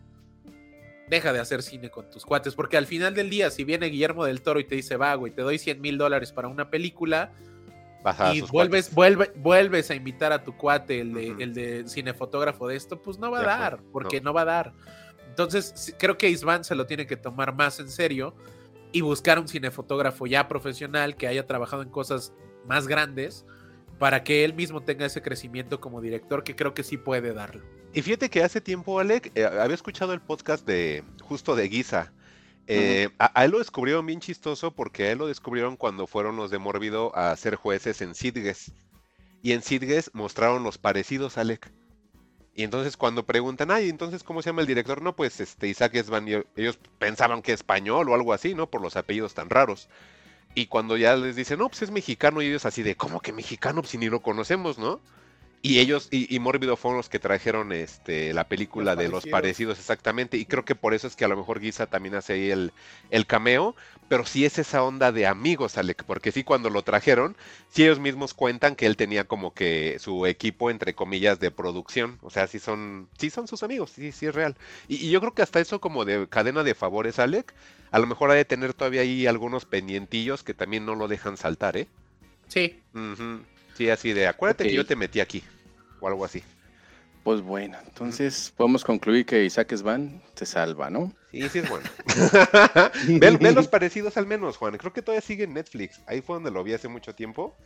[1.10, 2.54] Deja de hacer cine con tus cuates.
[2.54, 5.32] Porque al final del día, si viene Guillermo del Toro y te dice, va, güey,
[5.32, 7.32] te doy 100 mil dólares para una película,
[8.32, 11.40] y vuelves, vuelve, vuelves a invitar a tu cuate, el de, Ujú.
[11.40, 14.30] el de cinefotógrafo de esto, pues no va a dar, porque no.
[14.30, 14.34] no.
[14.34, 14.72] va a dar.
[15.28, 18.34] Entonces, creo que Isvan se lo tiene que tomar más en serio
[18.92, 22.32] y buscar un cinefotógrafo ya profesional que haya trabajado en cosas
[22.66, 23.44] más grandes
[23.98, 27.62] para que él mismo tenga ese crecimiento como director que creo que sí puede darlo.
[27.94, 32.12] Y fíjate que hace tiempo, Alec, eh, había escuchado el podcast de justo de Giza.
[32.66, 36.36] Eh, a, a él lo descubrieron bien chistoso porque a él lo descubrieron cuando fueron
[36.36, 38.72] los de Mórbido a ser jueces en Sidges.
[39.42, 41.72] Y en Sidges mostraron los parecidos, Alec.
[42.54, 45.00] Y entonces cuando preguntan, ay, entonces ¿cómo se llama el director?
[45.02, 48.68] No, pues este Isaac Esban, y ellos pensaban que español o algo así, ¿no?
[48.68, 49.88] Por los apellidos tan raros.
[50.54, 53.32] Y cuando ya les dicen, no, pues es mexicano, y ellos así de, ¿cómo que
[53.32, 53.80] mexicano?
[53.80, 55.00] Pues si ni lo conocemos, ¿no?
[55.64, 59.26] Y ellos, y, y Mórbido fueron los que trajeron este, la película Los de los
[59.26, 59.78] parecidos.
[59.78, 60.36] exactamente.
[60.36, 62.72] Y creo que por eso es que a lo mejor Giza también hace ahí el,
[63.10, 63.76] el cameo.
[64.08, 66.02] Pero sí es esa onda de amigos, Alec.
[66.04, 67.36] Porque sí, cuando lo trajeron,
[67.70, 72.18] sí ellos mismos cuentan que él tenía como que su equipo, entre comillas, de producción.
[72.22, 74.56] O sea, sí son, sí son sus amigos, sí, sí es real.
[74.88, 77.54] Y, y yo creo que hasta eso como de cadena de favores, Alec,
[77.92, 81.36] a lo mejor ha de tener todavía ahí algunos pendientillos que también no lo dejan
[81.36, 81.88] saltar, ¿eh?
[82.48, 82.82] Sí.
[83.74, 85.42] Sí, así de, acuérdate que yo te metí aquí.
[86.02, 86.42] O algo así.
[87.24, 91.12] Pues bueno, entonces podemos concluir que Isaac Svan se salva, ¿no?
[91.30, 91.88] Sí, sí es bueno.
[93.06, 94.76] ve, ve los parecidos al menos, Juan.
[94.76, 96.00] Creo que todavía sigue en Netflix.
[96.08, 97.56] Ahí fue donde lo vi hace mucho tiempo.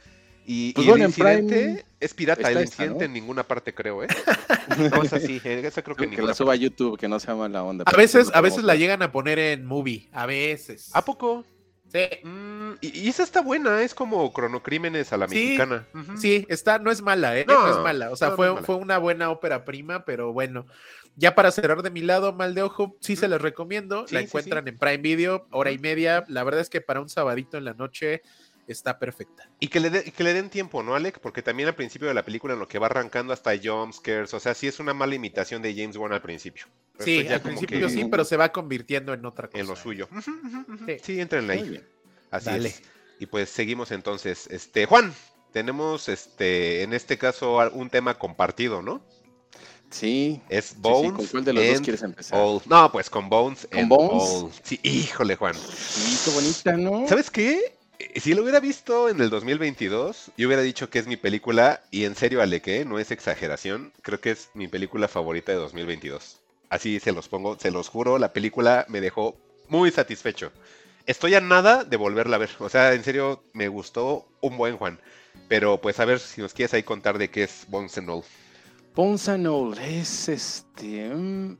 [0.44, 2.42] Y, Pues y bueno, el Prime incidente es pirata.
[2.50, 3.04] El esta, incidente ¿no?
[3.06, 4.08] en ninguna parte creo, ¿eh?
[4.94, 5.40] No es así.
[5.42, 6.56] eh, Esa creo que en Que la suba a.
[6.56, 7.82] YouTube, que no se llama la onda.
[7.86, 10.90] a veces, a veces la llegan a poner en movie, a veces.
[10.92, 11.44] ¿A poco?
[11.96, 12.26] Sí.
[12.26, 15.86] Mm, y, y esa está buena, es como cronocrímenes a la Sí, mexicana.
[16.16, 17.44] Sí, está, no es mala, ¿eh?
[17.46, 18.10] No, No, es mala.
[18.10, 20.66] O sea, no, fue, fue una buena ópera prima, pero bueno.
[21.18, 24.06] Ya para cerrar de mi lado, mal de ojo, sí se les recomiendo.
[24.06, 26.24] Sí, la sí, encuentran en Prime Video, hora y media.
[26.28, 28.20] La verdad es que para un sabadito en la noche
[28.66, 29.48] está perfecta.
[29.60, 31.20] Y que le, de- que le den tiempo, ¿no, Alec?
[31.20, 34.40] Porque también al principio de la película, en lo que va arrancando hasta jumpscares, o
[34.40, 36.66] sea, sí es una mala imitación de James Wan al principio.
[36.92, 39.60] Pero Sí, al principio que sí, pero se va convirtiendo en otra cosa.
[39.60, 40.08] En lo suyo.
[40.86, 40.96] Sí.
[41.02, 41.68] Sí, ahí.
[41.68, 41.86] bien.
[42.30, 42.68] Así Dale.
[42.70, 42.82] es.
[43.18, 44.46] Y pues seguimos entonces.
[44.50, 45.14] Este, Juan,
[45.52, 49.02] tenemos este, en este caso un tema compartido, ¿no?
[49.90, 50.42] Sí.
[50.48, 51.12] Es sí, Bones.
[51.12, 52.38] ¿Con cuál de los dos quieres empezar?
[52.40, 52.60] All.
[52.66, 53.66] No, pues con Bones.
[53.70, 54.22] ¿Con and Bones?
[54.44, 54.50] All.
[54.62, 55.54] Sí, híjole, Juan.
[55.54, 57.06] Sí, qué bonita, ¿no?
[57.08, 57.75] ¿Sabes qué?
[57.98, 61.82] Eh, Si lo hubiera visto en el 2022, yo hubiera dicho que es mi película,
[61.90, 65.58] y en serio, Ale, que no es exageración, creo que es mi película favorita de
[65.58, 66.40] 2022.
[66.68, 69.36] Así se los pongo, se los juro, la película me dejó
[69.68, 70.52] muy satisfecho.
[71.06, 74.76] Estoy a nada de volverla a ver, o sea, en serio, me gustó un buen
[74.76, 74.98] Juan.
[75.48, 78.22] Pero pues a ver si nos quieres ahí contar de qué es Bones and All.
[78.94, 81.10] Bones and es este.
[81.10, 81.58] mm,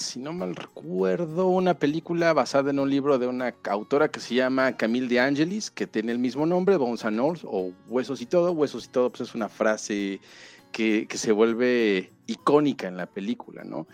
[0.00, 4.34] si no mal recuerdo, una película basada en un libro de una autora que se
[4.34, 8.26] llama Camille de Angelis, que tiene el mismo nombre, Bones and All, o Huesos y
[8.26, 8.52] todo.
[8.52, 10.20] Huesos y todo, pues es una frase
[10.72, 13.86] que, que se vuelve icónica en la película, ¿no?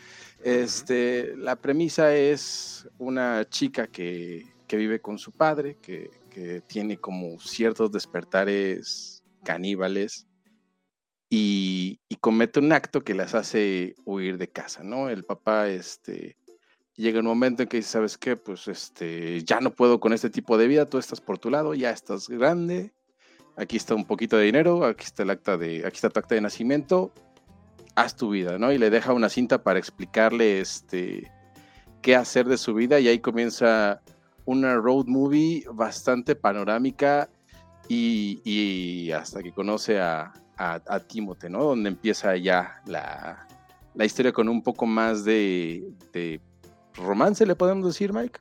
[0.43, 6.99] Este, la premisa es una chica que, que vive con su padre, que, que tiene
[6.99, 10.26] como ciertos despertares caníbales
[11.29, 15.09] y, y comete un acto que las hace huir de casa, ¿no?
[15.09, 16.37] El papá, este,
[16.95, 18.37] llega un momento en que dice, ¿sabes qué?
[18.37, 21.75] Pues, este, ya no puedo con este tipo de vida, tú estás por tu lado,
[21.75, 22.93] ya estás grande,
[23.57, 26.35] aquí está un poquito de dinero, aquí está el acta de, aquí está tu acta
[26.35, 27.13] de nacimiento,
[27.97, 28.73] haz tu vida, ¿no?
[28.73, 31.31] Y le deja una cinta para explicarle, este,
[32.03, 34.01] qué hacer de su vida y ahí comienza
[34.45, 37.29] una road movie bastante panorámica
[37.89, 41.63] y, y hasta que conoce a, a, a Timote, ¿no?
[41.65, 43.47] Donde empieza ya la,
[43.95, 46.41] la historia con un poco más de, de
[46.95, 48.41] romance, le podemos decir, Mike.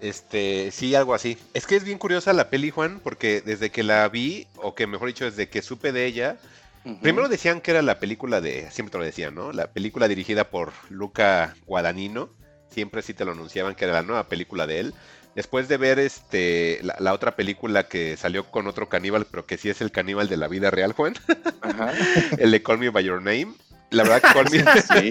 [0.00, 1.38] Este, sí, algo así.
[1.54, 4.86] Es que es bien curiosa la peli, Juan, porque desde que la vi, o que
[4.86, 6.36] mejor dicho, desde que supe de ella,
[7.00, 9.52] primero decían que era la película de, siempre te lo decían, ¿no?
[9.52, 12.30] La película dirigida por Luca Guadagnino,
[12.68, 14.94] siempre sí te lo anunciaban que era la nueva película de él.
[15.36, 19.58] Después de ver este la, la otra película que salió con otro caníbal, pero que
[19.58, 21.14] sí es el caníbal de la vida real, Juan,
[21.60, 21.92] Ajá.
[22.38, 23.54] el de Call Me By Your Name.
[23.90, 25.10] La verdad, Call Me, Sí.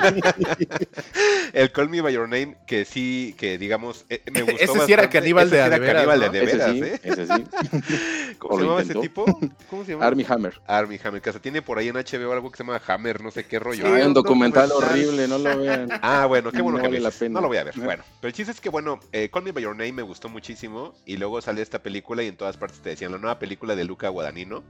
[1.54, 4.94] el Call Me By Your Name, que sí, que digamos, eh, me gustó Ese sí
[4.94, 5.10] era bastante.
[5.10, 6.30] caníbal Ese de sí era de veras, caníbal ¿no?
[6.30, 7.00] de, de ese veras, sí, ¿eh?
[7.04, 8.36] ese sí.
[8.38, 9.26] ¿Cómo se lo llama ese tipo?
[9.70, 10.06] ¿Cómo se llama?
[10.06, 10.60] Army Hammer.
[10.68, 13.32] Army Hammer, que hasta tiene por ahí en HBO algo que se llama Hammer, no
[13.32, 13.86] sé qué rollo.
[13.86, 14.72] Hay un un documental documental.
[14.72, 15.90] horrible, no lo vean.
[16.02, 17.34] Ah, bueno, qué bueno No que vale me la pena.
[17.36, 17.78] No lo voy a ver.
[17.78, 17.86] No.
[17.86, 20.28] Bueno, pero el chiste es que, bueno, eh, Call Me By Your Name me gustó
[20.30, 23.76] muchísimo y luego salió esta película y en todas partes te decían la nueva película
[23.76, 24.64] de Luca Guadagnino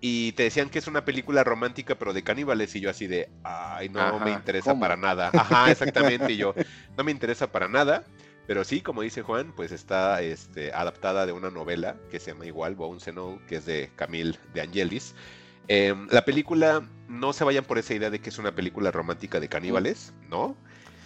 [0.00, 3.28] y te decían que es una película romántica pero de caníbales y yo así de,
[3.44, 4.80] ay, no Ajá, me interesa ¿cómo?
[4.80, 5.30] para nada.
[5.32, 6.54] Ajá, exactamente, y yo,
[6.96, 8.04] no me interesa para nada.
[8.46, 12.46] Pero sí, como dice Juan, pues está este, adaptada de una novela que se llama
[12.46, 15.14] igual, Bones and All, que es de Camille de Angelis.
[15.68, 19.38] Em, la película, no se vayan por esa idea de que es una película romántica
[19.38, 20.56] de caníbales, ¿no?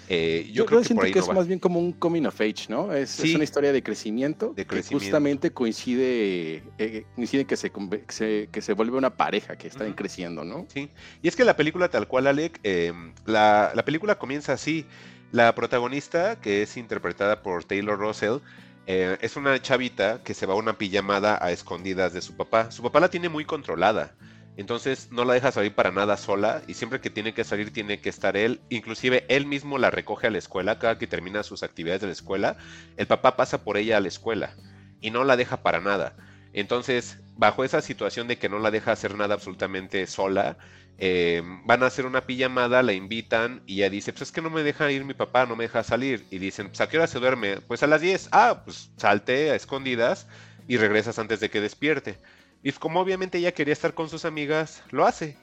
[0.08, 1.34] Eh, yo, Yo, creo que siento por ahí que no es va.
[1.34, 2.92] más bien como un coming of age, ¿no?
[2.92, 5.04] Es, una historia de crecimiento, De que crecimiento.
[5.04, 9.92] justamente coincide, eh, coincide que se, que se que se vuelve una pareja que están
[9.94, 10.66] creciendo, ¿no?
[10.72, 10.90] Sí,
[11.22, 14.86] y es que la película tal cual, Alec, em, la, la película comienza así.
[15.32, 18.38] La protagonista, que es interpretada por Taylor Russell,
[18.86, 22.70] eh, es una chavita que se va a una pijamada a escondidas de su papá.
[22.70, 24.14] Su papá la tiene muy controlada,
[24.56, 28.00] entonces no la deja salir para nada sola y siempre que tiene que salir tiene
[28.00, 28.60] que estar él.
[28.68, 32.12] Inclusive él mismo la recoge a la escuela cada que termina sus actividades de la
[32.12, 32.56] escuela.
[32.96, 34.54] El papá pasa por ella a la escuela
[35.00, 36.16] y no la deja para nada.
[36.52, 40.56] Entonces, bajo esa situación de que no la deja hacer nada absolutamente sola,
[40.98, 44.50] eh, van a hacer una pijamada, la invitan y ella dice, pues es que no
[44.50, 46.24] me deja ir mi papá, no me deja salir.
[46.30, 47.60] Y dicen, pues a qué hora se duerme?
[47.60, 48.28] Pues a las 10.
[48.30, 50.28] Ah, pues salte a escondidas
[50.68, 52.18] y regresas antes de que despierte.
[52.64, 55.36] Y como obviamente ella quería estar con sus amigas, lo hace.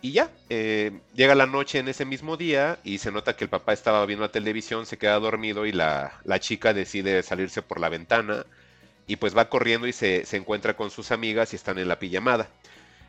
[0.00, 3.50] Y ya, eh, llega la noche en ese mismo día y se nota que el
[3.50, 7.80] papá estaba viendo la televisión, se queda dormido y la, la chica decide salirse por
[7.80, 8.46] la ventana
[9.08, 11.98] y pues va corriendo y se, se encuentra con sus amigas y están en la
[11.98, 12.48] pijamada.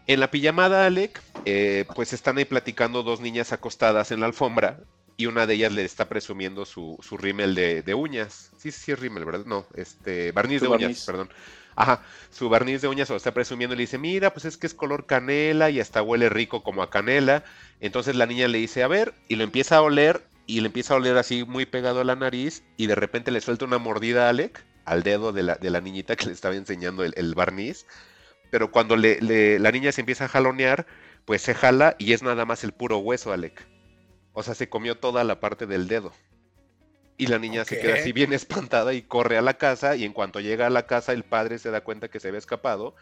[0.07, 4.79] En la pijamada, Alec, eh, pues están ahí platicando dos niñas acostadas en la alfombra
[5.15, 8.51] y una de ellas le está presumiendo su, su rímel de, de uñas.
[8.57, 9.45] Sí, sí, es rímel, ¿verdad?
[9.45, 10.85] No, este, barniz de barniz.
[10.87, 11.29] uñas, perdón.
[11.79, 14.57] Ajá, su barniz de uñas se lo está presumiendo y le dice, mira, pues es
[14.57, 17.45] que es color canela y hasta huele rico como a canela.
[17.79, 20.93] Entonces la niña le dice, a ver, y lo empieza a oler y le empieza
[20.93, 24.25] a oler así muy pegado a la nariz y de repente le suelta una mordida
[24.25, 27.33] a Alec, al dedo de la, de la niñita que le estaba enseñando el, el
[27.33, 27.85] barniz.
[28.51, 30.85] Pero cuando le, la niña se empieza a jalonear,
[31.23, 33.65] pues se jala y es nada más el puro hueso, Alec.
[34.33, 36.11] O sea, se comió toda la parte del dedo.
[37.19, 40.13] Y la niña se queda así bien espantada y corre a la casa y en
[40.13, 42.95] cuanto llega a la casa el padre se da cuenta que se había escapado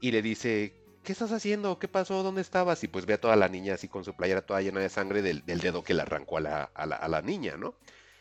[0.00, 1.78] y le dice, ¿qué estás haciendo?
[1.78, 2.22] ¿Qué pasó?
[2.22, 2.84] ¿Dónde estabas?
[2.84, 5.22] Y pues ve a toda la niña así con su playera toda llena de sangre
[5.22, 7.76] del, del dedo que le arrancó a la, a la- a la niña, ¿no?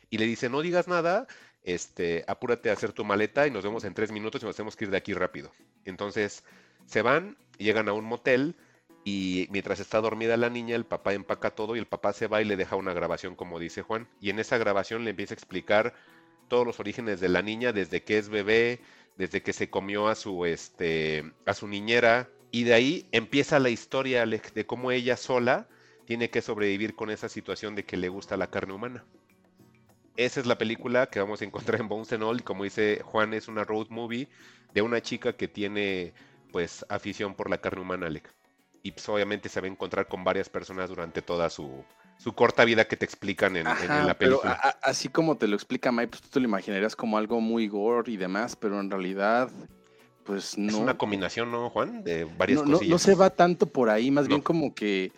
[0.09, 1.27] Y le dice, no digas nada,
[1.63, 4.75] este, apúrate a hacer tu maleta y nos vemos en tres minutos y nos tenemos
[4.77, 5.51] que ir de aquí rápido.
[5.85, 6.43] Entonces
[6.85, 8.55] se van, llegan a un motel
[9.03, 12.41] y mientras está dormida la niña, el papá empaca todo y el papá se va
[12.41, 14.07] y le deja una grabación, como dice Juan.
[14.21, 15.93] Y en esa grabación le empieza a explicar
[16.47, 18.79] todos los orígenes de la niña, desde que es bebé,
[19.17, 22.29] desde que se comió a su, este, a su niñera.
[22.51, 25.67] Y de ahí empieza la historia de cómo ella sola
[26.05, 29.03] tiene que sobrevivir con esa situación de que le gusta la carne humana.
[30.15, 32.43] Esa es la película que vamos a encontrar en Bones and All.
[32.43, 34.29] Como dice Juan, es una road movie
[34.73, 36.13] de una chica que tiene
[36.51, 38.33] pues afición por la carne humana, Alec.
[38.85, 41.85] Y pues, obviamente se va a encontrar con varias personas durante toda su,
[42.17, 44.59] su corta vida que te explican en, en- en Ajá, la pero película.
[44.61, 47.39] a- a- así como te lo explica Mike, pues tú te lo imaginarías como algo
[47.39, 49.49] muy gore y demás, pero en realidad,
[50.25, 50.67] pues no.
[50.67, 52.03] Es una combinación, ¿no, Juan?
[52.03, 52.91] De varias no, no- cosillas.
[52.91, 54.29] no se va tanto por ahí, más No.
[54.29, 55.13] bien como que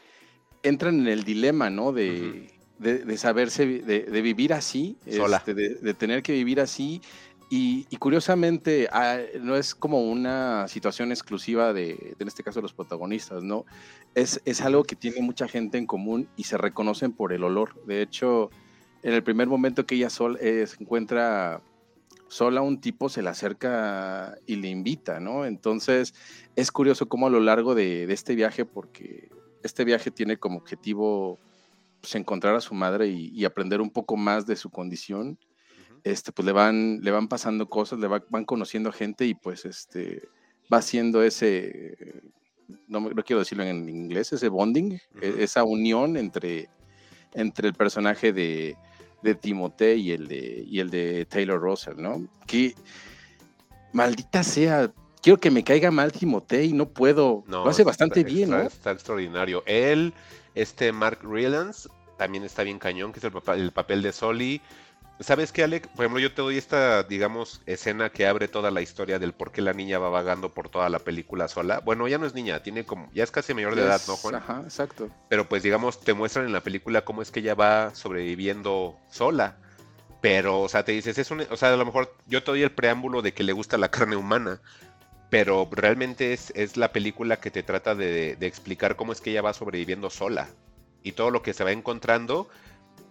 [0.61, 1.91] entran en el dilema, ¿no?
[1.91, 2.47] De,
[2.77, 5.37] de, de saberse, de, de vivir así, Sola.
[5.37, 7.01] este, de tener que vivir así.
[7.57, 13.43] Y, curiosamente, ah, no es como una situación exclusiva de, en este caso, los protagonistas,
[13.43, 13.65] ¿no?
[14.13, 17.81] Es, es algo que tiene mucha gente en común y se reconocen por el olor.
[17.85, 18.49] De hecho,
[19.03, 21.61] en el primer momento que ella sol, eh, se encuentra
[22.27, 25.45] sola, un tipo se le acerca y le invita, ¿no?
[25.45, 26.13] Entonces,
[26.57, 29.29] es curioso cómo a lo largo de, este viaje, porque
[29.63, 31.39] este viaje tiene como objetivo
[32.01, 35.39] pues, encontrar a su madre y aprender un poco más de su condición,
[36.05, 39.65] este, pues le van, le van pasando cosas, le va- van conociendo gente y pues
[39.65, 40.21] este,
[40.71, 42.21] va haciendo ese,
[42.87, 46.69] no, no quiero decirlo en inglés, ese bonding, e- esa unión entre,
[47.33, 48.77] entre el personaje de,
[49.23, 52.25] de Timothée y el de, y el de Taylor Russell, ¿no?
[52.45, 52.75] Que
[53.93, 54.91] maldita sea,
[55.21, 58.31] quiero que me caiga mal Timothée y no puedo, No, lo hace está- bastante está-
[58.31, 58.61] bien, ¿no?
[58.61, 59.63] Está extraordinario.
[59.65, 60.13] Él,
[60.53, 64.61] este Mark Rylance, también está bien cañón, que es el, papá- el papel de Soli.
[65.21, 65.87] ¿Sabes qué, Alec?
[65.87, 69.51] Por ejemplo, yo te doy esta, digamos, escena que abre toda la historia del por
[69.51, 71.79] qué la niña va vagando por toda la película sola.
[71.79, 74.35] Bueno, ya no es niña, tiene como, ya es casi mayor de edad, ¿no, Juan?
[74.35, 75.09] Ajá, exacto.
[75.29, 79.57] Pero pues, digamos, te muestran en la película cómo es que ella va sobreviviendo sola.
[80.19, 82.63] Pero, o sea, te dices, es un, o sea, a lo mejor yo te doy
[82.63, 84.59] el preámbulo de que le gusta la carne humana,
[85.29, 89.31] pero realmente es, es la película que te trata de, de explicar cómo es que
[89.31, 90.49] ella va sobreviviendo sola
[91.03, 92.49] y todo lo que se va encontrando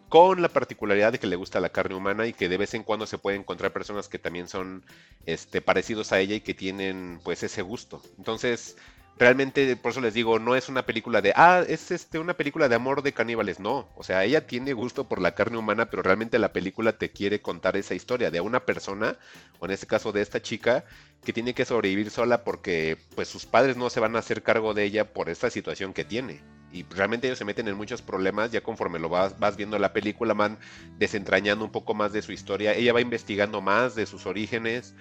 [0.09, 2.83] con la particularidad de que le gusta la carne humana y que de vez en
[2.85, 4.85] cuando se puede encontrar personas que también son
[5.27, 8.03] este, parecidos a ella y que tienen pues ese gusto.
[8.19, 8.77] Entonces,
[9.19, 12.69] realmente, por eso les digo, no es una película de, ah, es este, una película
[12.69, 13.89] de amor de caníbales, no.
[13.97, 17.41] O sea, ella tiene gusto por la carne humana, pero realmente la película te quiere
[17.41, 19.19] contar esa historia de una persona,
[19.59, 20.85] o en este caso de esta chica,
[21.25, 24.75] que tiene que sobrevivir sola porque pues sus padres no se van a hacer cargo
[24.75, 26.43] de ella por esta situación que tiene.
[26.75, 29.93] Y realmente ellos se meten en muchos problemas ya conforme lo vas, vas viendo la
[29.93, 30.59] película, van
[30.99, 32.75] desentrañando un poco más de su historia.
[32.75, 34.93] Ella va investigando más de sus orígenes.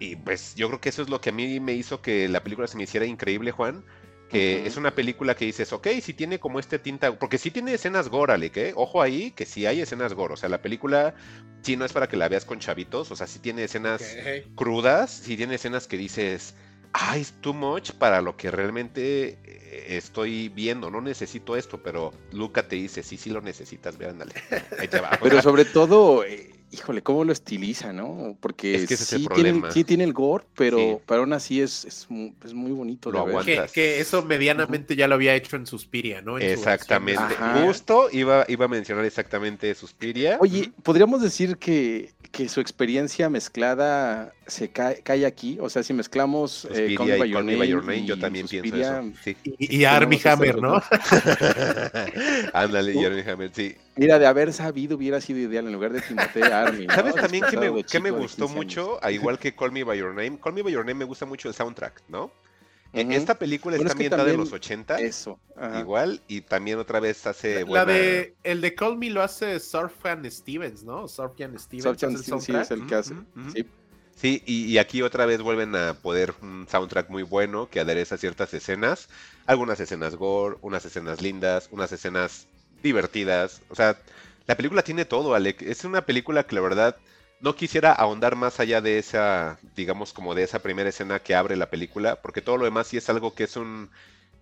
[0.00, 2.42] Y pues yo creo que eso es lo que a mí me hizo que la
[2.42, 3.84] película se me hiciera increíble, Juan.
[4.30, 7.74] Que es una película que dices, ok, si tiene como este tinta, porque sí tiene
[7.74, 8.72] escenas gore, Alec, ¿eh?
[8.74, 10.34] Ojo ahí, que sí hay escenas gore.
[10.34, 11.14] O sea, la película
[11.60, 14.02] sí no es para que la veas con chavitos, o sea, sí tiene escenas
[14.56, 16.56] crudas, sí tiene escenas que dices,
[16.94, 22.12] ah, es too much para lo que realmente eh, estoy viendo, no necesito esto, pero
[22.32, 24.32] Luca te dice, sí, sí lo necesitas, ve, ándale.
[24.78, 25.10] Ahí te va.
[25.22, 28.36] Pero sobre todo, eh, híjole, cómo lo estiliza, ¿no?
[28.40, 29.70] Porque Es que ese es el sí, tiene, problema.
[29.72, 30.96] sí tiene el gore, pero, Sí.
[31.06, 33.30] pero aún así es, es, mu- es muy bonito Lo de ver.
[33.30, 33.66] aguanta.
[33.66, 36.38] Que, que eso medianamente ya lo había hecho en Suspiria, ¿no?
[36.38, 37.34] En Exactamente.
[37.64, 40.36] Justo iba, iba a mencionar exactamente Suspiria.
[40.40, 45.58] Oye, ¿podríamos decir que, que su experiencia mezclada se cae, cae aquí?
[45.60, 47.84] O sea, si mezclamos eh, Call Me Suspiria By y Your Call Me By Your
[47.84, 49.02] Name Name, yo y también pienso eso.
[49.22, 49.36] Sí.
[49.44, 50.82] Y, y Armie Tenemos Hammer, ¿no?
[52.52, 53.00] Ándale, Uh.
[53.00, 53.76] Jeremy Hammer, sí.
[53.96, 56.86] Mira, de haber sabido hubiera sido ideal en lugar de Timothée Army.
[56.86, 56.94] ¿no?
[56.94, 58.54] ¿Sabes también que me, que me gustó 15 años.
[58.54, 58.98] mucho?
[59.02, 60.38] A igual que Call Me By Your Name.
[60.40, 62.32] Call Me By Your Name me gusta mucho el soundtrack, ¿no?
[62.92, 63.06] E-.
[63.16, 65.40] Esta película Bueno, está es que ambientada en también los 80, Eso.
[65.56, 65.80] ajá.
[65.80, 67.84] igual, y también otra vez hace La buena...
[67.84, 71.08] de, el de Call Me lo hace Surfan Stevens, ¿no?
[71.08, 72.02] Surfan Stevens.
[72.02, 73.14] El Stevens sí es el que hace.
[73.54, 73.66] Sí.
[74.14, 78.18] Sí, y, y aquí otra vez vuelven a poder un soundtrack muy bueno que adereza
[78.18, 79.08] ciertas escenas,
[79.46, 82.46] algunas escenas gore, unas escenas lindas, unas escenas
[82.82, 83.62] divertidas.
[83.70, 83.98] O sea,
[84.46, 85.62] la película tiene todo, Alec.
[85.62, 86.96] Es una película que la verdad
[87.42, 91.56] no quisiera ahondar más allá de esa, digamos, como de esa primera escena que abre
[91.56, 93.90] la película, porque todo lo demás sí es algo que es un...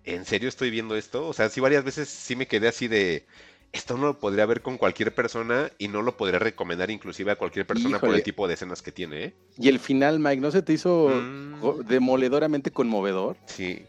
[0.03, 1.27] ¿En serio estoy viendo esto?
[1.27, 3.25] O sea, sí varias veces sí me quedé así de...
[3.71, 7.37] Esto no lo podría ver con cualquier persona y no lo podría recomendar inclusive a
[7.37, 9.33] cualquier persona por el tipo de escenas que tiene, ¿eh?
[9.57, 11.87] Y el final, Mike, ¿no se te hizo Mm.
[11.87, 13.37] demoledoramente conmovedor?
[13.45, 13.83] Sí.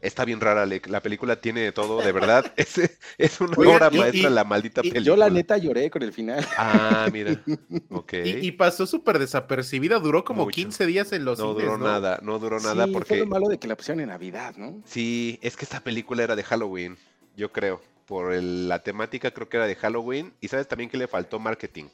[0.00, 0.64] Está bien rara.
[0.66, 2.44] La película tiene de todo, de verdad.
[2.56, 2.78] Es,
[3.18, 5.04] es una Oigan, obra y- maestra y- la maldita y- película.
[5.04, 6.46] Yo la neta lloré con el final.
[6.56, 7.40] Ah, mira.
[7.90, 8.12] Ok.
[8.24, 10.54] Y, y pasó súper desapercibida, duró como Mucho.
[10.54, 11.84] 15 días en los no cines, duró ¿no?
[11.86, 13.08] nada, no duró nada Sí, porque...
[13.08, 14.82] Fue lo malo de que la pusieron en Navidad, ¿no?
[14.84, 16.96] Sí, es que esta película era de Halloween,
[17.36, 17.80] yo creo.
[18.06, 20.32] Por el- la temática creo que era de Halloween.
[20.40, 21.84] Y sabes también que le faltó marketing.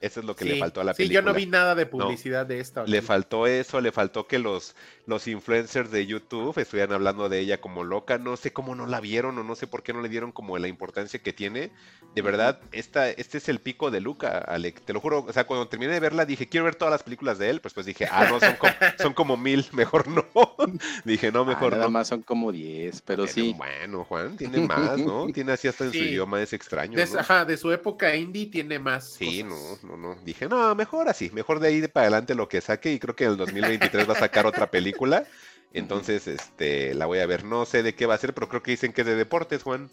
[0.00, 1.20] Eso es lo que le Sí, faltó a la sí, película.
[1.20, 2.84] yo no vi nada de publicidad de esta.
[2.84, 4.76] Le faltó eso, le faltó que los,
[5.06, 8.16] los influencers de YouTube estuvieran hablando de ella como loca.
[8.16, 10.56] No sé cómo no la vieron o no sé por qué no le dieron como
[10.58, 11.72] la importancia que tiene.
[12.14, 14.80] De verdad, esta, este es el pico de Luca, Alec.
[14.82, 15.24] Te lo juro.
[15.28, 17.60] O sea, cuando terminé de verla dije, quiero ver todas las películas de él.
[17.60, 20.24] Pues pues dije, ah, no, son como, son como mil, mejor no.
[21.04, 21.90] dije, no, Ah, mejor nada no.
[21.90, 23.54] más son como 10, pero Tiene- sí.
[23.56, 25.26] Bueno, Juan, tiene más, ¿no?
[25.34, 26.04] Tiene así hasta en su Sí.
[26.04, 26.96] idioma, es extraño.
[26.96, 27.18] De, ¿no?
[27.18, 29.14] ajá, de su época indie tiene más.
[29.14, 29.84] Sí, no, cosas.
[29.84, 30.16] no, no.
[30.24, 33.16] Dije, no, mejor así, mejor de ahí de para adelante lo que saque y creo
[33.16, 35.24] que en el 2023 va a sacar otra película.
[35.72, 37.44] Entonces, este, la voy a ver.
[37.44, 39.62] No sé de qué va a ser, pero creo que dicen que es de deportes,
[39.62, 39.90] Juan.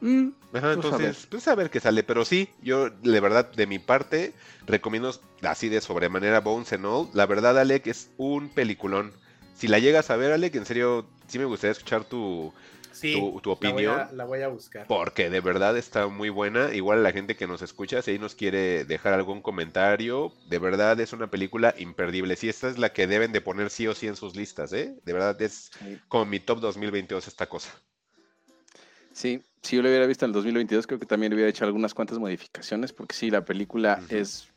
[0.00, 2.02] Mm, Ajá, Pues a entonces, pues a ver qué sale.
[2.02, 4.34] Pero sí, yo, de verdad, de mi parte,
[4.66, 5.12] recomiendo
[5.42, 7.08] así de sobremanera Bones and All.
[7.14, 9.12] La verdad, Alec, es un peliculón.
[9.54, 12.52] Si la llegas a ver, Alec, en serio, sí me gustaría escuchar tu,
[12.92, 14.00] Sí, tu, tu la voy opinión.
[14.00, 14.86] a- La voy a buscar.
[14.86, 16.74] Porque de verdad está muy buena.
[16.74, 20.58] Igual a la gente que nos escucha, si ahí nos quiere dejar algún comentario, de
[20.58, 22.36] verdad es una película imperdible.
[22.36, 24.94] Sí, esta es la que deben de poner sí o sí en sus listas, ¿eh?
[25.04, 25.98] De verdad es Sí.
[26.08, 27.70] como mi top 2022 esta cosa.
[29.12, 31.64] Sí, si yo lo hubiera visto en el 2022, creo que también le hubiera hecho
[31.64, 34.48] algunas cuantas modificaciones, porque sí, la película es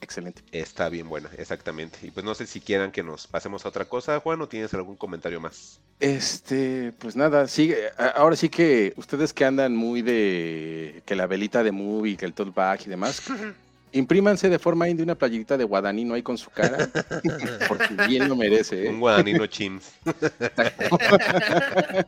[0.00, 0.42] excelente.
[0.52, 1.98] Está bien buena, exactamente.
[2.02, 4.72] Y pues no sé si quieran que nos pasemos a otra cosa, Juan, o tienes
[4.74, 5.80] algún comentario más.
[6.00, 7.76] Este, pues nada, sigue.
[8.14, 12.34] Ahora sí que ustedes que andan muy de que la velita de movie, que el
[12.34, 13.22] tote bag y demás,
[13.92, 16.90] imprímanse de forma indie una playerita de guadagnino ahí con su cara,
[17.68, 18.86] porque bien lo merece.
[18.86, 18.88] ¿eh?
[18.88, 19.92] Un guadanino chins.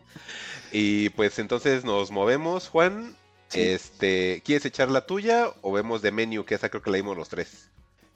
[0.73, 3.17] y pues entonces nos movemos, Juan.
[3.49, 3.63] Sí.
[3.63, 6.45] Este, ¿quieres echar la tuya o vemos de menú?
[6.45, 7.71] Que esa creo que la dimos los tres.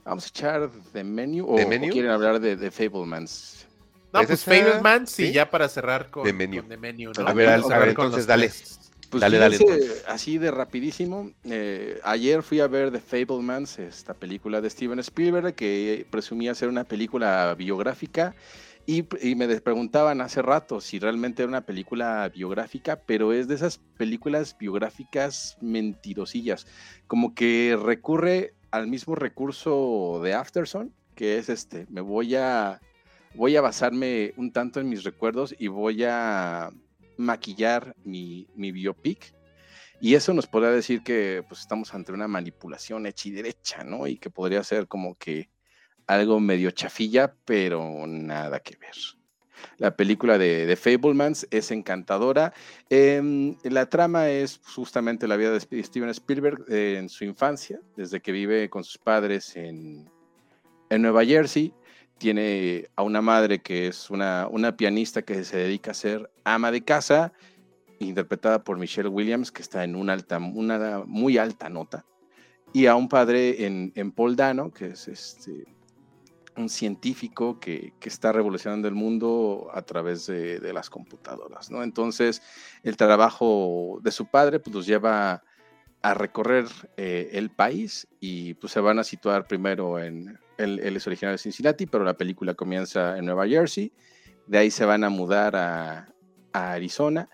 [0.04, 1.88] Vamos a echar de menu o, ¿De o menu?
[1.88, 3.66] quieren hablar de, de Fablemans.
[4.12, 5.32] No, Pues pues Fableman, sí, ¿sí?
[5.32, 6.62] ya para cerrar con The Menu.
[6.62, 7.26] con The Menu, ¿no?
[7.26, 8.48] A ver, Vamos a ver, con entonces los dale.
[9.10, 10.04] Pues Dale, dale, entonces.
[10.06, 11.32] así de rapidísimo.
[11.44, 16.68] eh, ayer fui a ver The Fablemans, esta película de Steven Spielberg, que presumía ser
[16.68, 18.34] una película biográfica.
[18.86, 23.54] Y, y me preguntaban hace rato si realmente era una película biográfica, pero es de
[23.54, 26.66] esas películas biográficas mentirosillas.
[27.06, 32.80] Como que recurre al mismo recurso de Afterson, que es este, me voy a,
[33.34, 36.70] voy a basarme un tanto en mis recuerdos y voy a
[37.16, 39.34] maquillar mi, mi biopic.
[40.00, 44.08] Y eso nos podría decir que pues, estamos ante una manipulación hecha y derecha, ¿no?
[44.08, 45.48] Y que podría ser como que
[46.08, 48.96] algo medio chafilla, pero nada que ver.
[49.78, 52.52] La película de, de Fablemans es encantadora.
[52.90, 58.20] Em, la trama es justamente la vida de Steven Spielberg eh, en su infancia, desde
[58.20, 60.10] que vive con sus padres en,
[60.90, 61.72] Nueva Jersey.
[62.18, 66.82] Tiene a una madre que es una, pianista que se dedica a ser ama de
[66.82, 67.32] casa,
[67.98, 72.04] interpretada por Michelle Williams, que está en una, alta, muy alta nota.
[72.74, 75.64] Y a un padre en, en Paul Dano, que es este,
[76.56, 81.82] un científico que, que está revolucionando el mundo a través de, de las computadoras, ¿no?
[81.82, 82.42] Entonces,
[82.82, 85.42] el trabajo de su padre pues, los lleva
[86.02, 86.66] a recorrer
[86.96, 91.38] eh, el país y pues se van a situar primero en, él, es originario de
[91.38, 93.92] Cincinnati, pero la película comienza en Nueva Jersey,
[94.46, 96.08] de ahí se van a mudar a,
[96.52, 97.28] a Arizona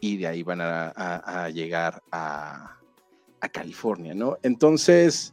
[0.00, 2.76] y de ahí van a, a- a llegar a,
[3.40, 4.36] a California, ¿no?
[4.42, 5.32] Entonces,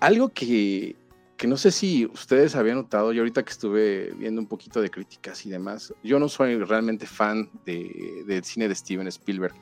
[0.00, 0.94] algo que,
[1.36, 4.90] que no sé si ustedes habían notado, yo ahorita que estuve viendo un poquito de
[4.90, 9.54] críticas y demás, yo no soy realmente fan de- del cine de Steven Spielberg,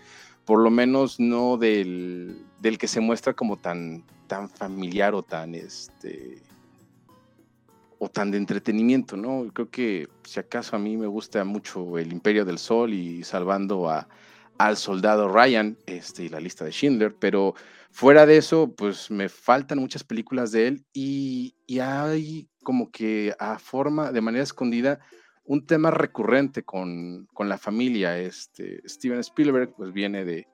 [0.44, 5.54] por lo menos no del, del que se muestra como tan, tan familiar o tan
[5.54, 6.42] este
[7.98, 9.50] o tan de entretenimiento, ¿no?
[9.52, 13.88] Creo que si acaso a mí me gusta mucho El Imperio del Sol y salvando
[13.88, 14.06] a,
[14.58, 17.54] al soldado Ryan este, y la lista de Schindler, pero
[17.94, 23.60] fuera de eso, pues me faltan muchas películas de él y, hay como que a
[23.60, 24.98] forma, de manera escondida,
[25.44, 28.18] un tema recurrente con, con la familia.
[28.18, 30.48] Este, Steven Spielberg pues viene de,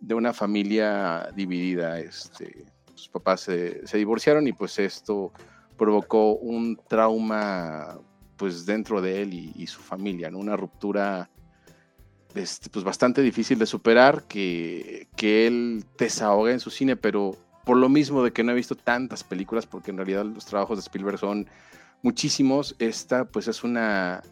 [0.00, 2.64] de una familia dividida, este,
[2.96, 5.32] sus papás se, se divorciaron y pues esto
[5.78, 8.00] provocó un trauma
[8.36, 10.38] pues dentro de él y, y su familia, ¿no?
[10.38, 11.30] Una ruptura
[12.34, 17.76] este, pues bastante difícil de superar, que, que él desahoga en su cine, pero por
[17.76, 20.82] lo mismo de que no he visto tantas películas, porque en realidad los trabajos de
[20.82, 21.48] Spielberg son
[22.02, 24.22] muchísimos, esta pues es una,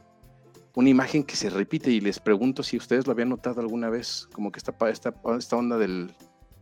[0.74, 4.28] una imagen que se repite y les pregunto si ustedes lo habían notado alguna vez,
[4.32, 6.10] como que esta, esta, esta onda del,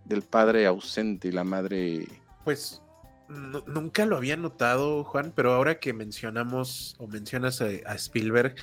[0.05, 2.09] del padre ausente y la madre...
[2.45, 2.83] Pues
[3.29, 8.57] nu- nunca lo había notado, Juan, pero ahora que mencionamos o mencionas a Spielberg,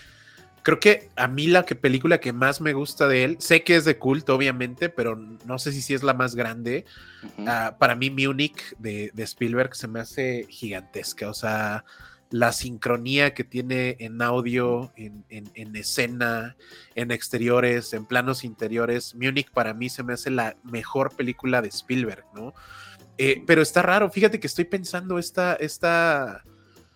[0.64, 3.76] creo que a mí la que película que más me gusta de él, sé que
[3.76, 6.85] es de culto, obviamente, pero no sé si sí es la más grande.
[7.45, 11.30] Ah, para mí, Munich de, de Spielberg se me hace gigantesca.
[11.30, 11.85] O sea,
[12.30, 16.56] la sincronía que tiene en audio, en, en- en escena,
[16.95, 19.14] en exteriores, en planos interiores.
[19.15, 22.53] Munich para mí se me hace la mejor película de Spielberg, ¿no?
[23.19, 26.44] Eh, pero está raro, fíjate que estoy pensando esta, esta,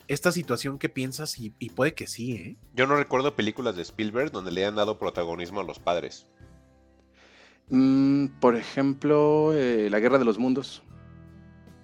[0.07, 2.57] esta situación que piensas y, y puede que sí, ¿eh?
[2.73, 6.27] Yo no recuerdo películas de Spielberg donde le hayan dado protagonismo a los padres.
[7.69, 10.83] Mm, por ejemplo, eh, La Guerra de los Mundos.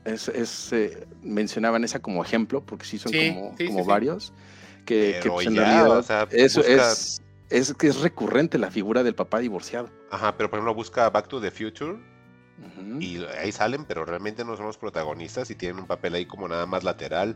[0.05, 3.83] Es, es, eh, mencionaban esa como ejemplo, porque sí son Sí, como, sí, como sí,
[3.83, 3.89] sí.
[3.89, 4.33] varios.
[4.85, 8.01] Que, que, Pero pues, en ya, realidad o sea, eso busca- es, es que es
[8.01, 9.89] recurrente la figura del papá divorciado.
[10.11, 11.97] Ajá, pero por ejemplo busca Back to the Future
[12.99, 16.47] y ahí salen, pero realmente no son los protagonistas y tienen un papel ahí como
[16.47, 17.35] nada más lateral.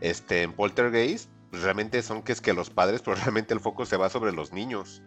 [0.00, 3.86] Este, en Poltergeist, pues, realmente son que es que los padres, pero realmente el foco
[3.86, 5.02] se va sobre los niños.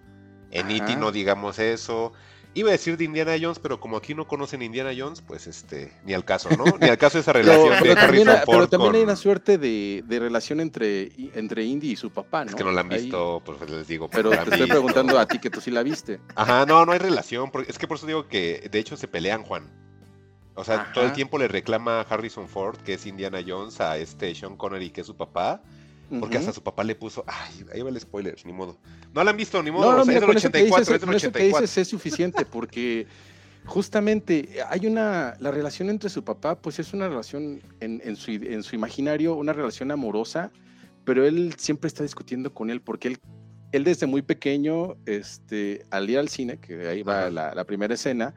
[0.52, 0.95] En E.T.
[0.98, 2.14] No digamos eso.
[2.56, 5.91] Iba a decir de Indiana Jones, pero como aquí no conocen Indiana Jones, pues este,
[6.06, 6.65] ni al caso, ¿no?
[6.80, 8.95] Ni al caso esa relación pero de también, Harrison pero Ford también con...
[8.98, 12.52] hay una suerte de, de relación entre, entre Indy y su papá, ¿no?
[12.52, 14.07] Es que no la han Ahí- visto, pues les digo.
[14.07, 14.68] pero no te estoy visto.
[14.76, 16.20] preguntando a ti que tú sí la viste.
[16.36, 17.49] Ajá, no, no hay relación.
[17.49, 19.72] porque- es que por eso digo que de hecho se pelean, Juan.
[20.55, 21.15] O sea, todo el Ajá.
[21.15, 25.01] tiempo le reclama a Harrison Ford, que es Indiana Jones, a este Sean Connery, que
[25.01, 25.61] es su papá.
[26.19, 26.41] Porque Ujú.
[26.41, 27.23] hasta su papá le puso.
[27.25, 28.77] Ay, ahí va el spoiler, ni modo.
[29.13, 29.85] No la han visto, ni modo.
[29.85, 31.15] No, no, o sea, mira, es del con eso que 84, dices, es del con
[31.15, 31.61] eso que 84.
[31.61, 33.07] dices es suficiente porque
[33.65, 38.31] justamente hay una, la relación entre su papá, pues es una relación en, en su,
[38.31, 40.51] en su imaginario, una relación amorosa,
[41.05, 43.19] pero él siempre está discutiendo con él porque él,
[43.71, 47.30] él desde muy pequeño, este, al ir al cine, que ahí va Ajá.
[47.31, 48.34] la, la primera escena,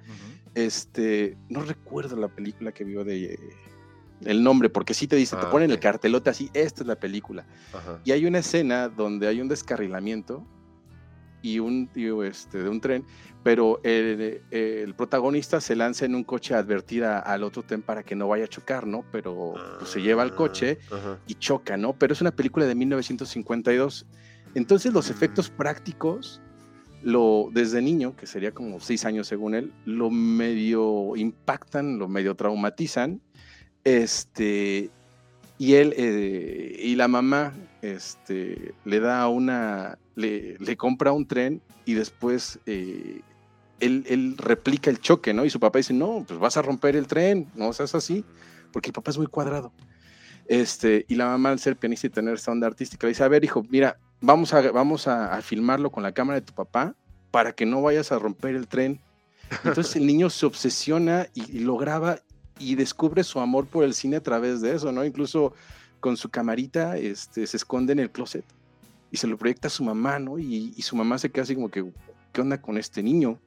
[0.57, 3.39] este, no recuerdo la película que vio de...
[4.23, 5.83] El nombre, porque sí te dice, te Ah, ponen el ok.
[5.83, 7.47] cartelote así, esta es la película.
[7.75, 8.01] Ajá.
[8.03, 10.47] Y hay una escena donde hay un descarrilamiento
[11.43, 13.05] y un y, este, de un tren,
[13.45, 17.83] pero el, el protagonista se lanza en un coche a advertir a- al otro tren
[17.83, 19.05] para que no vaya a chocar, ¿no?
[19.13, 21.21] Pero pues, se lleva el coche Ah, Ajá.
[21.27, 21.93] y choca, ¿no?
[21.99, 24.07] Pero es una película de 1952.
[24.55, 25.13] Entonces los Mm.
[25.13, 26.41] efectos prácticos,
[27.07, 32.35] lo, desde niño, que sería como seis años según él, lo medio impactan, lo medio
[32.35, 33.21] traumatizan.
[33.85, 34.91] Este,
[35.57, 41.63] y él eh, y la mamá este, le da una, le, le compra un tren
[41.85, 43.21] y después eh,
[43.79, 45.45] él, él replica el choque, ¿no?
[45.45, 48.25] Y su papá dice, no, pues vas a romper el tren, no seas así,
[48.73, 49.73] porque el papá es muy cuadrado.
[50.49, 53.29] Este, y la mamá, al ser pianista y tener esta onda artística, le dice, a
[53.29, 56.95] ver, hijo, mira, vamos a, vamos a, a filmarlo con la cámara de tu papá
[57.31, 59.01] para que no vayas a romper el tren.
[59.65, 62.19] Entonces el niño se obsesiona y, y lo graba
[62.59, 65.05] y descubre su amor por el cine a través de eso, ¿no?
[65.05, 65.53] Incluso
[66.01, 68.45] con su camarita este, se esconde en el closet
[69.11, 70.39] y se lo proyecta a su mamá, ¿no?
[70.39, 71.85] Y, y su mamá se queda así como que,
[72.33, 73.39] ¿qué onda con este niño?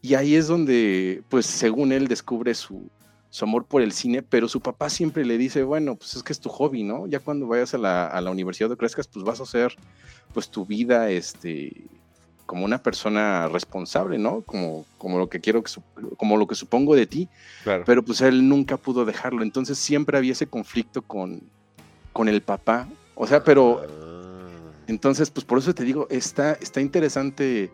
[0.00, 2.88] Y ahí es donde, pues según él, descubre su,
[3.30, 6.32] su amor por el cine, pero su papá siempre le dice, bueno, pues es que
[6.32, 7.06] es tu hobby, ¿no?
[7.06, 9.74] Ya cuando vayas a la, a la universidad o crezcas, pues vas a hacer
[10.32, 11.72] pues tu vida, este,
[12.46, 14.40] como una persona responsable, ¿no?
[14.42, 15.70] Como, como lo que quiero, que,
[16.16, 17.28] como lo que supongo de ti,
[17.64, 17.82] Claro.
[17.86, 21.42] pero pues él nunca pudo dejarlo, entonces siempre había ese conflicto con,
[22.14, 24.72] con el papá, o sea, pero Ah.
[24.86, 27.70] entonces, pues por eso te digo, está, está interesante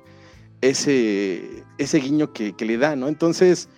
[0.61, 3.07] ese, ese guiño que, que le da, ¿no?
[3.09, 3.69] Entonces,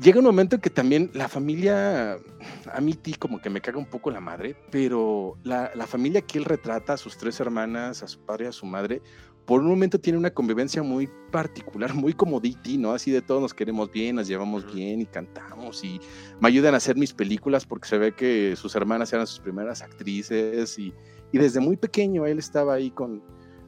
[0.00, 2.16] llega un momento en que también la familia,
[2.72, 6.22] a mí ti como que me caga un poco la madre, pero la, la familia
[6.22, 9.02] que él retrata, a sus tres hermanas, a su padre a su madre,
[9.46, 12.92] por un momento tiene una convivencia muy particular, muy como D.T., ¿no?
[12.92, 16.00] Así de todos nos queremos bien, nos llevamos bien y cantamos y
[16.40, 19.82] me ayudan a hacer mis películas porque se ve que sus hermanas eran sus primeras
[19.82, 20.94] actrices y,
[21.32, 23.22] y desde muy pequeño él estaba ahí con,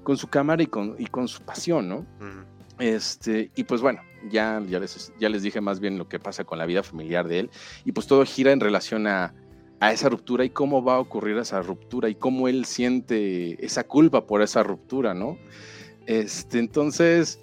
[0.04, 1.96] con su cámara y con, y con su pasión, ¿no?
[1.96, 2.51] Ujú.
[2.78, 6.44] Este, y pues bueno, ya, ya, les, ya les dije más bien lo que pasa
[6.44, 7.50] con la vida familiar de él.
[7.84, 9.34] Y pues todo gira en relación a,
[9.80, 13.84] a esa ruptura y cómo va a ocurrir esa ruptura y cómo él siente esa
[13.84, 15.38] culpa por esa ruptura, ¿no?
[16.06, 17.38] Este, entonces,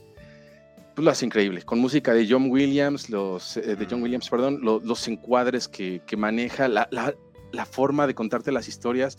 [0.95, 1.61] pues lo hace increíble.
[1.61, 6.01] Con música de John Williams, los, eh, de John Williams, perdón, lo- los encuadres que,
[6.05, 7.15] que maneja, la, la-
[7.51, 9.17] la forma de contarte las historias.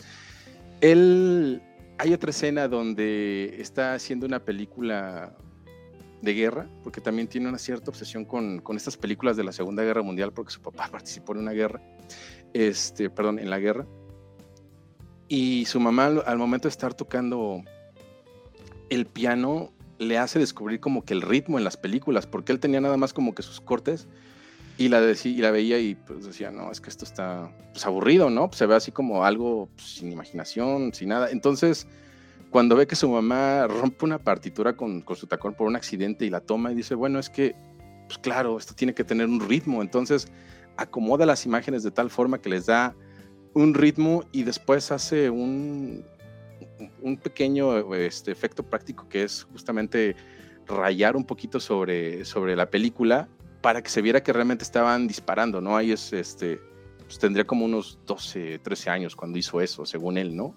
[0.81, 1.61] Él,
[1.97, 5.35] hay otra escena donde está haciendo una película
[6.21, 9.83] de guerra, porque también tiene una cierta obsesión con, con estas películas de la Segunda
[9.83, 11.81] Guerra Mundial, porque su papá participó en una guerra,
[12.53, 13.85] este, perdón, en la guerra.
[15.27, 17.63] Y su mamá al, momento de estar tocando
[18.89, 22.81] el piano le hace descubrir como que el ritmo en las películas, porque él tenía
[22.81, 24.07] nada más como que sus cortes
[24.77, 27.85] y la, decí- y la veía y pues decía, no, es que esto está pues,
[27.85, 28.47] aburrido, ¿no?
[28.47, 31.29] Pues, se ve así como algo pues, sin imaginación, sin nada.
[31.29, 31.87] Entonces,
[32.51, 36.29] cuando ve que su mamá rompe una partitura con, su tacón por un accidente y
[36.29, 37.55] la toma y dice, bueno, es que,
[38.07, 39.81] pues claro, esto tiene que tener un ritmo.
[39.81, 40.27] Entonces,
[40.75, 42.93] acomoda las imágenes de tal forma que les da
[43.53, 46.05] un ritmo y después hace un,
[47.01, 50.15] un pequeño este, efecto práctico que es justamente
[50.67, 53.29] rayar un poquito sobre, sobre la película
[53.61, 55.77] para que se viera que realmente estaban disparando, ¿no?
[55.77, 56.59] Ahí es, este,
[56.99, 60.55] pues tendría como unos 12, 13 años cuando hizo eso, según él, ¿no?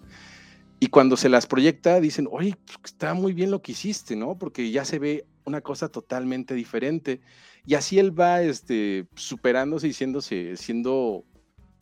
[0.85, 4.37] Y cuando se las proyecta, dicen, oye, pues, está muy bien lo que hiciste, ¿no?
[4.37, 7.23] Porque ya se ve una cosa totalmente diferente.
[7.65, 11.25] Y así él va este, superándose y siéndose, siendo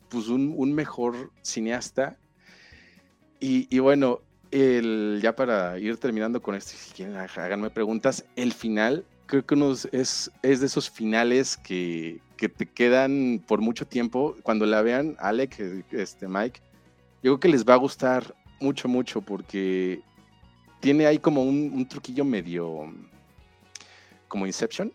[0.07, 2.17] pues, un, un mejor cineasta.
[3.41, 4.21] Y, y bueno,
[4.51, 9.55] el, ya para ir terminando con esto, si quieren háganme preguntas, el final creo que
[9.55, 14.37] unos es, es de esos finales que, que te quedan por mucho tiempo.
[14.43, 16.61] Cuando la vean, Alec, eh, este, Mike,
[17.21, 20.01] yo creo que les va a gustar mucho, mucho, porque
[20.79, 22.93] tiene ahí como un, truquillo medio
[24.27, 24.91] como Inception,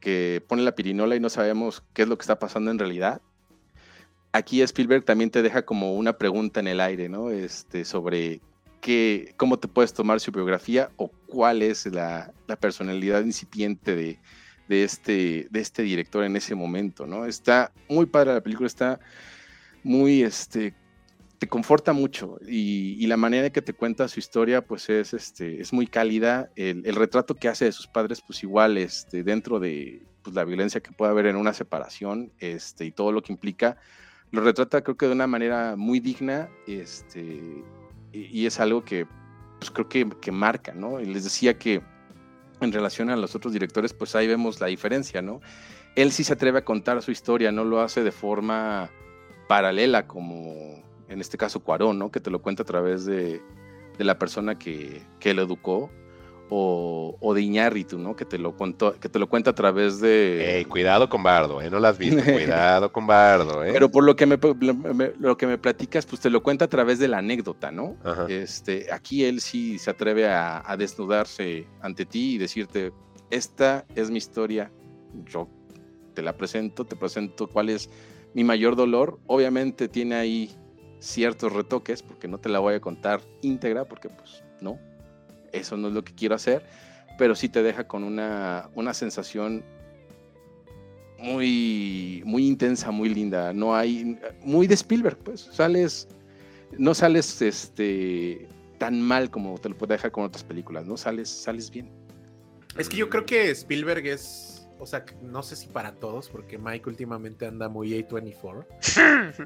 [0.00, 3.20] que pone la pirinola y no sabemos qué es lo que está pasando en realidad.
[4.32, 7.30] Aquí Spielberg también te deja como una pregunta en el aire, ¿no?
[7.30, 8.40] Este, sobre
[8.80, 14.18] qué, cómo te puedes tomar su biografía o cuál es la, la personalidad incipiente de,
[14.68, 17.26] de, este, de este director en ese momento, ¿no?
[17.26, 19.00] Está muy padre la película, está
[19.82, 20.74] muy, este,
[21.40, 25.14] te conforta mucho y, y la manera en que te cuenta su historia, pues es,
[25.14, 26.50] este, es muy cálida.
[26.54, 30.82] El, retrato que hace de sus padres, pues igual, este, dentro de pues, la violencia
[30.82, 33.78] que puede haber en una separación este, y todo lo que implica,
[34.32, 37.40] lo retrata creo que de una manera muy digna este,
[38.12, 39.06] y, y es algo que
[39.58, 41.00] pues, creo que, que marca, ¿no?
[41.00, 41.80] Y les decía que
[42.60, 45.40] en relación a los otros directores, pues ahí vemos la diferencia, ¿no?
[45.96, 48.90] Él sí se atreve a contar su historia, no lo hace de forma
[49.48, 52.10] paralela como en este caso Cuarón, ¿no?
[52.10, 53.42] Que te lo cuenta a través de,
[53.98, 55.90] de la persona que, que lo educó,
[56.52, 58.16] o, o de Iñárritu, ¿no?
[58.16, 60.56] Que te lo contó, que te lo cuenta a través de.
[60.58, 61.70] Ey, cuidado con Bardo, ¿eh?
[61.70, 62.20] No las visto.
[62.24, 63.70] cuidado con Bardo, ¿eh?
[63.72, 64.36] Pero por lo que me,
[64.94, 67.96] me- lo que me platicas, pues te lo cuenta a través de la anécdota, ¿no?
[68.02, 68.26] Ajá.
[68.28, 72.92] Este, aquí él sí se atreve a, a desnudarse ante ti y decirte,
[73.30, 74.72] esta es mi historia,
[75.26, 75.48] yo
[76.14, 77.88] te la presento, te presento cuál es
[78.34, 79.20] mi mayor dolor.
[79.28, 80.50] Obviamente tiene ahí
[81.00, 84.78] ciertos retoques, porque no te la voy a contar íntegra, porque pues no,
[85.52, 86.64] eso no es lo que quiero hacer,
[87.18, 89.64] pero sí te deja con una, una sensación
[91.18, 93.52] muy, muy intensa, muy linda.
[93.52, 95.48] No hay, muy de Spielberg, pues.
[95.52, 96.08] Sales,
[96.78, 98.48] no sales este,
[98.78, 100.96] tan mal como te lo puede dejar con otras películas, ¿no?
[100.96, 101.90] Sales, sales bien.
[102.78, 106.58] Es que yo creo que Spielberg es, o sea, no sé si para todos, porque
[106.58, 108.64] Mike últimamente anda muy A24,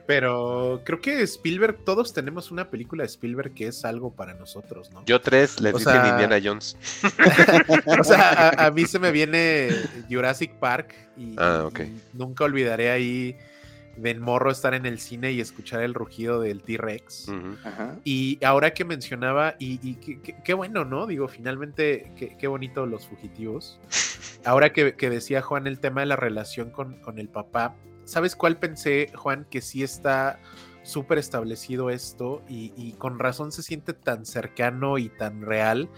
[0.06, 4.90] pero creo que Spielberg, todos tenemos una película de Spielberg que es algo para nosotros,
[4.92, 5.04] ¿no?
[5.04, 6.76] Yo tres les O dicen sea- Indiana Jones.
[8.00, 9.68] O sea, a, a mí se me viene
[10.10, 13.36] Jurassic Park y, Ah, y nunca olvidaré ahí
[13.96, 17.32] de morro estar en el cine y escuchar el rugido del T-Rex.
[18.04, 21.06] Y ahora que mencionaba, y, y qué, bueno, ¿no?
[21.06, 23.80] Digo, finalmente, qué, bonito los fugitivos.
[24.44, 28.36] Ahora que, que decía Juan el tema de la relación con, con el papá, ¿sabes
[28.36, 29.46] cuál pensé, Juan?
[29.48, 30.38] Que sí está
[30.84, 35.88] súper establecido esto y, y con razón se siente tan cercano y tan real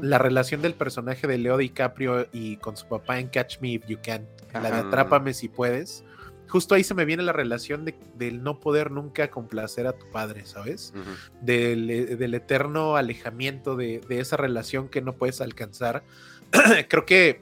[0.00, 3.86] la relación del personaje de Leo DiCaprio y con su papá en Catch Me If
[3.86, 4.76] You Can, en la de.
[4.88, 6.04] Atrápame si puedes.
[6.52, 10.10] Justo ahí se me viene la relación de, del no poder nunca complacer a tu
[10.10, 10.92] padre, ¿sabes?
[11.40, 16.04] Del, eh, del eterno alejamiento de, de esa relación que no puedes alcanzar.
[16.90, 17.40] Creo que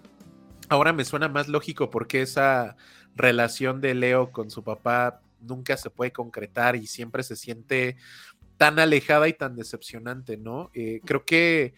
[0.69, 2.77] ahora me suena más lógico porque esa
[3.16, 7.97] relación de Leo con su papá nunca se puede concretar y siempre se siente
[8.59, 10.70] tan alejada y tan decepcionante, ¿no?
[10.73, 11.74] Eh, creo que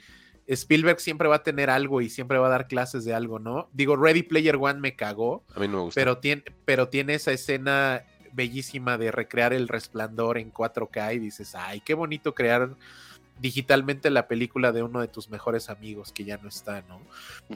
[0.55, 3.69] Spielberg siempre va a tener algo y siempre va a dar clases de algo, ¿no?
[3.73, 6.01] Digo, Ready Player One me cagó, A mí no me gusta.
[6.01, 11.55] pero tiene, pero tiene esa escena bellísima de recrear el resplandor en 4K y dices,
[11.55, 12.71] ay, qué bonito crear
[13.41, 17.01] digitalmente la película de uno de tus mejores amigos que ya no está, ¿no?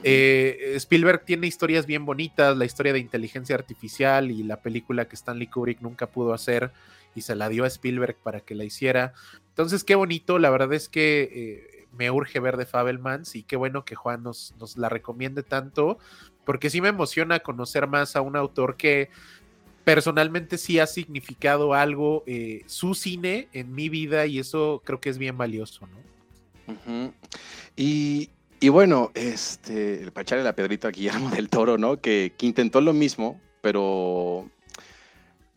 [0.03, 5.15] Eh, Spielberg tiene historias bien bonitas, la historia de inteligencia artificial y la película que
[5.15, 6.71] Stanley Kubrick nunca pudo hacer
[7.15, 9.13] y se la dio a Spielberg para que la hiciera.
[9.49, 13.55] Entonces, qué bonito, la verdad es que eh, me urge ver de Fabelmans y qué
[13.55, 15.97] bueno que Juan nos, nos la recomiende tanto,
[16.45, 19.09] porque sí me emociona conocer más a un autor que
[19.83, 25.09] personalmente sí ha significado algo eh, su cine en mi vida y eso creo que
[25.09, 27.13] es bien valioso, ¿no?
[27.77, 32.01] Y, y bueno, este, para echarle la pedrita a Guillermo del Toro, ¿no?
[32.01, 34.49] Que, que intentó lo mismo, pero,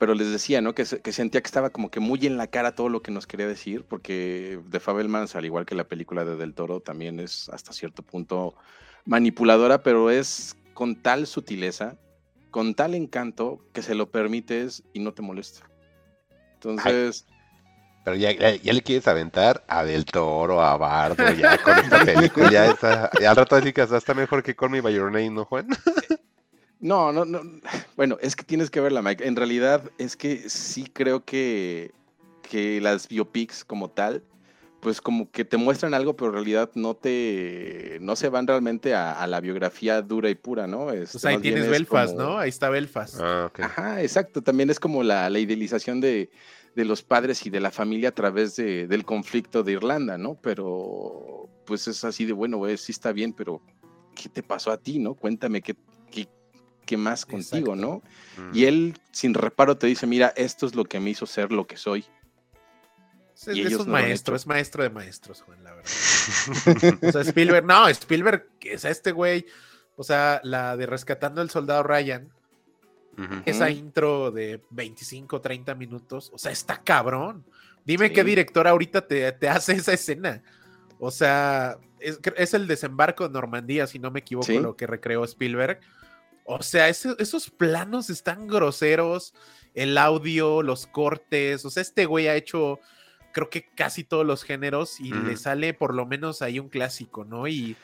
[0.01, 0.75] pero les decía, ¿no?
[0.75, 3.27] Que, que sentía que estaba como que muy en la cara todo lo que nos
[3.27, 7.51] quería decir, porque The Fabelmans, al igual que la película de Del Toro, también es
[7.51, 8.55] hasta cierto punto
[9.05, 11.99] manipuladora, pero es con tal sutileza,
[12.51, 15.69] con tal encanto, que se lo permites y no te molesta.
[16.55, 17.27] Entonces...
[18.03, 22.03] Pero ya, ya, ya le quieres aventar a Del Toro, a Bardo, ya con esta
[22.07, 23.11] película, ya está.
[23.29, 25.69] al rato así que hasta está mejor que Call Me By Your Name, ¿no, Juan?
[26.81, 27.41] No, no, no.
[27.97, 29.27] Bueno, es que tienes que verla, Mike.
[29.27, 31.93] En realidad es que sí creo que,
[32.49, 34.23] que las biopics como tal,
[34.81, 38.95] pues como que te muestran algo, pero en realidad no te, no se van realmente
[38.95, 40.91] a, a la biografía dura y pura, ¿no?
[40.91, 42.39] Este, Pues ahí tienes es Belfast, como- ¿no?
[42.39, 43.17] Ahí está Belfast.
[43.21, 43.61] Ah, ok.
[43.61, 44.41] Ajá, exacto.
[44.43, 46.31] También es como la, la idealización de,
[46.75, 50.37] de los padres y de la familia a través de- del conflicto de Irlanda, ¿no?
[50.41, 53.61] Pero pues es así de, bueno, güey, sí está bien, pero
[54.17, 55.13] ¿qué te pasó a ti, no?
[55.15, 55.77] Cuéntame qué,
[56.11, 56.27] qué,
[56.97, 58.03] más contigo, Exacto.
[58.37, 58.43] ¿no?
[58.51, 58.57] Mm.
[58.57, 61.67] Y él sin reparo te dice, mira, esto es lo que me hizo ser lo
[61.67, 62.05] que soy.
[63.35, 65.91] Es, y ellos no maestro, es maestro de maestros, Juan, la verdad.
[67.09, 69.47] o sea, Spielberg, no, Spielberg, que es este güey,
[69.97, 72.31] o sea, la de Rescatando al Soldado Ryan,
[73.45, 77.45] esa intro de 25, 30 minutos, o sea, está cabrón.
[77.85, 78.15] Dime Sí.
[78.15, 80.43] qué director ahorita te, te hace esa escena.
[80.99, 84.59] O sea, es, es el desembarco de Normandía, si no me equivoco, Sí.
[84.59, 85.81] lo que recreó Spielberg.
[86.59, 89.35] O sea, ese- esos planos están groseros,
[89.75, 92.81] el audio, los cortes, o sea, este güey ha hecho,
[93.33, 97.25] creo que casi todos los géneros y le sale por lo menos ahí un clásico,
[97.25, 97.47] ¿no?
[97.47, 97.77] Y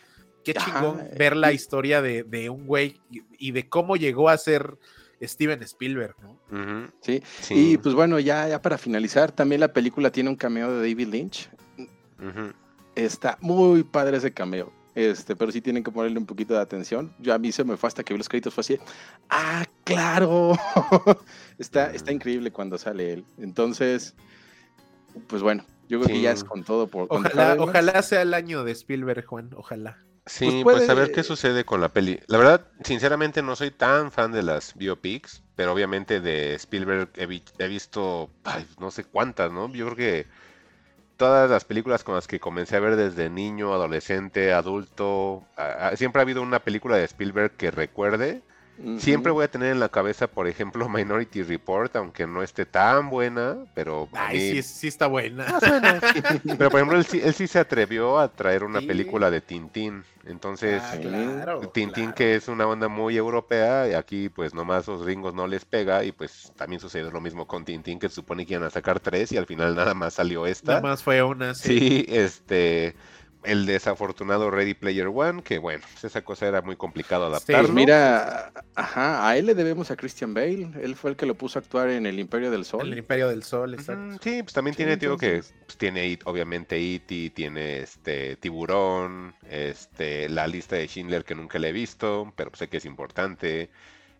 [0.44, 4.28] qué chingón eh, ver la historia de, de un güey y, y de cómo llegó
[4.28, 4.76] a ser
[5.22, 6.40] Steven Spielberg, ¿no?
[7.00, 7.22] ¿sí?
[7.40, 7.54] Sí.
[7.72, 11.08] Y pues bueno, ya, ya para finalizar, también la película tiene un cameo de David
[11.08, 11.48] Lynch.
[12.94, 14.72] Está muy padre ese cameo.
[14.96, 17.14] Este, pero sí tienen que ponerle un poquito de atención.
[17.20, 18.78] Yo a mí se me fue hasta que vi los créditos, fue así,
[19.28, 20.54] ah, claro.
[21.58, 23.24] está, está increíble cuando sale él.
[23.38, 24.14] Entonces,
[25.28, 28.32] pues bueno, yo creo que ya es con todo por con Ojalá, ojalá sea el
[28.34, 29.98] año de Spielberg, Juan, ojalá.
[30.24, 32.18] Sí, Pues pues, a ver puede- qué sucede con la peli.
[32.26, 37.26] La verdad, sinceramente no soy tan fan de las biopics, pero obviamente de Spielberg he,
[37.26, 39.72] vi- he visto ay, no sé cuántas, ¿no?
[39.72, 40.26] Yo creo que
[41.16, 45.44] todas las películas con las que comencé a ver desde niño, adolescente, adulto,
[45.94, 48.42] siempre ha habido una película de Spielberg que recuerde.
[48.98, 53.10] Siempre voy a tener en la cabeza, por ejemplo, Minority Report, aunque no esté tan
[53.10, 55.46] buena, pero Ay, mí- sí, sí está buena.
[56.58, 58.86] Pero por ejemplo, él sí, él sí se atrevió a traer una Sí.
[58.86, 60.04] película de Tintín.
[60.26, 61.60] Entonces, Ah, claro.
[61.68, 62.14] Tintín claro.
[62.16, 66.02] que es una onda muy europea, y aquí pues nomás los gringos no les pega,
[66.04, 68.98] y pues también sucedió lo mismo con Tintín, que se supone que iban a sacar
[69.00, 70.72] tres, y al final nada más salió esta.
[70.72, 71.54] Nada más fue una.
[71.54, 71.78] Sí.
[71.78, 72.96] Sí, este,
[73.46, 77.62] el desafortunado Ready Player One, que bueno, pues esa cosa era muy complicado Sí, adaptarlo.
[77.62, 80.70] Pues mira, ajá, a él le debemos a Christian Bale.
[80.80, 82.92] Él fue el que lo puso a actuar en El Imperio del Sol.
[82.92, 84.18] El Imperio del Sol, exacto.
[84.22, 89.34] Sí, pues también Sí, tiene, digo que pues, tiene It- obviamente E.T., tiene este Tiburón,
[89.48, 93.70] este la lista de Schindler que nunca le he visto, pero sé que es importante.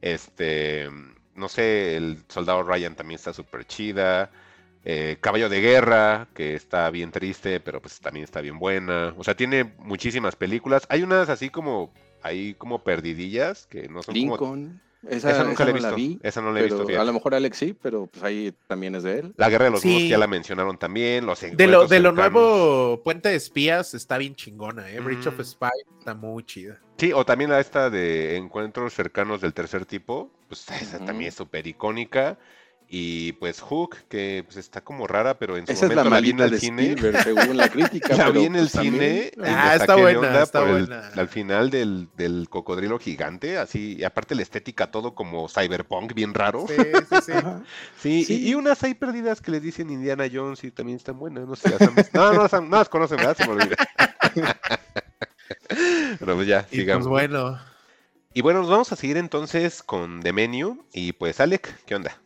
[0.01, 0.89] Este,
[1.35, 4.31] no sé, el Soldado Ryan también está súper chida.
[4.89, 9.15] Eh, Caballo de Guerra, que está bien triste, pero pues también está bien buena.
[9.19, 10.87] O sea, tiene muchísimas películas.
[10.89, 11.93] Hay unas así como,
[12.23, 14.21] ahí como perdidillas, que no son como...
[14.37, 14.81] Lincoln.
[15.09, 15.97] Esa, Esa nunca la he no la visto.
[15.97, 16.19] vi.
[16.23, 17.03] Esa no la he pero visto, fíjate.
[17.03, 19.35] a lo mejor Alex sí, pero pues ahí también es de él.
[19.37, 20.07] La Guerra de los Mundos Sí.
[20.07, 21.27] que ya la mencionaron también.
[21.27, 24.99] Los De lo, encuentros de lo nuevo Puente de Espías está bien chingona, ¿eh?
[25.01, 25.41] Bridge of.
[25.45, 26.81] Spies está muy chida.
[26.99, 31.35] Sí, o también la esta de encuentros cercanos del tercer tipo, pues esa también es
[31.35, 32.39] súper icónica.
[32.89, 36.11] Y pues Hook, que pues está como rara, pero en su Esa es la momento
[36.15, 36.83] la vi en el de cine.
[36.93, 38.09] Spielberg, según la crítica.
[38.17, 41.09] La pero, vi en el pues, también- cine Ah, está buena, onda está el- buena.
[41.17, 46.33] al final del, del cocodrilo gigante, así, y aparte la estética todo como cyberpunk, bien
[46.33, 46.65] raro.
[46.69, 47.33] Sí, sí,
[48.01, 48.25] sí.
[48.29, 51.57] Sí, y- unas ahí perdidas que les dicen Indiana Jones y también están buenas, no
[51.57, 52.11] sé, las han visto.
[52.17, 53.37] No, no, las han- no las conocen, ¿verdad?
[53.37, 53.77] Se me olvida.
[56.21, 57.09] Pero pues ya, Y pues sigamos.
[57.09, 57.59] bueno,
[58.33, 60.85] Y bueno, nos vamos a seguir entonces con The Menu.
[60.93, 62.17] Y pues, Alec, ¿qué onda?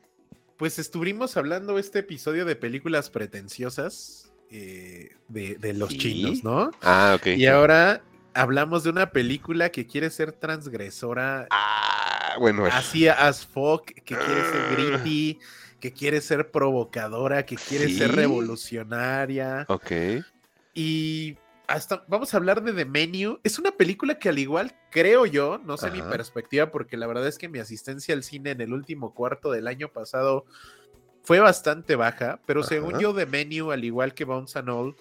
[0.60, 5.96] Pues estuvimos hablando este episodio de películas pretenciosas eh, de, de los Sí.
[5.98, 6.70] chinos, ¿no?
[6.82, 7.28] Ah, ok.
[7.28, 8.02] Y ahora
[8.34, 12.66] hablamos de una película que quiere ser transgresora, Ah, bueno.
[12.66, 14.22] así as fuck, que quiere
[14.52, 14.74] ser Ah.
[14.76, 15.38] gritty,
[15.80, 19.64] que quiere ser provocadora, que quiere ser revolucionaria.
[19.68, 19.92] Ok.
[20.74, 21.38] Y
[21.70, 23.38] hasta vamos a hablar de The Menu.
[23.44, 26.10] Es una película que al igual creo yo, no sé mi Ajá.
[26.10, 29.68] perspectiva, porque la verdad es que mi asistencia al cine en el último cuarto del
[29.68, 30.44] año pasado
[31.22, 34.96] fue bastante baja, pero según yo The Menu, al igual que Bones and All,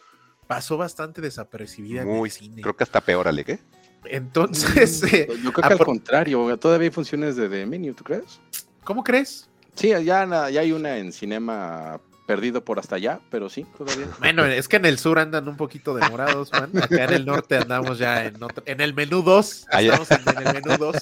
[0.45, 2.29] pasó bastante desapercibida en Muy.
[2.29, 2.61] el cine.
[2.61, 3.59] Creo que hasta peor, Ale, ¿qué?
[4.05, 8.39] Entonces, eh, Yo creo que al contrario, todavía hay funciones de The Menu, ¿tú crees?
[8.83, 9.49] ¿cómo crees?
[9.73, 14.05] Sí, ya, ya hay una en cinema perdido por hasta allá, pero sí, todavía.
[14.19, 16.69] Bueno, es que en el sur andan un poquito demorados, Juan.
[16.79, 19.65] Acá en el norte andamos ya en, otro- en el menú 2.
[19.71, 19.93] Allá.
[19.95, 20.95] Estamos en, en el menú 2.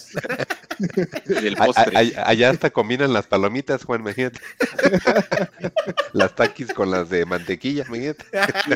[1.43, 1.97] El A- a- postre.
[2.17, 4.39] a- allá hasta combinan las palomitas, Juan, imagínate.
[6.13, 8.23] las taquis con las de mantequilla, imagínate.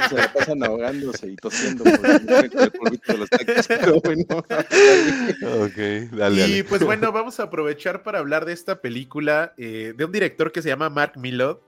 [0.10, 3.66] Se la pasan ahogándose y tosiendo por el, por el polvito de los taquis.
[3.68, 5.78] Pero bueno, Ok,
[6.18, 6.64] dale, Y dale.
[6.66, 10.62] pues bueno, vamos a aprovechar para hablar de esta película eh, de un director que
[10.62, 11.62] se llama Mark Millot,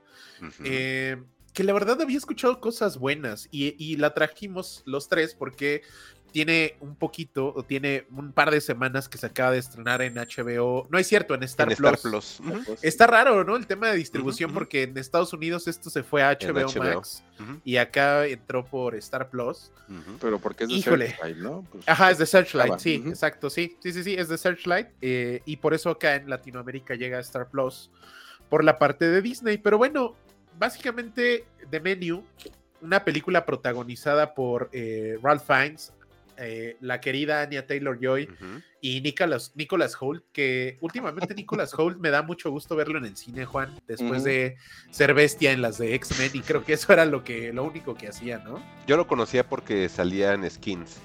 [0.64, 1.22] Eh,
[1.54, 5.84] que la verdad había escuchado cosas buenas y, y la trajimos los tres porque
[6.34, 10.16] tiene un poquito, o tiene un par de semanas que se acaba de estrenar en
[10.16, 11.92] HBO, no es cierto, en Star, en Plus.
[11.94, 12.84] Star Plus.
[12.84, 13.56] Está raro, ¿no?
[13.56, 16.84] El tema de distribución porque en Estados Unidos esto se fue a HBO, HBO.
[16.84, 17.24] Max
[17.64, 19.72] y acá entró por Star Plus.
[20.20, 21.08] pero porque es de Híjole.
[21.10, 21.64] Searchlight, ¿no?
[21.72, 24.88] Pues, Ajá, es de Searchlight, Estaba, sí, exacto, sí, sí, sí, sí, es de Searchlight
[25.02, 27.92] eh, y por eso acá en Latinoamérica llega a Star Plus
[28.50, 30.16] por la parte de Disney, pero bueno,
[30.58, 32.24] básicamente The Menu,
[32.82, 35.94] una película protagonizada por eh, Ralph Fiennes,
[36.38, 38.62] eh, la querida Anya Taylor-Joy Ujú.
[38.82, 43.16] y Nicholas, Nicholas Holt, que últimamente Nicholas Holt me da mucho gusto verlo en el
[43.16, 44.58] cine, Juan, después de
[44.90, 47.94] ser bestia en las de X-Men y creo que eso era lo, que, lo único
[47.96, 48.62] que hacía, ¿no?
[48.88, 50.98] Yo lo conocía porque salía en Skins.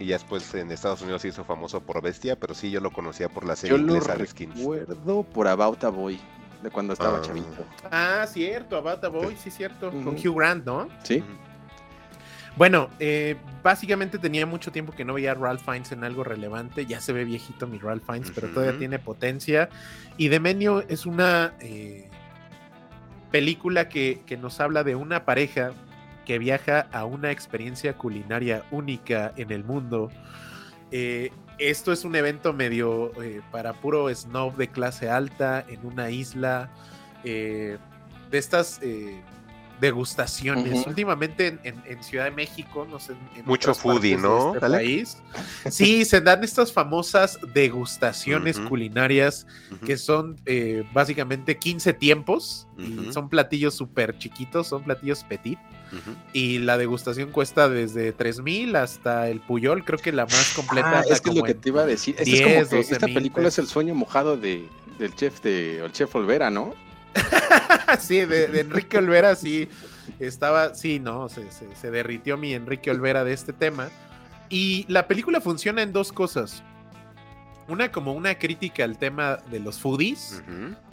[0.00, 2.92] Y ya después en Estados Unidos se hizo famoso por Bestia, pero sí yo lo
[2.92, 4.56] conocía por la serie Yo lo inglesa de Skins.
[4.56, 6.20] recuerdo por About a Boy,
[6.62, 7.22] de cuando estaba Ah.
[7.22, 7.64] chavito.
[7.90, 10.08] Ah, cierto, About a Boy, sí, cierto, con.
[10.16, 10.88] Hugh Grant, ¿no?
[11.02, 11.22] Sí.
[12.56, 16.86] Bueno, eh, básicamente tenía mucho tiempo que no veía a Ralph Fiennes en algo relevante.
[16.86, 19.68] Ya se ve viejito mi Ralph Fiennes, pero todavía tiene potencia.
[20.16, 22.08] Y Menu es una eh,
[23.30, 25.70] película que, que nos habla de una pareja
[26.24, 30.10] que viaja a una experiencia culinaria única en el mundo.
[30.90, 36.10] Eh, esto es un evento medio eh, para puro snob de clase alta en una
[36.10, 36.70] isla
[37.24, 37.78] eh,
[38.30, 39.20] de estas eh,
[39.80, 40.72] degustaciones.
[40.88, 45.22] Últimamente en, en- en Ciudad de México, no sé, en Mucho foodie, ¿no, este país,
[45.70, 49.46] sí, se dan estas famosas degustaciones culinarias
[49.86, 55.58] que son eh, básicamente 15 tiempos y son platillos súper chiquitos, son platillos petit.
[56.32, 59.84] Y la degustación cuesta desde 3000 hasta el Puyol.
[59.84, 62.14] Creo que la más completa Ah, es que es lo que te iba a decir.
[62.18, 65.14] Esta, 10, es como que 12 esta mil película es el sueño mojado de, del
[65.14, 66.74] chef de, el chef Olvera, ¿no?
[68.00, 69.68] sí, de, de Enrique Olvera, sí.
[70.20, 73.88] Estaba, sí, no, se, se- se derritió mi Enrique Olvera de este tema.
[74.48, 76.62] Y la película funciona en dos cosas.
[77.68, 80.42] Una como una crítica al tema de los foodies,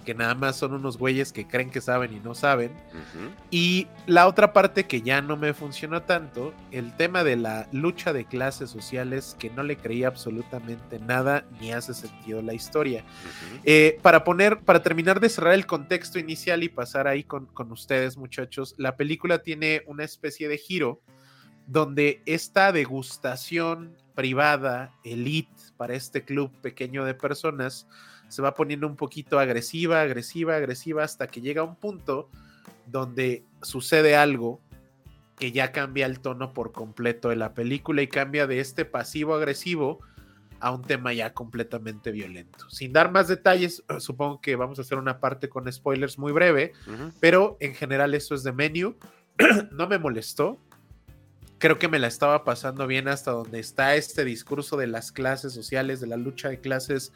[0.04, 2.72] que nada más son unos güeyes que creen que saben y no saben.
[3.50, 8.12] Y la otra parte que ya no me funcionó tanto, el tema de la lucha
[8.12, 13.06] de clases sociales, que no le creía absolutamente nada ni hace sentido la historia.
[13.64, 17.72] Eh, para poner, para terminar de cerrar el contexto inicial y pasar ahí con, con
[17.72, 21.02] ustedes, muchachos, la película tiene una especie de giro
[21.68, 27.88] donde esta degustación privada, elite, para este club pequeño de personas,
[28.28, 32.30] se va poniendo un poquito agresiva, agresiva, agresiva, hasta que llega un punto
[32.88, 34.62] donde sucede algo
[35.38, 39.36] que ya cambia el tono por completo de la película y cambia de este pasivo
[39.36, 40.00] agresivo
[40.60, 42.70] a un tema ya completamente violento.
[42.70, 46.74] Sin dar más detalles, supongo que vamos a hacer una parte con spoilers muy breve,
[47.20, 48.96] pero en general eso es de menú.
[49.72, 50.58] no me molestó.
[51.58, 55.54] Creo que me la estaba pasando bien hasta donde está este discurso de las clases
[55.54, 57.14] sociales, de la lucha de clases.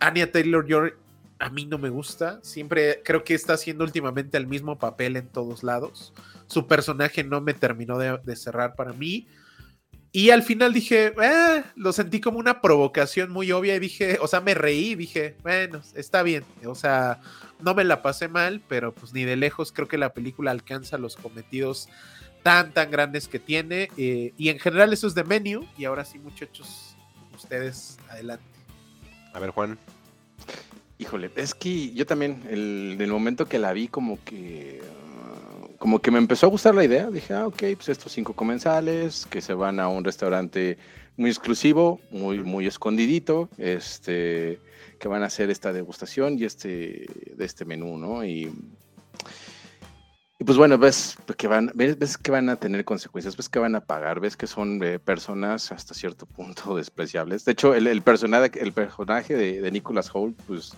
[0.00, 0.92] Anya Taylor Joy
[1.40, 2.38] a mí no me gusta.
[2.42, 6.12] Siempre creo que está haciendo últimamente el mismo papel en todos lados.
[6.46, 9.26] Su personaje no me terminó de, cerrar para mí.
[10.12, 14.26] Y al final dije, "Eh", lo sentí como una provocación muy obvia y dije, o
[14.26, 16.44] sea, me reí dije, bueno, está bien.
[16.66, 17.20] O sea,
[17.60, 20.98] no me la pasé mal, pero pues ni de lejos creo que la película alcanza
[20.98, 21.88] los cometidos
[22.42, 23.88] tan, tan grandes que tiene.
[23.96, 25.66] eh, y en general eso es de menú.
[25.76, 26.96] Y ahora sí, muchachos,
[27.34, 28.44] ustedes adelante.
[29.32, 29.78] A ver, Juan.
[30.98, 34.82] Híjole, es que yo también, el, del momento que la vi, como que.
[35.78, 37.10] como que me empezó a gustar la idea.
[37.10, 40.76] Dije, ah, ok, pues estos cinco comensales que se van a un restaurante
[41.16, 44.58] muy exclusivo, muy, muy escondidito, este,
[44.98, 48.24] que van a hacer esta degustación y este, de este menú, ¿no?
[48.24, 48.50] Y,
[50.40, 53.58] y pues bueno, ves que van, ves, ves que van a tener consecuencias, ves que
[53.58, 57.44] van a pagar, ves que son eh, personas hasta cierto punto despreciables.
[57.44, 60.72] De hecho, el, el personaje, el personaje de, de Nicholas Holt, pues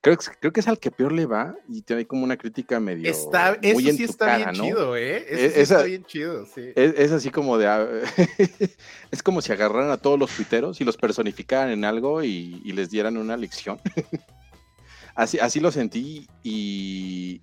[0.00, 2.80] creo, que- creo que es al que peor le va y tiene como una crítica
[2.80, 3.10] medio.
[3.10, 4.64] Está, eso muy en sí tu está cara, bien ¿no?
[4.64, 5.26] chido, ¿eh?
[5.28, 6.62] Eso E- sí esa- está bien chido, sí.
[6.74, 7.66] Es, es así como de.
[7.66, 7.86] ah,
[9.10, 12.72] es como si agarraran a todos los tuiteros y los personificaran en algo y, y
[12.72, 13.78] les dieran una lección.
[15.14, 17.42] así, así lo sentí y.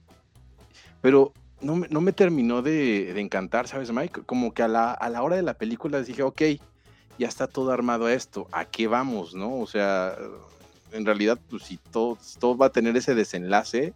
[1.02, 1.32] Pero
[1.64, 4.22] no me, no me terminó de, de encantar, ¿sabes, Mike?
[4.26, 6.42] Como que a la, a la hora de la película dije, ok,
[7.18, 9.58] ya está todo armado esto, ¿a qué vamos, no?
[9.58, 10.16] O sea,
[10.92, 13.94] en realidad, pues si todo, todo va a tener ese desenlace,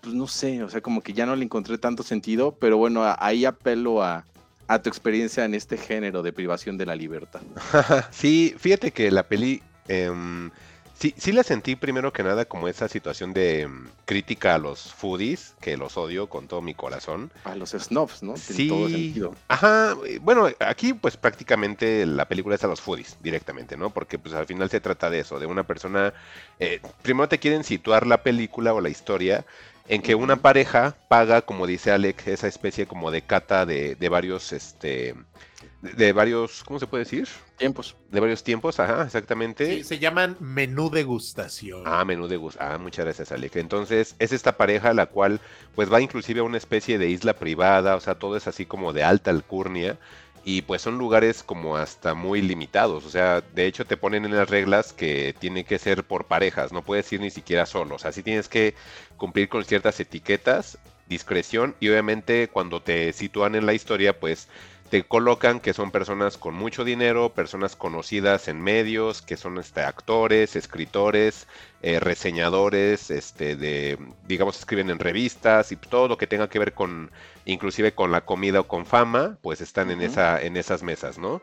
[0.00, 3.02] pues no sé, o sea, como que ya no le encontré tanto sentido, pero bueno,
[3.18, 4.24] ahí apelo a,
[4.68, 7.40] a tu experiencia en este género de privación de la libertad.
[8.10, 10.50] sí, fíjate que la peli, em,
[10.98, 14.92] sí, sí la sentí primero que nada como esa situación de em, crítica a los
[14.94, 17.30] foodies, que los odio con todo mi corazón.
[17.44, 18.32] A los snobs, ¿no?
[18.32, 18.68] En Sí.
[18.68, 19.34] todo sentido.
[19.48, 23.90] Ajá, bueno, aquí pues prácticamente la película es a los foodies directamente, ¿no?
[23.90, 26.12] Porque pues al final se trata de eso, de una persona,
[26.58, 29.44] eh, primero te quieren situar la película o la historia
[29.88, 34.08] en que una pareja paga, como dice Alec, esa especie como de cata de, de
[34.10, 35.14] varios, este,
[35.82, 37.28] de, varios, ¿cómo se puede decir?
[37.56, 37.96] Tiempos.
[38.10, 39.76] De varios tiempos, ajá, exactamente.
[39.76, 41.82] Sí, se llaman menú degustación.
[41.86, 42.58] Ah, menú de gusto.
[42.62, 43.56] Ah, muchas gracias, Alec.
[43.56, 45.40] Entonces, es esta pareja la cual,
[45.74, 48.92] pues, va inclusive a una especie de isla privada, o sea, todo es así como
[48.92, 49.98] de alta alcurnia,
[50.44, 54.34] y pues son lugares como hasta muy limitados, o sea, de hecho te ponen en
[54.34, 57.98] las reglas que tiene que ser por parejas, no puedes ir ni siquiera solo, o
[57.98, 58.74] sea, sí tienes que
[59.18, 64.48] cumplir con ciertas etiquetas, discreción, y obviamente cuando te sitúan en la historia, pues
[64.90, 69.82] te colocan que son personas con mucho dinero, personas conocidas en medios, que son este,
[69.82, 71.46] actores, escritores,
[71.82, 76.72] eh, reseñadores, este, de, digamos, escriben en revistas y todo lo que tenga que ver
[76.72, 77.10] con,
[77.44, 81.42] inclusive con la comida o con fama, pues están en, esa, en esas mesas, ¿no?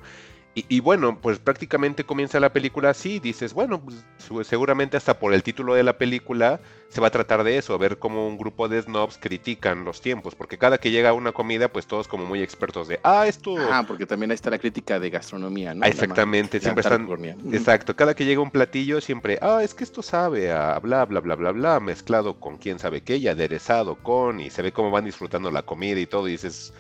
[0.56, 4.06] Y, y bueno, pues prácticamente comienza la película así, dices, bueno, pues
[4.48, 7.98] seguramente hasta por el título de la película se va a tratar de eso, ver
[7.98, 11.88] cómo un grupo de snobs critican los tiempos, porque cada que llega una comida, pues
[11.88, 13.56] todos como muy expertos de, ah, esto...
[13.70, 15.86] Ah, porque también ahí está la crítica de gastronomía, ¿no?
[15.86, 17.06] Ah, exactamente, siempre están...
[17.52, 21.20] Exacto, cada que llega un platillo siempre, ah, es que esto sabe a bla, bla,
[21.20, 24.90] bla, bla, bla, mezclado con quién sabe qué y aderezado con, y se ve cómo
[24.90, 26.74] van disfrutando la comida y todo, y dices,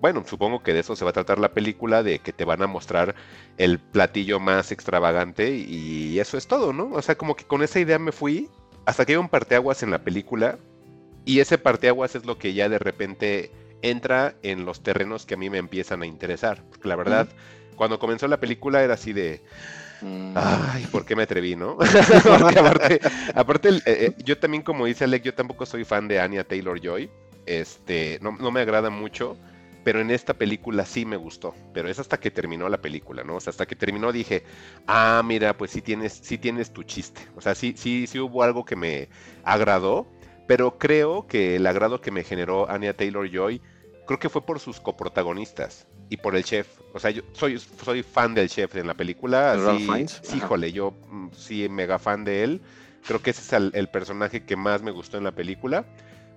[0.00, 2.62] bueno, supongo que de eso se va a tratar la película, de que te van
[2.62, 3.14] a mostrar
[3.56, 6.90] el platillo más extravagante y eso es todo, ¿no?
[6.92, 8.48] O sea, como que con esa idea me fui
[8.86, 10.58] hasta que hay un parteaguas en la película
[11.24, 13.50] y ese parteaguas es lo que ya de repente
[13.82, 17.28] entra en los terrenos que a mí me empiezan a interesar, porque la verdad,
[17.76, 19.42] cuando comenzó la película era así de...
[20.00, 21.76] Mm, Ay, ¿por qué me atreví, no?
[22.40, 23.00] Porque aparte,
[23.34, 26.80] aparte eh, eh, yo también, como dice Alec, yo tampoco soy fan de Anya Taylor
[26.80, 27.10] Joy.
[27.46, 29.36] Este, no, no me agrada mucho,
[29.88, 31.54] pero en esta película sí me gustó.
[31.72, 33.36] Pero es hasta que terminó la película, ¿no?
[33.36, 34.42] O sea, hasta que terminó dije,
[34.86, 37.22] ah, mira, pues sí tienes, sí tienes tu chiste.
[37.36, 39.08] O sea, sí, sí, sí hubo algo que me
[39.44, 40.06] agradó,
[40.46, 43.62] pero creo que el agrado que me generó Anya Taylor Joy,
[44.06, 46.68] creo que fue por sus coprotagonistas y por el chef.
[46.92, 49.56] O sea, yo soy, soy fan del chef en la película.
[49.78, 50.36] Sí, Ajá.
[50.36, 52.60] híjole, yo mm, sí, mega fan de él.
[53.06, 55.86] Creo que ese es el, el personaje que más me gustó en la película.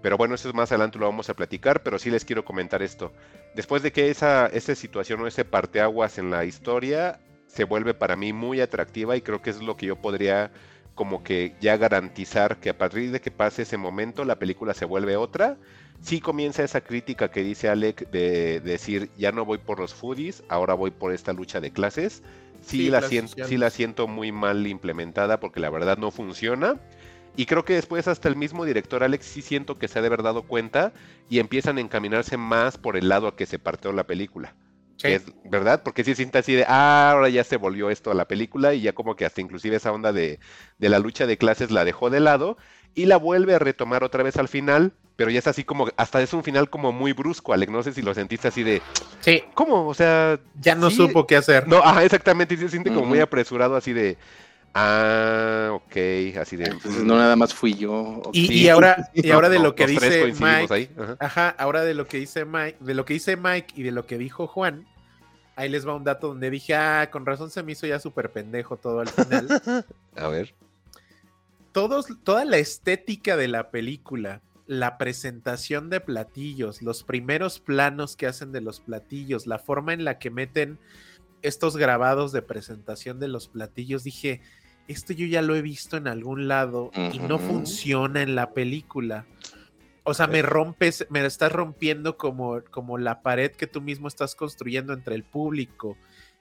[0.02, 2.82] Pero bueno, eso es más adelante lo vamos a platicar, pero sí les quiero comentar
[2.82, 3.12] esto.
[3.56, 8.16] Después de que esa, esa situación o ese parteaguas en la historia se vuelve para
[8.16, 10.52] mí muy atractiva y creo que es lo que yo podría
[10.96, 14.86] como que ya garantizar que a partir de que pase ese momento la película se
[14.86, 15.58] vuelve otra.
[16.02, 20.44] Sí comienza esa crítica que dice Alec de, decir ya no voy por los foodies,
[20.50, 22.24] ahora voy por esta lucha de clases.
[22.62, 26.80] Sí, Sí, la siento, sí la siento muy mal implementada porque la verdad no funciona.
[27.36, 30.08] Y creo que después hasta el mismo director Alex sí siento que se ha de
[30.08, 30.92] haber dado cuenta
[31.30, 34.54] y empiezan a encaminarse más por el lado a que se partió la película.
[34.98, 35.08] Sí.
[35.08, 35.82] Que es, ¿Verdad?
[35.84, 38.82] Porque sí siente así de, ah, ahora ya se volvió esto a la película y
[38.82, 40.40] ya como que hasta inclusive esa onda de,
[40.78, 42.58] de la lucha de clases la dejó de lado
[42.94, 46.22] y la vuelve a retomar otra vez al final, pero ya es así como, hasta
[46.22, 48.82] es un final como muy brusco, Alex, no sé si lo sentiste así de,
[49.22, 49.88] Sí, ¿cómo?
[49.88, 50.98] O sea, ya no Sí.
[50.98, 51.68] supo qué hacer.
[51.70, 54.18] no, ajá, exactamente, y se siente como muy apresurado así de,
[54.74, 56.66] ah, ok, así de...
[56.66, 58.22] Entonces no nada más fui yo.
[58.34, 61.18] Y, y ahora, y no, ahora de no, lo que dice Mike, ahí, ajá.
[61.20, 64.06] ajá, ahora de lo que dice Mike, de lo que dice Mike y de lo
[64.06, 64.88] que dijo Juan,
[65.56, 68.32] ahí les va un dato donde dije, ah, con razón se me hizo ya súper
[68.32, 69.48] pendejo todo al final.
[70.16, 70.54] A ver.
[71.72, 74.42] Todos, toda la estética de la película
[74.72, 80.06] la presentación de platillos, los primeros planos que hacen de los platillos, la forma en
[80.06, 80.80] la que meten
[81.42, 84.40] estos grabados de presentación de los platillos, dije,
[84.92, 89.26] esto yo ya lo he visto en algún lado y no funciona en la película.
[90.04, 94.36] O sea, me rompes, me estás rompiendo como, como la pared que tú mismo estás
[94.36, 95.98] construyendo entre el público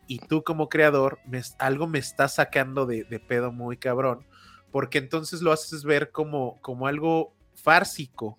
[0.06, 4.26] y tú como creador, me, algo me está sacando de, de pedo muy cabrón,
[4.72, 8.36] porque entonces lo haces ver como, como algo fársico,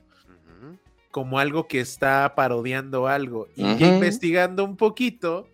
[1.11, 3.47] como algo que está parodiando algo.
[3.55, 5.47] Y ya investigando un poquito,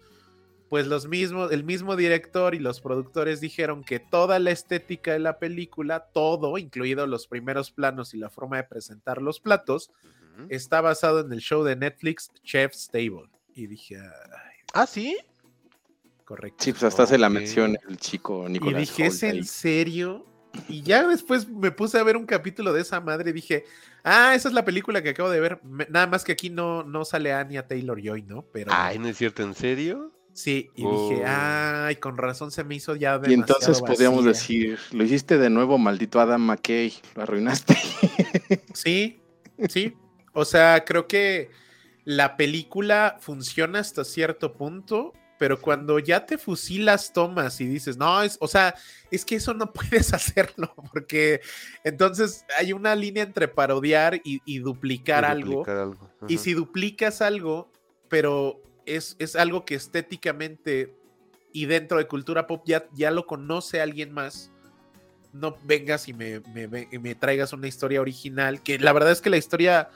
[0.69, 5.19] pues los mismos, el mismo director y los productores dijeron que toda la estética de
[5.19, 9.91] la película, todo, incluido los primeros planos y la forma de presentar los platos,
[10.49, 13.29] está basado en el show de Netflix Chef's Table.
[13.53, 15.17] Y dije, "Ay, Ah, sí.
[16.25, 16.63] correcto.
[16.63, 17.33] Sí, pues hasta hace la Ok.
[17.33, 20.25] mención el chico Y Nicolás dije, ¿es en serio?
[20.67, 23.63] Y ya después me puse a ver un capítulo de esa madre y dije,
[24.03, 25.61] ah, esa es la película que acabo de ver.
[25.63, 28.43] Me- Nada más que aquí no, no sale Anya Taylor Joy, ¿no?
[28.51, 30.11] Pero Ay, no es cierto, ¿en serio?
[30.37, 31.09] Sí, y Oh.
[31.09, 34.69] dije, ay, con razón se me hizo ya Y entonces demasiado podríamos vacía".
[34.75, 37.75] decir, lo hiciste de nuevo, maldito Adam McKay, lo arruinaste.
[38.73, 39.19] Sí,
[39.69, 39.93] sí.
[40.33, 41.49] O sea, creo que
[42.05, 48.21] la película funciona hasta cierto punto, pero cuando ya te fusilas tomas y dices, no,
[48.21, 48.75] es, o sea,
[49.11, 51.41] es que eso no puedes hacerlo, porque
[51.83, 55.51] entonces hay una línea entre parodiar y, y duplicar Y algo.
[55.57, 56.09] duplicar algo.
[56.27, 57.71] Y si duplicas algo,
[58.09, 60.93] pero es, es algo que estéticamente
[61.53, 64.51] y dentro de cultura pop ya, ya lo conoce alguien más,
[65.33, 69.29] no vengas y me, me- me- traigas una historia original, que la verdad es que
[69.29, 69.89] la historia,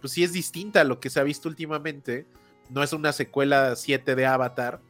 [0.00, 2.26] pues sí es distinta a lo que se ha visto últimamente,
[2.70, 4.80] no es una secuela 7 de Avatar,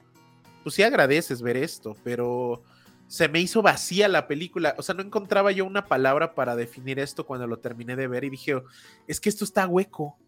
[0.63, 2.63] pues sí agradeces ver esto, pero
[3.07, 6.99] se me hizo vacía la película, o sea, no encontraba yo una palabra para definir
[6.99, 8.61] esto cuando lo terminé de ver y dije,
[9.07, 10.19] es que esto está hueco,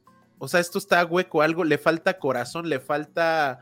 [0.40, 3.60] o sea, esto está hueco, algo le falta corazón, le falta,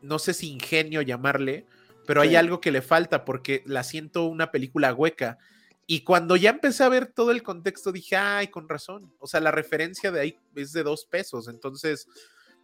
[0.00, 1.66] no sé si ingenio llamarle,
[2.06, 5.38] pero hay algo que le falta porque la siento una película hueca.
[5.86, 9.12] Y cuando ya empecé a ver todo el contexto, dije, ay, con razón.
[9.18, 11.46] O sea, la referencia de ahí es de dos pesos.
[11.46, 12.08] Entonces,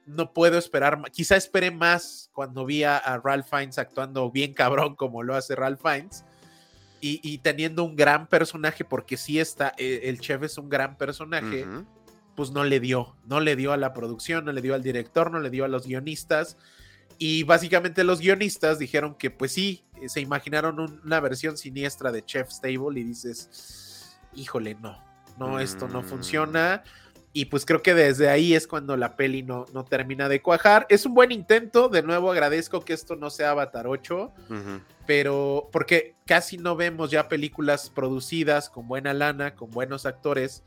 [0.07, 0.99] no puedo esperar.
[1.13, 5.55] Quizá esperé más cuando vi a, a Ralph Fiennes actuando bien cabrón como lo hace
[5.55, 6.25] Ralph Fiennes.
[7.03, 10.97] Y, y teniendo un gran personaje, porque sí está, eh, el chef es un gran
[10.97, 11.67] personaje.
[12.39, 15.33] Pues no le dio, no le dio a la producción, no le dio al director,
[15.33, 16.57] no le dio a los guionistas.
[17.19, 22.25] Y básicamente los guionistas dijeron que pues sí, se imaginaron un- una versión siniestra de
[22.25, 25.03] Chef's Table y dices, híjole, no,
[25.37, 26.05] no, esto no Mm.
[26.05, 26.85] funciona.
[27.33, 30.87] Y pues creo que desde ahí es cuando la peli no, no termina de cuajar.
[30.89, 34.81] Es un buen intento, de nuevo agradezco que esto no sea Avatar 8, Ujú.
[35.09, 40.63] pero porque casi no vemos ya películas producidas con buena lana, con buenos actores,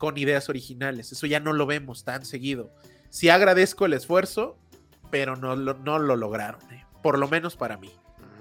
[0.00, 1.12] con ideas originales.
[1.12, 2.72] Eso ya no lo vemos tan seguido.
[3.10, 4.56] Sí agradezco el esfuerzo,
[5.10, 7.90] pero no lo, no lo lograron, eh, por lo menos para mí.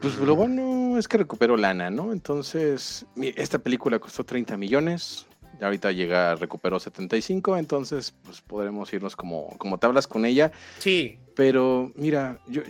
[0.02, 2.14] Pues lo bueno es que recuperó lana, ¿no?
[2.14, 3.06] Entonces,
[3.36, 5.28] esta película costó 30 millones,
[5.60, 10.54] y ahorita llega, recuperó 75, entonces pues podremos irnos como, como tablas con ella.
[10.78, 12.62] Sí, Pero mira, yo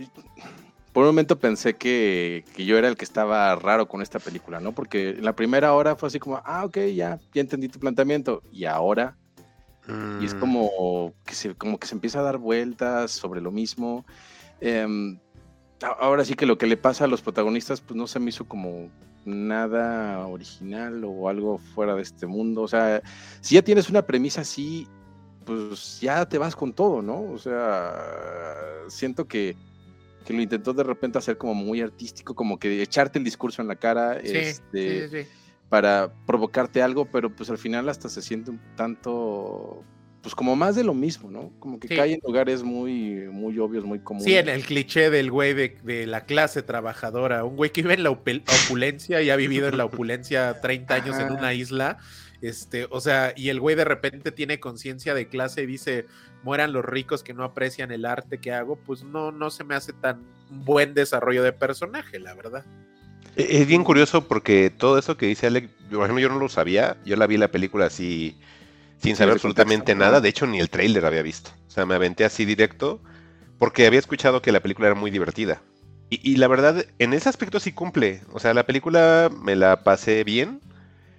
[0.94, 4.60] por un momento pensé que, que yo era el que estaba raro con esta película,
[4.60, 4.72] ¿no?
[4.74, 8.42] Porque en la primera hora fue así como, ah, ok, ya, ya entendí tu planteamiento.
[8.52, 9.16] Y ahora,
[10.20, 10.40] y es Mm.
[10.40, 14.06] como que, se, como que se empieza a dar vueltas sobre lo mismo.
[14.62, 15.20] Em,
[16.00, 18.46] ahora sí que lo que le pasa a los protagonistas, pues no se me hizo
[18.46, 18.90] como
[19.26, 22.62] nada original o algo fuera de este mundo.
[22.64, 23.02] O sea,
[23.42, 24.88] si ya tienes una premisa así,
[25.46, 27.22] pues ya te vas con todo, ¿no?
[27.32, 27.94] O sea,
[28.88, 29.56] siento que,
[30.30, 33.68] que lo intentó de repente hacer como muy artístico, como que echarte el discurso en
[33.68, 35.30] la cara sí, este, sí, sí, sí.
[35.70, 39.84] para provocarte algo, pero pues al final hasta se siente un tanto,
[40.22, 41.52] pues como más de lo mismo, ¿no?
[41.58, 44.26] Como que cae en lugares muy, muy obvios, muy comunes.
[44.26, 47.96] Sí, en el cliché del güey de, de la clase trabajadora, un güey que vive
[47.96, 51.98] en la opul- opulencia y ha vivido en la opulencia 30 años en una isla,
[52.42, 56.06] este, o sea, y el güey de repente tiene conciencia de clase y dice,
[56.44, 59.76] mueran los ricos que no aprecian el arte que hago, pues no, no se me
[59.76, 62.66] hace tan buen desarrollo de personaje, la verdad.
[63.36, 66.50] E- Es bien curioso porque todo eso que dice Alec, por ejemplo, yo no lo
[66.50, 66.98] sabía.
[67.06, 68.38] Yo la vi la película así,
[69.02, 70.18] sin saber absolutamente contexto, nada.
[70.18, 70.22] ¿no?
[70.22, 71.52] De hecho, ni el tráiler había visto.
[71.68, 73.02] O sea, me aventé así directo
[73.58, 75.62] porque había escuchado que la película era muy divertida.
[76.10, 78.22] Y, y la verdad, en ese aspecto sí cumple.
[78.32, 80.62] O sea, la película me la pasé bien.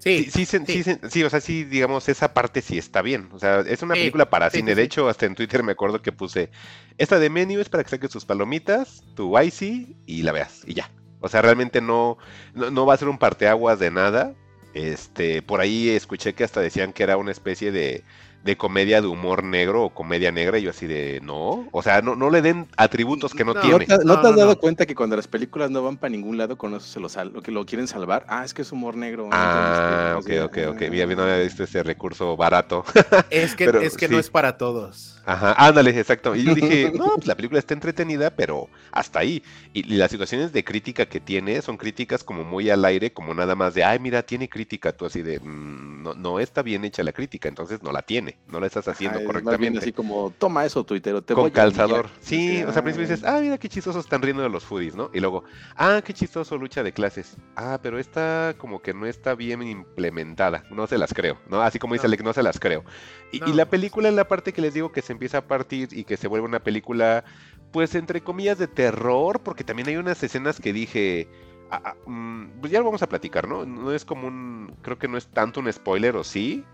[0.02, 0.64] Sí, Sí, sí, sí.
[0.66, 3.28] sí se- sí, o sea, sí, digamos, esa parte sí está bien.
[3.32, 4.74] O sea, es una película para cine.
[4.74, 6.50] De hecho, hasta en Twitter me acuerdo que puse,
[6.96, 10.74] esta de menú es para que saques tus palomitas, tu icy y la veas, y
[10.74, 10.90] ya.
[11.20, 12.16] O sea, realmente no,
[12.54, 14.34] no, no va a ser un parteaguas de nada,
[14.72, 18.04] Este, por ahí escuché que hasta decían que era una especie de,
[18.42, 22.02] de comedia de humor negro o comedia negra y yo así de no, o sea,
[22.02, 23.86] no, no le den atributos que no, No, ¿No tiene.
[23.86, 24.58] te, no No, te has no, dado no.
[24.58, 27.32] cuenta que cuando las películas no van para ningún lado, con eso se lo, sal-
[27.32, 28.24] lo que lo quieren salvar?
[28.28, 29.26] Ah, es que es humor negro.
[29.34, 29.38] ¿no?
[29.38, 30.80] Ah, ok, ok, ok.
[30.82, 30.90] ah.
[30.90, 32.84] Mira, no había visto ese recurso barato.
[33.30, 34.08] Es que, Pero es que sí.
[34.08, 35.16] no es para todos.
[35.22, 36.34] Ajá, ándale, exacto.
[36.34, 39.42] Y yo dije, no, pues la película está entretenida, pero hasta ahí.
[39.72, 43.34] Y, y las situaciones de crítica que tiene son críticas como muy al aire, como
[43.34, 44.92] nada más de, ay, mira, tiene crítica.
[44.96, 48.29] Tú así de, "Mm, no, no está bien hecha la crítica, entonces no la tiene,
[48.46, 49.78] no la estás haciendo es Más bien correctamente.
[49.78, 52.06] así como, toma eso, tuitero, te con voy a calzador.
[52.06, 52.10] humillar".
[52.20, 54.94] Sí, o sea, al principio dices, ah, mira qué chistosos están riendo de los foodies,
[54.96, 55.10] ¿no?
[55.12, 55.44] Y luego,
[55.76, 57.36] ah, qué chistoso lucha de clases.
[57.56, 60.64] Ah, pero esta como que no está bien implementada.
[60.70, 61.62] No se las creo, ¿no?
[61.62, 62.08] Así como dice No.
[62.08, 62.84] Alec, no se las creo.
[63.32, 65.88] Y, y la película es la parte que les digo que se empieza a partir
[65.92, 67.24] y que se vuelve una película,
[67.72, 71.28] pues entre comillas, de terror, porque también hay unas escenas que dije.
[71.70, 73.64] ah, ah, mm, pues ya lo vamos a platicar, ¿no?
[73.66, 74.76] No es como un.
[74.82, 76.64] Creo que no es tanto un spoiler, ¿o sí?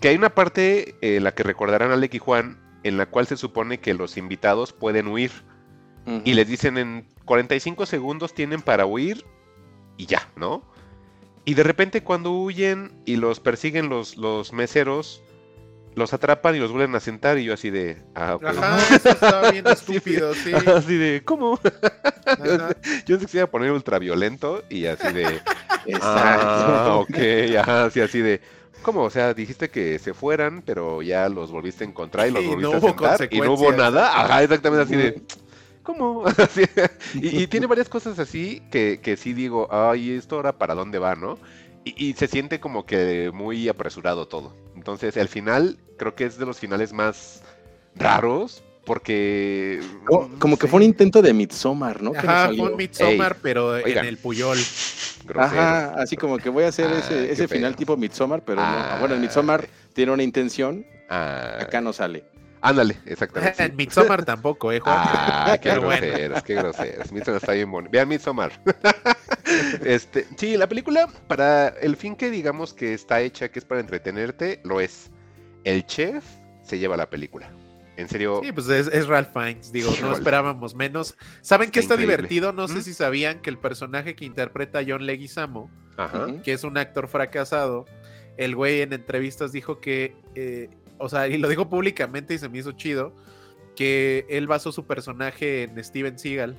[0.00, 3.36] Que hay una parte, eh, la que recordarán Alec y Juan, en la cual se
[3.36, 5.32] supone que los invitados pueden huir.
[6.24, 9.24] Y les dicen en 45 segundos tienen para huir
[9.96, 10.62] y ya, ¿no?
[11.46, 15.22] Y de repente cuando huyen y los persiguen los, los meseros,
[15.94, 18.02] los atrapan y los vuelven a sentar y yo así de...
[18.14, 18.38] Ah.
[18.42, 20.52] Ajá, eso está bien estúpido, sí.
[20.66, 21.58] Así de, ¿cómo?
[22.26, 22.76] Ajá.
[23.06, 25.40] Yo pensé que se iba a poner ultraviolento y así de...
[25.86, 26.02] Exacto.
[26.02, 28.40] Ah, ok, ajá, así, así de...
[28.84, 29.02] ¿Cómo?
[29.02, 32.70] O sea, dijiste que se fueran, pero ya los volviste a encontrar y los volviste
[32.70, 34.20] no a sentar y no hubo nada.
[34.20, 35.22] Ajá, exactamente así de...
[35.82, 36.24] ¿Cómo?
[37.14, 41.14] Y tiene varias cosas así que, que sí digo, ay, esto ahora para dónde va,
[41.14, 41.38] ¿no?
[41.84, 44.54] Y, y se siente como que muy apresurado todo.
[44.76, 47.42] Entonces, el final creo que es de los finales más
[47.94, 49.80] raros porque...
[50.04, 52.12] Como, no como que fue un intento de Midsommar, ¿no?
[52.16, 54.04] Ajá, fue un Midsommar, Ey, pero oigan.
[54.04, 54.58] en el Puyol.
[55.24, 55.40] grosero.
[55.60, 57.78] Ajá, así como que voy a hacer Ah, ese, final feo.
[57.78, 58.66] tipo Midsommar, pero no.
[58.66, 58.96] Ah.
[59.00, 62.24] Bueno, el Midsommar tiene una intención, Ah, acá no sale.
[62.60, 63.62] Ándale, exactamente.
[63.64, 64.96] En Midsommar tampoco, ¿eh, Juan?
[64.98, 66.06] Ah, qué bueno.
[66.06, 67.12] groseros, qué groseros.
[67.12, 67.90] Midsommar está bien bonito.
[67.92, 68.52] Vean Midsommar.
[69.84, 73.80] este, sí, la película, para el fin que digamos que está hecha, que es para
[73.80, 75.10] entretenerte, lo es.
[75.64, 76.24] El chef
[76.62, 77.50] se lleva la película.
[77.96, 81.16] En serio, Sí, pues es, es Ralph Fiennes, digo, no esperábamos menos.
[81.40, 82.52] ¿Saben qué Está divertido?
[82.52, 86.26] No sé si sabían que el personaje que interpreta John Leguizamo, ajá.
[86.42, 87.84] Que es un actor fracasado,
[88.36, 92.48] el güey en entrevistas dijo que, eh, o sea, y lo dijo públicamente y se
[92.48, 93.14] me hizo chido,
[93.74, 96.56] que él basó su personaje en Steven Seagal.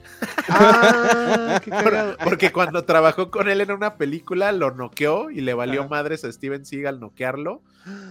[0.49, 1.71] Ah, qué.
[2.23, 5.89] Porque cuando trabajó con él en una película lo noqueó y le valió Ajá.
[5.89, 7.61] madres a Steven Seagal noquearlo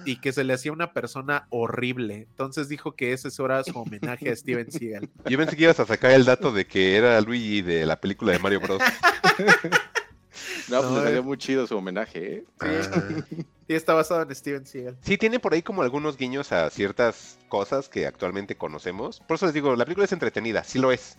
[0.05, 2.27] y que se le hacía una persona horrible.
[2.31, 5.09] Entonces dijo que ese era su homenaje a Steven Seagal.
[5.29, 8.33] Yo pensé que ibas a sacar el dato de que era Luigi de la película
[8.33, 8.81] de Mario Bros.
[10.69, 11.05] No, pues No, le eh.
[11.05, 12.45] salió muy chido su homenaje, ¿eh?
[12.61, 12.67] Ah.
[13.67, 14.99] Y está basado en Steven Seagal.
[15.01, 19.21] Sí, tiene por ahí como algunos guiños a ciertas cosas que actualmente conocemos.
[19.21, 21.17] Por eso les digo, la película es entretenida, sí lo es.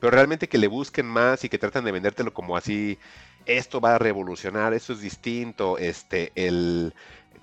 [0.00, 2.98] Pero realmente que le busquen más y que tratan de vendértelo como así,
[3.46, 6.94] esto va a revolucionar, esto es distinto, este, el...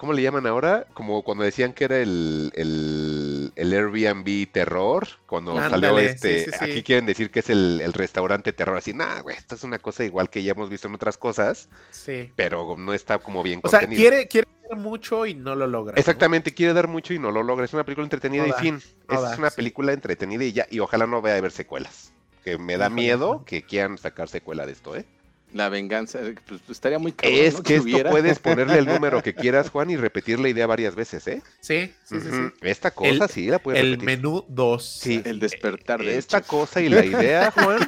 [0.01, 0.87] ¿Cómo le llaman ahora?
[0.95, 6.57] Como cuando decían que era el, el, el Airbnb terror, cuando salió este, sí, sí,
[6.57, 6.65] sí.
[6.71, 9.77] aquí quieren decir que es el, el restaurante terror, así, nah, güey, esto es una
[9.77, 12.31] cosa igual que ya hemos visto en otras cosas, Sí.
[12.35, 14.01] pero no está como bien O sea, contenida.
[14.09, 15.93] quiere, quiere hacer mucho y no lo logra.
[15.93, 15.99] ¿no?
[15.99, 17.63] Exactamente, quiere dar mucho y no lo logra.
[17.65, 18.81] Es una película entretenida No y da, fin.
[19.07, 20.65] no es da, una película entretenida y ya.
[20.71, 22.11] Y ojalá no vaya a haber secuelas.
[22.43, 25.05] Que me da miedo que quieran sacar secuela de esto, ¿eh?
[25.53, 27.63] La venganza, eh, pues, estaría muy cabrón, es ¿no?
[27.63, 28.09] que esto hubiera.
[28.09, 31.41] puedes ponerle el número que quieras, Juan, y repetir la idea varias veces, ¿eh?
[31.59, 32.29] Sí, sí, sí.
[32.61, 34.05] Esta cosa El- sí la puedes El repetir.
[34.17, 34.85] menú 2.
[34.85, 35.21] Sí.
[35.25, 36.47] El despertar de Esta hechos.
[36.49, 37.79] cosa y la idea, Juan,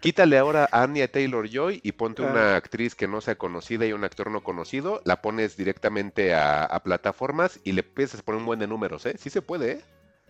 [0.00, 2.30] quítale ahora a Anya Taylor Joy y ponte Ah.
[2.30, 6.64] una actriz que no sea conocida y un actor no conocido, la pones directamente a,
[6.64, 9.16] a plataformas y le empiezas a poner un buen de números, ¿eh?
[9.18, 9.80] Sí se puede, ¿eh?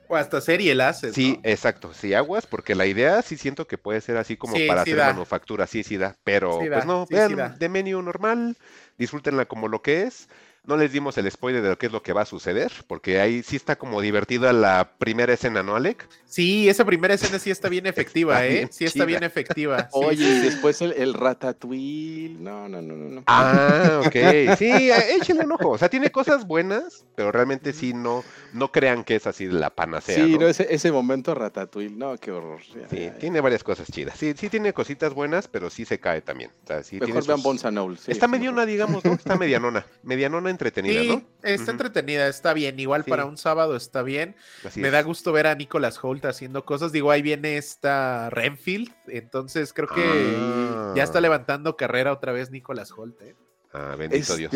[0.08, 1.14] O hasta serie la haces.
[1.14, 1.50] Sí, ¿no?
[1.50, 4.84] exacto, sí, aguas, porque la idea sí siento que puede ser así como Sí, para
[4.84, 5.06] sí hacer da.
[5.12, 8.56] manufactura, sí, sí da, pero Sí pues da, no, vean de menú normal,
[8.98, 10.28] disfrútenla como lo que es,
[10.66, 13.20] no les dimos el spoiler de lo que es lo que va a suceder, porque
[13.20, 16.08] ahí sí está como divertida la primera escena, ¿no, Alec?
[16.26, 18.54] Sí, esa primera escena sí está bien efectiva, Está ¿eh?
[18.56, 19.82] bien Sí está bien efectiva.
[19.92, 22.36] sí, Oye, y después el, el ratatouille.
[22.40, 23.08] No, no, no, no.
[23.16, 23.22] no.
[23.26, 24.12] Ah, ok,
[24.58, 28.72] sí, eh, échenle un ojo, o sea, tiene cosas buenas, pero realmente sí no, no
[28.72, 30.40] crean que es así la panacea, sí, ¿no?
[30.40, 31.94] no, ese, ese momento ratatouille.
[31.94, 32.60] No, qué horror.
[32.74, 33.18] Ya, Sí, ya, ya.
[33.18, 36.66] tiene varias cosas chidas, sí, sí tiene cositas buenas, pero sí se cae también, o
[36.66, 39.12] sea, sí tiene Mejor vean sus- Knowles, sí, Está mediana, digamos, ¿no?
[39.12, 39.86] Está medianona.
[40.02, 41.22] Medianona entretenida, Sí, ¿no?
[41.42, 42.80] está entretenida, está bien.
[42.80, 43.10] Igual Sí.
[43.10, 44.34] para un sábado está bien.
[44.64, 44.92] Así Me es.
[44.92, 46.90] da gusto ver a Nicolas Holt haciendo cosas.
[46.92, 48.90] Digo, ahí viene esta Renfield.
[49.08, 50.02] Entonces creo que
[50.38, 50.92] Ah.
[50.96, 53.20] ya está levantando carrera otra vez Nicolas Holt.
[53.22, 53.34] ¿eh?
[53.72, 54.54] Ah, bendito Este, Dios.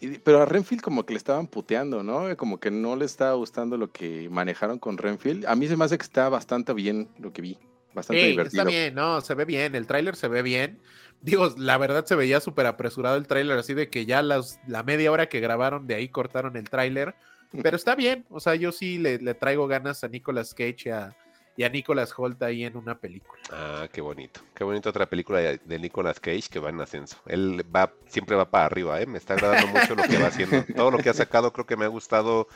[0.00, 2.34] y- pero a Renfield como que le estaban puteando, ¿no?
[2.36, 5.46] Como que no le estaba gustando lo que manejaron con Renfield.
[5.46, 7.58] A mí se me hace que está bastante bien lo que vi.
[7.94, 8.62] Bastante Sí, divertido.
[8.62, 10.78] está bien, no, se ve bien, el tráiler se ve bien.
[11.20, 14.82] Digo, la verdad se veía súper apresurado el tráiler, así de que ya las, la
[14.82, 17.14] media hora que grabaron de ahí cortaron el tráiler,
[17.62, 20.90] pero está bien, o sea, yo sí le, le traigo ganas a Nicolas Cage y
[20.90, 21.16] a,
[21.64, 23.40] a Nicolas Holt ahí en una película.
[23.50, 24.40] Ah, qué bonito.
[24.54, 27.16] Qué bonito otra película de, de Nicolas Cage que va en ascenso.
[27.26, 29.06] Él va, siempre va para arriba, ¿eh?
[29.06, 30.64] Me está agradando mucho lo que va haciendo.
[30.76, 32.46] Todo lo que ha sacado creo que me ha gustado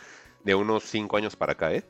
[0.45, 1.83] de unos cinco años para acá, ¿eh?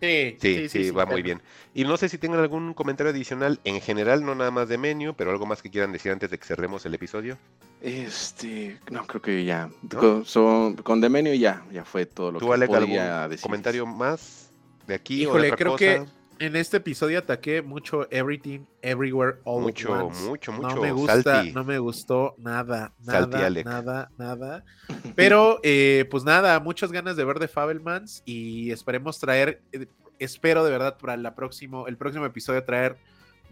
[0.00, 1.40] Sí, Sí, sí, va muy bien.
[1.74, 5.14] Y no sé si tengan algún comentario adicional en general, no nada más de menú,
[5.16, 7.38] pero algo más que quieran decir antes de que cerremos el episodio.
[7.80, 9.70] Este, no, creo que ya.
[9.98, 13.42] Con, son- con Demenio ya, ya fue todo lo ¿Tú, que Alec, podía algún decir.
[13.42, 14.50] comentario más
[14.86, 15.78] de aquí o de Híjole, otra creo cosa?
[15.84, 16.04] que
[16.38, 20.22] en este episodio ataqué mucho Everything, Everywhere, All Mucho, at Once.
[20.28, 20.80] mucho, No mucho.
[20.82, 21.52] me gusta, Salty.
[21.52, 23.66] no me gustó nada, Salty, nada, Alec.
[23.66, 24.64] nada, nada.
[25.16, 29.86] Pero, eh, pues nada, muchas ganas de ver de Fabelmans y esperemos traer, eh,
[30.18, 32.96] espero de verdad para la próximo, el próximo episodio traer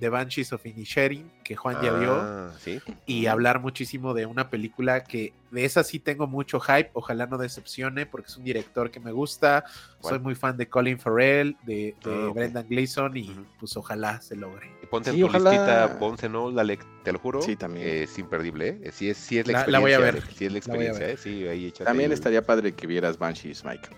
[0.01, 2.81] The Banshees of Inisherin, que Juan ya vio, Ah, sí.
[3.07, 7.39] y hablar muchísimo de una película que de esa sí tengo mucho hype, ojalá no
[7.39, 9.65] decepcione porque es un director que me gusta,
[10.01, 12.31] soy muy fan de Colin Farrell, de, de Ah.
[12.35, 13.31] Brendan Gleeson y
[13.61, 14.69] pues ojalá se logre.
[14.83, 15.51] Y ponte Sí, en tu ojalá.
[15.51, 17.41] listita and All, Alec, te lo juro.
[17.41, 17.87] Sí, también.
[17.87, 18.91] Es imperdible, ¿eh?
[18.93, 19.71] Sí es, sí es la La- experiencia.
[19.71, 20.23] la voy a ver.
[20.35, 21.09] Sí es la La experiencia.
[21.11, 21.17] ¿eh?
[21.17, 23.89] Sí, ahí También el- estaría padre que vieras Banshees, Mike.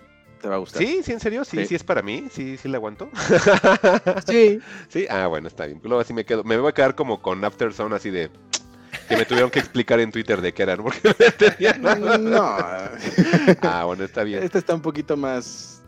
[0.41, 0.81] Te va a gustar.
[0.81, 1.65] Sí, sí, en serio, sí, Sí.
[1.67, 3.09] sí es para mí, sí, sí la aguanto.
[4.27, 4.59] Sí.
[4.89, 5.79] Sí, ah, bueno, está bien.
[5.83, 8.29] Luego así me quedo, me voy a quedar como con After Zone así de
[9.09, 12.17] que me tuvieron que explicar en Twitter de qué eran, porque no entendía nada.
[12.17, 12.55] No.
[13.61, 14.43] Ah, bueno, está bien.
[14.43, 15.81] Esta está un poquito más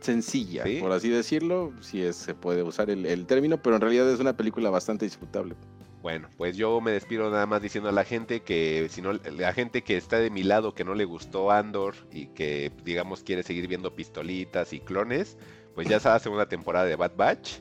[0.00, 0.78] sencilla, ¿Sí?
[0.80, 4.20] por así decirlo, si es, se puede usar el, el término, pero en realidad es
[4.20, 5.54] una película bastante disfrutable.
[6.04, 9.54] Bueno, pues yo me despido nada más diciendo a la gente que si no la
[9.54, 13.42] gente que está de mi lado que no le gustó Andor y que digamos quiere
[13.42, 15.38] seguir viendo pistolitas y clones,
[15.74, 17.52] pues ya está la segunda temporada de Bad Batch.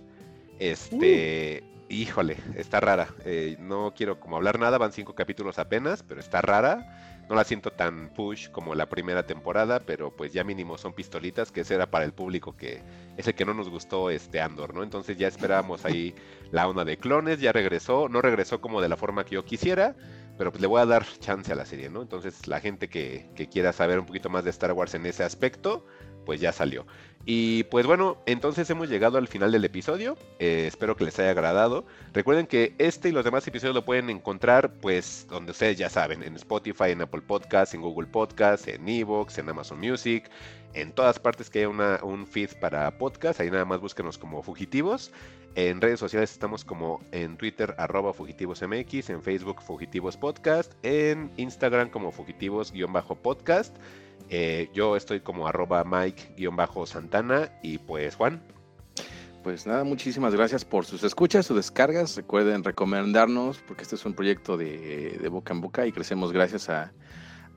[0.59, 3.07] Este, híjole, está rara.
[3.23, 7.12] Eh, no quiero como hablar nada, van cinco capítulos apenas, pero está rara.
[7.29, 11.51] No la siento tan push como la primera temporada, pero pues ya mínimo son pistolitas,
[11.51, 12.83] que ese era para el público que
[13.17, 14.83] es el que no nos gustó este Andor, ¿no?
[14.83, 16.13] Entonces ya esperábamos ahí
[16.51, 19.95] la onda de clones, ya regresó, no regresó como de la forma que yo quisiera,
[20.37, 22.01] pero pues le voy a dar chance a la serie, ¿no?
[22.01, 25.23] Entonces la gente que, que quiera saber un poquito más de Star Wars en ese
[25.23, 25.85] aspecto,
[26.25, 26.85] pues ya salió.
[27.25, 30.17] Y pues bueno, entonces hemos llegado al final del episodio.
[30.39, 31.85] Eh, espero que les haya agradado.
[32.11, 36.21] Recuerden que este y los demás episodios lo pueden encontrar, pues, donde ustedes ya saben,
[36.21, 40.29] en Spotify, en Apple Podcasts, en Google Podcasts, en Evox, en Amazon Music,
[40.73, 41.69] en todas partes que haya
[42.03, 43.39] un feed para podcast.
[43.39, 45.11] Ahí nada más búsquenos como fugitivos.
[45.55, 51.89] En redes sociales estamos como en Twitter, arroba fugitivosmx, en Facebook, Fugitivos Podcast, en Instagram
[51.89, 53.75] como fugitivos-podcast.
[54.29, 58.41] Eh, yo estoy como arroba Mike-Santana y pues Juan.
[59.43, 62.15] Pues nada, muchísimas gracias por sus escuchas, sus descargas.
[62.15, 66.69] Recuerden recomendarnos, porque este es un proyecto de, de boca en boca y crecemos gracias
[66.69, 66.93] a,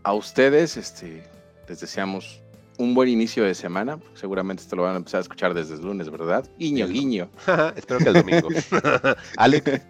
[0.02, 0.76] a ustedes.
[0.76, 1.22] Este,
[1.68, 2.42] les deseamos
[2.78, 3.98] un buen inicio de semana.
[4.14, 6.48] Seguramente esto lo van a empezar a escuchar desde el lunes, ¿verdad?
[6.58, 7.28] Guiño, guiño.
[7.76, 8.48] Espero que el domingo.
[9.36, 9.82] Alec,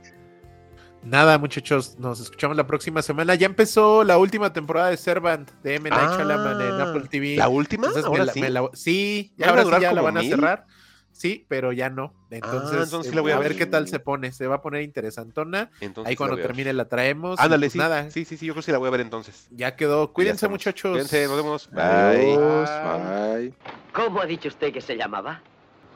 [1.07, 3.37] Nada, muchachos, nos escuchamos la próxima semana.
[3.37, 5.89] Ya empezó la última temporada de Servant de M.
[5.89, 7.37] Night Ah, Shyamalan en Apple TV.
[7.37, 7.87] ¿la última?
[7.87, 8.41] Entonces me ¿Ahora la- sí?
[8.41, 10.67] me la- sí, ya ¿Van a ahora sí durar ya la van a cerrar.
[11.13, 12.13] Sí, pero ya no.
[12.31, 13.59] Entonces, entonces eh, la voy a a ver ver.
[13.59, 14.33] qué tal se pone.
[14.33, 15.71] Se va a poner interesantona.
[15.81, 17.39] entonces Ahí cuando termine la traemos.
[17.41, 17.79] Ándale, pues sí.
[17.79, 19.47] Nada, Sí, sí, sí, yo creo que sí la voy a ver entonces.
[19.51, 20.13] ya quedó.
[20.13, 20.91] Cuídense, muchachos.
[20.91, 21.71] Cuídense, nos vemos.
[21.71, 21.83] Bye.
[21.83, 23.39] Adiós, Bye.
[23.49, 23.55] bye.
[23.95, 25.41] ¿Cómo ha dicho usted que se llamaba?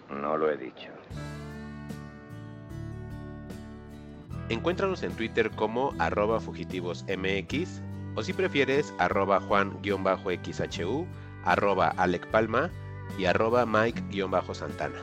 [0.08, 0.86] No lo he dicho.
[4.50, 7.82] Encuéntranos en Twitter como arroba fugitivosmx
[8.16, 11.06] o si prefieres arroba juan-xhu,
[11.44, 12.68] arroba Alec Palma
[13.16, 15.00] y arroba Mike-santana.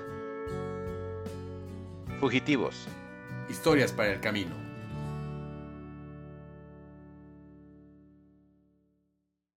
[2.20, 2.90] Fugitivos.
[3.50, 4.67] Historias para el camino.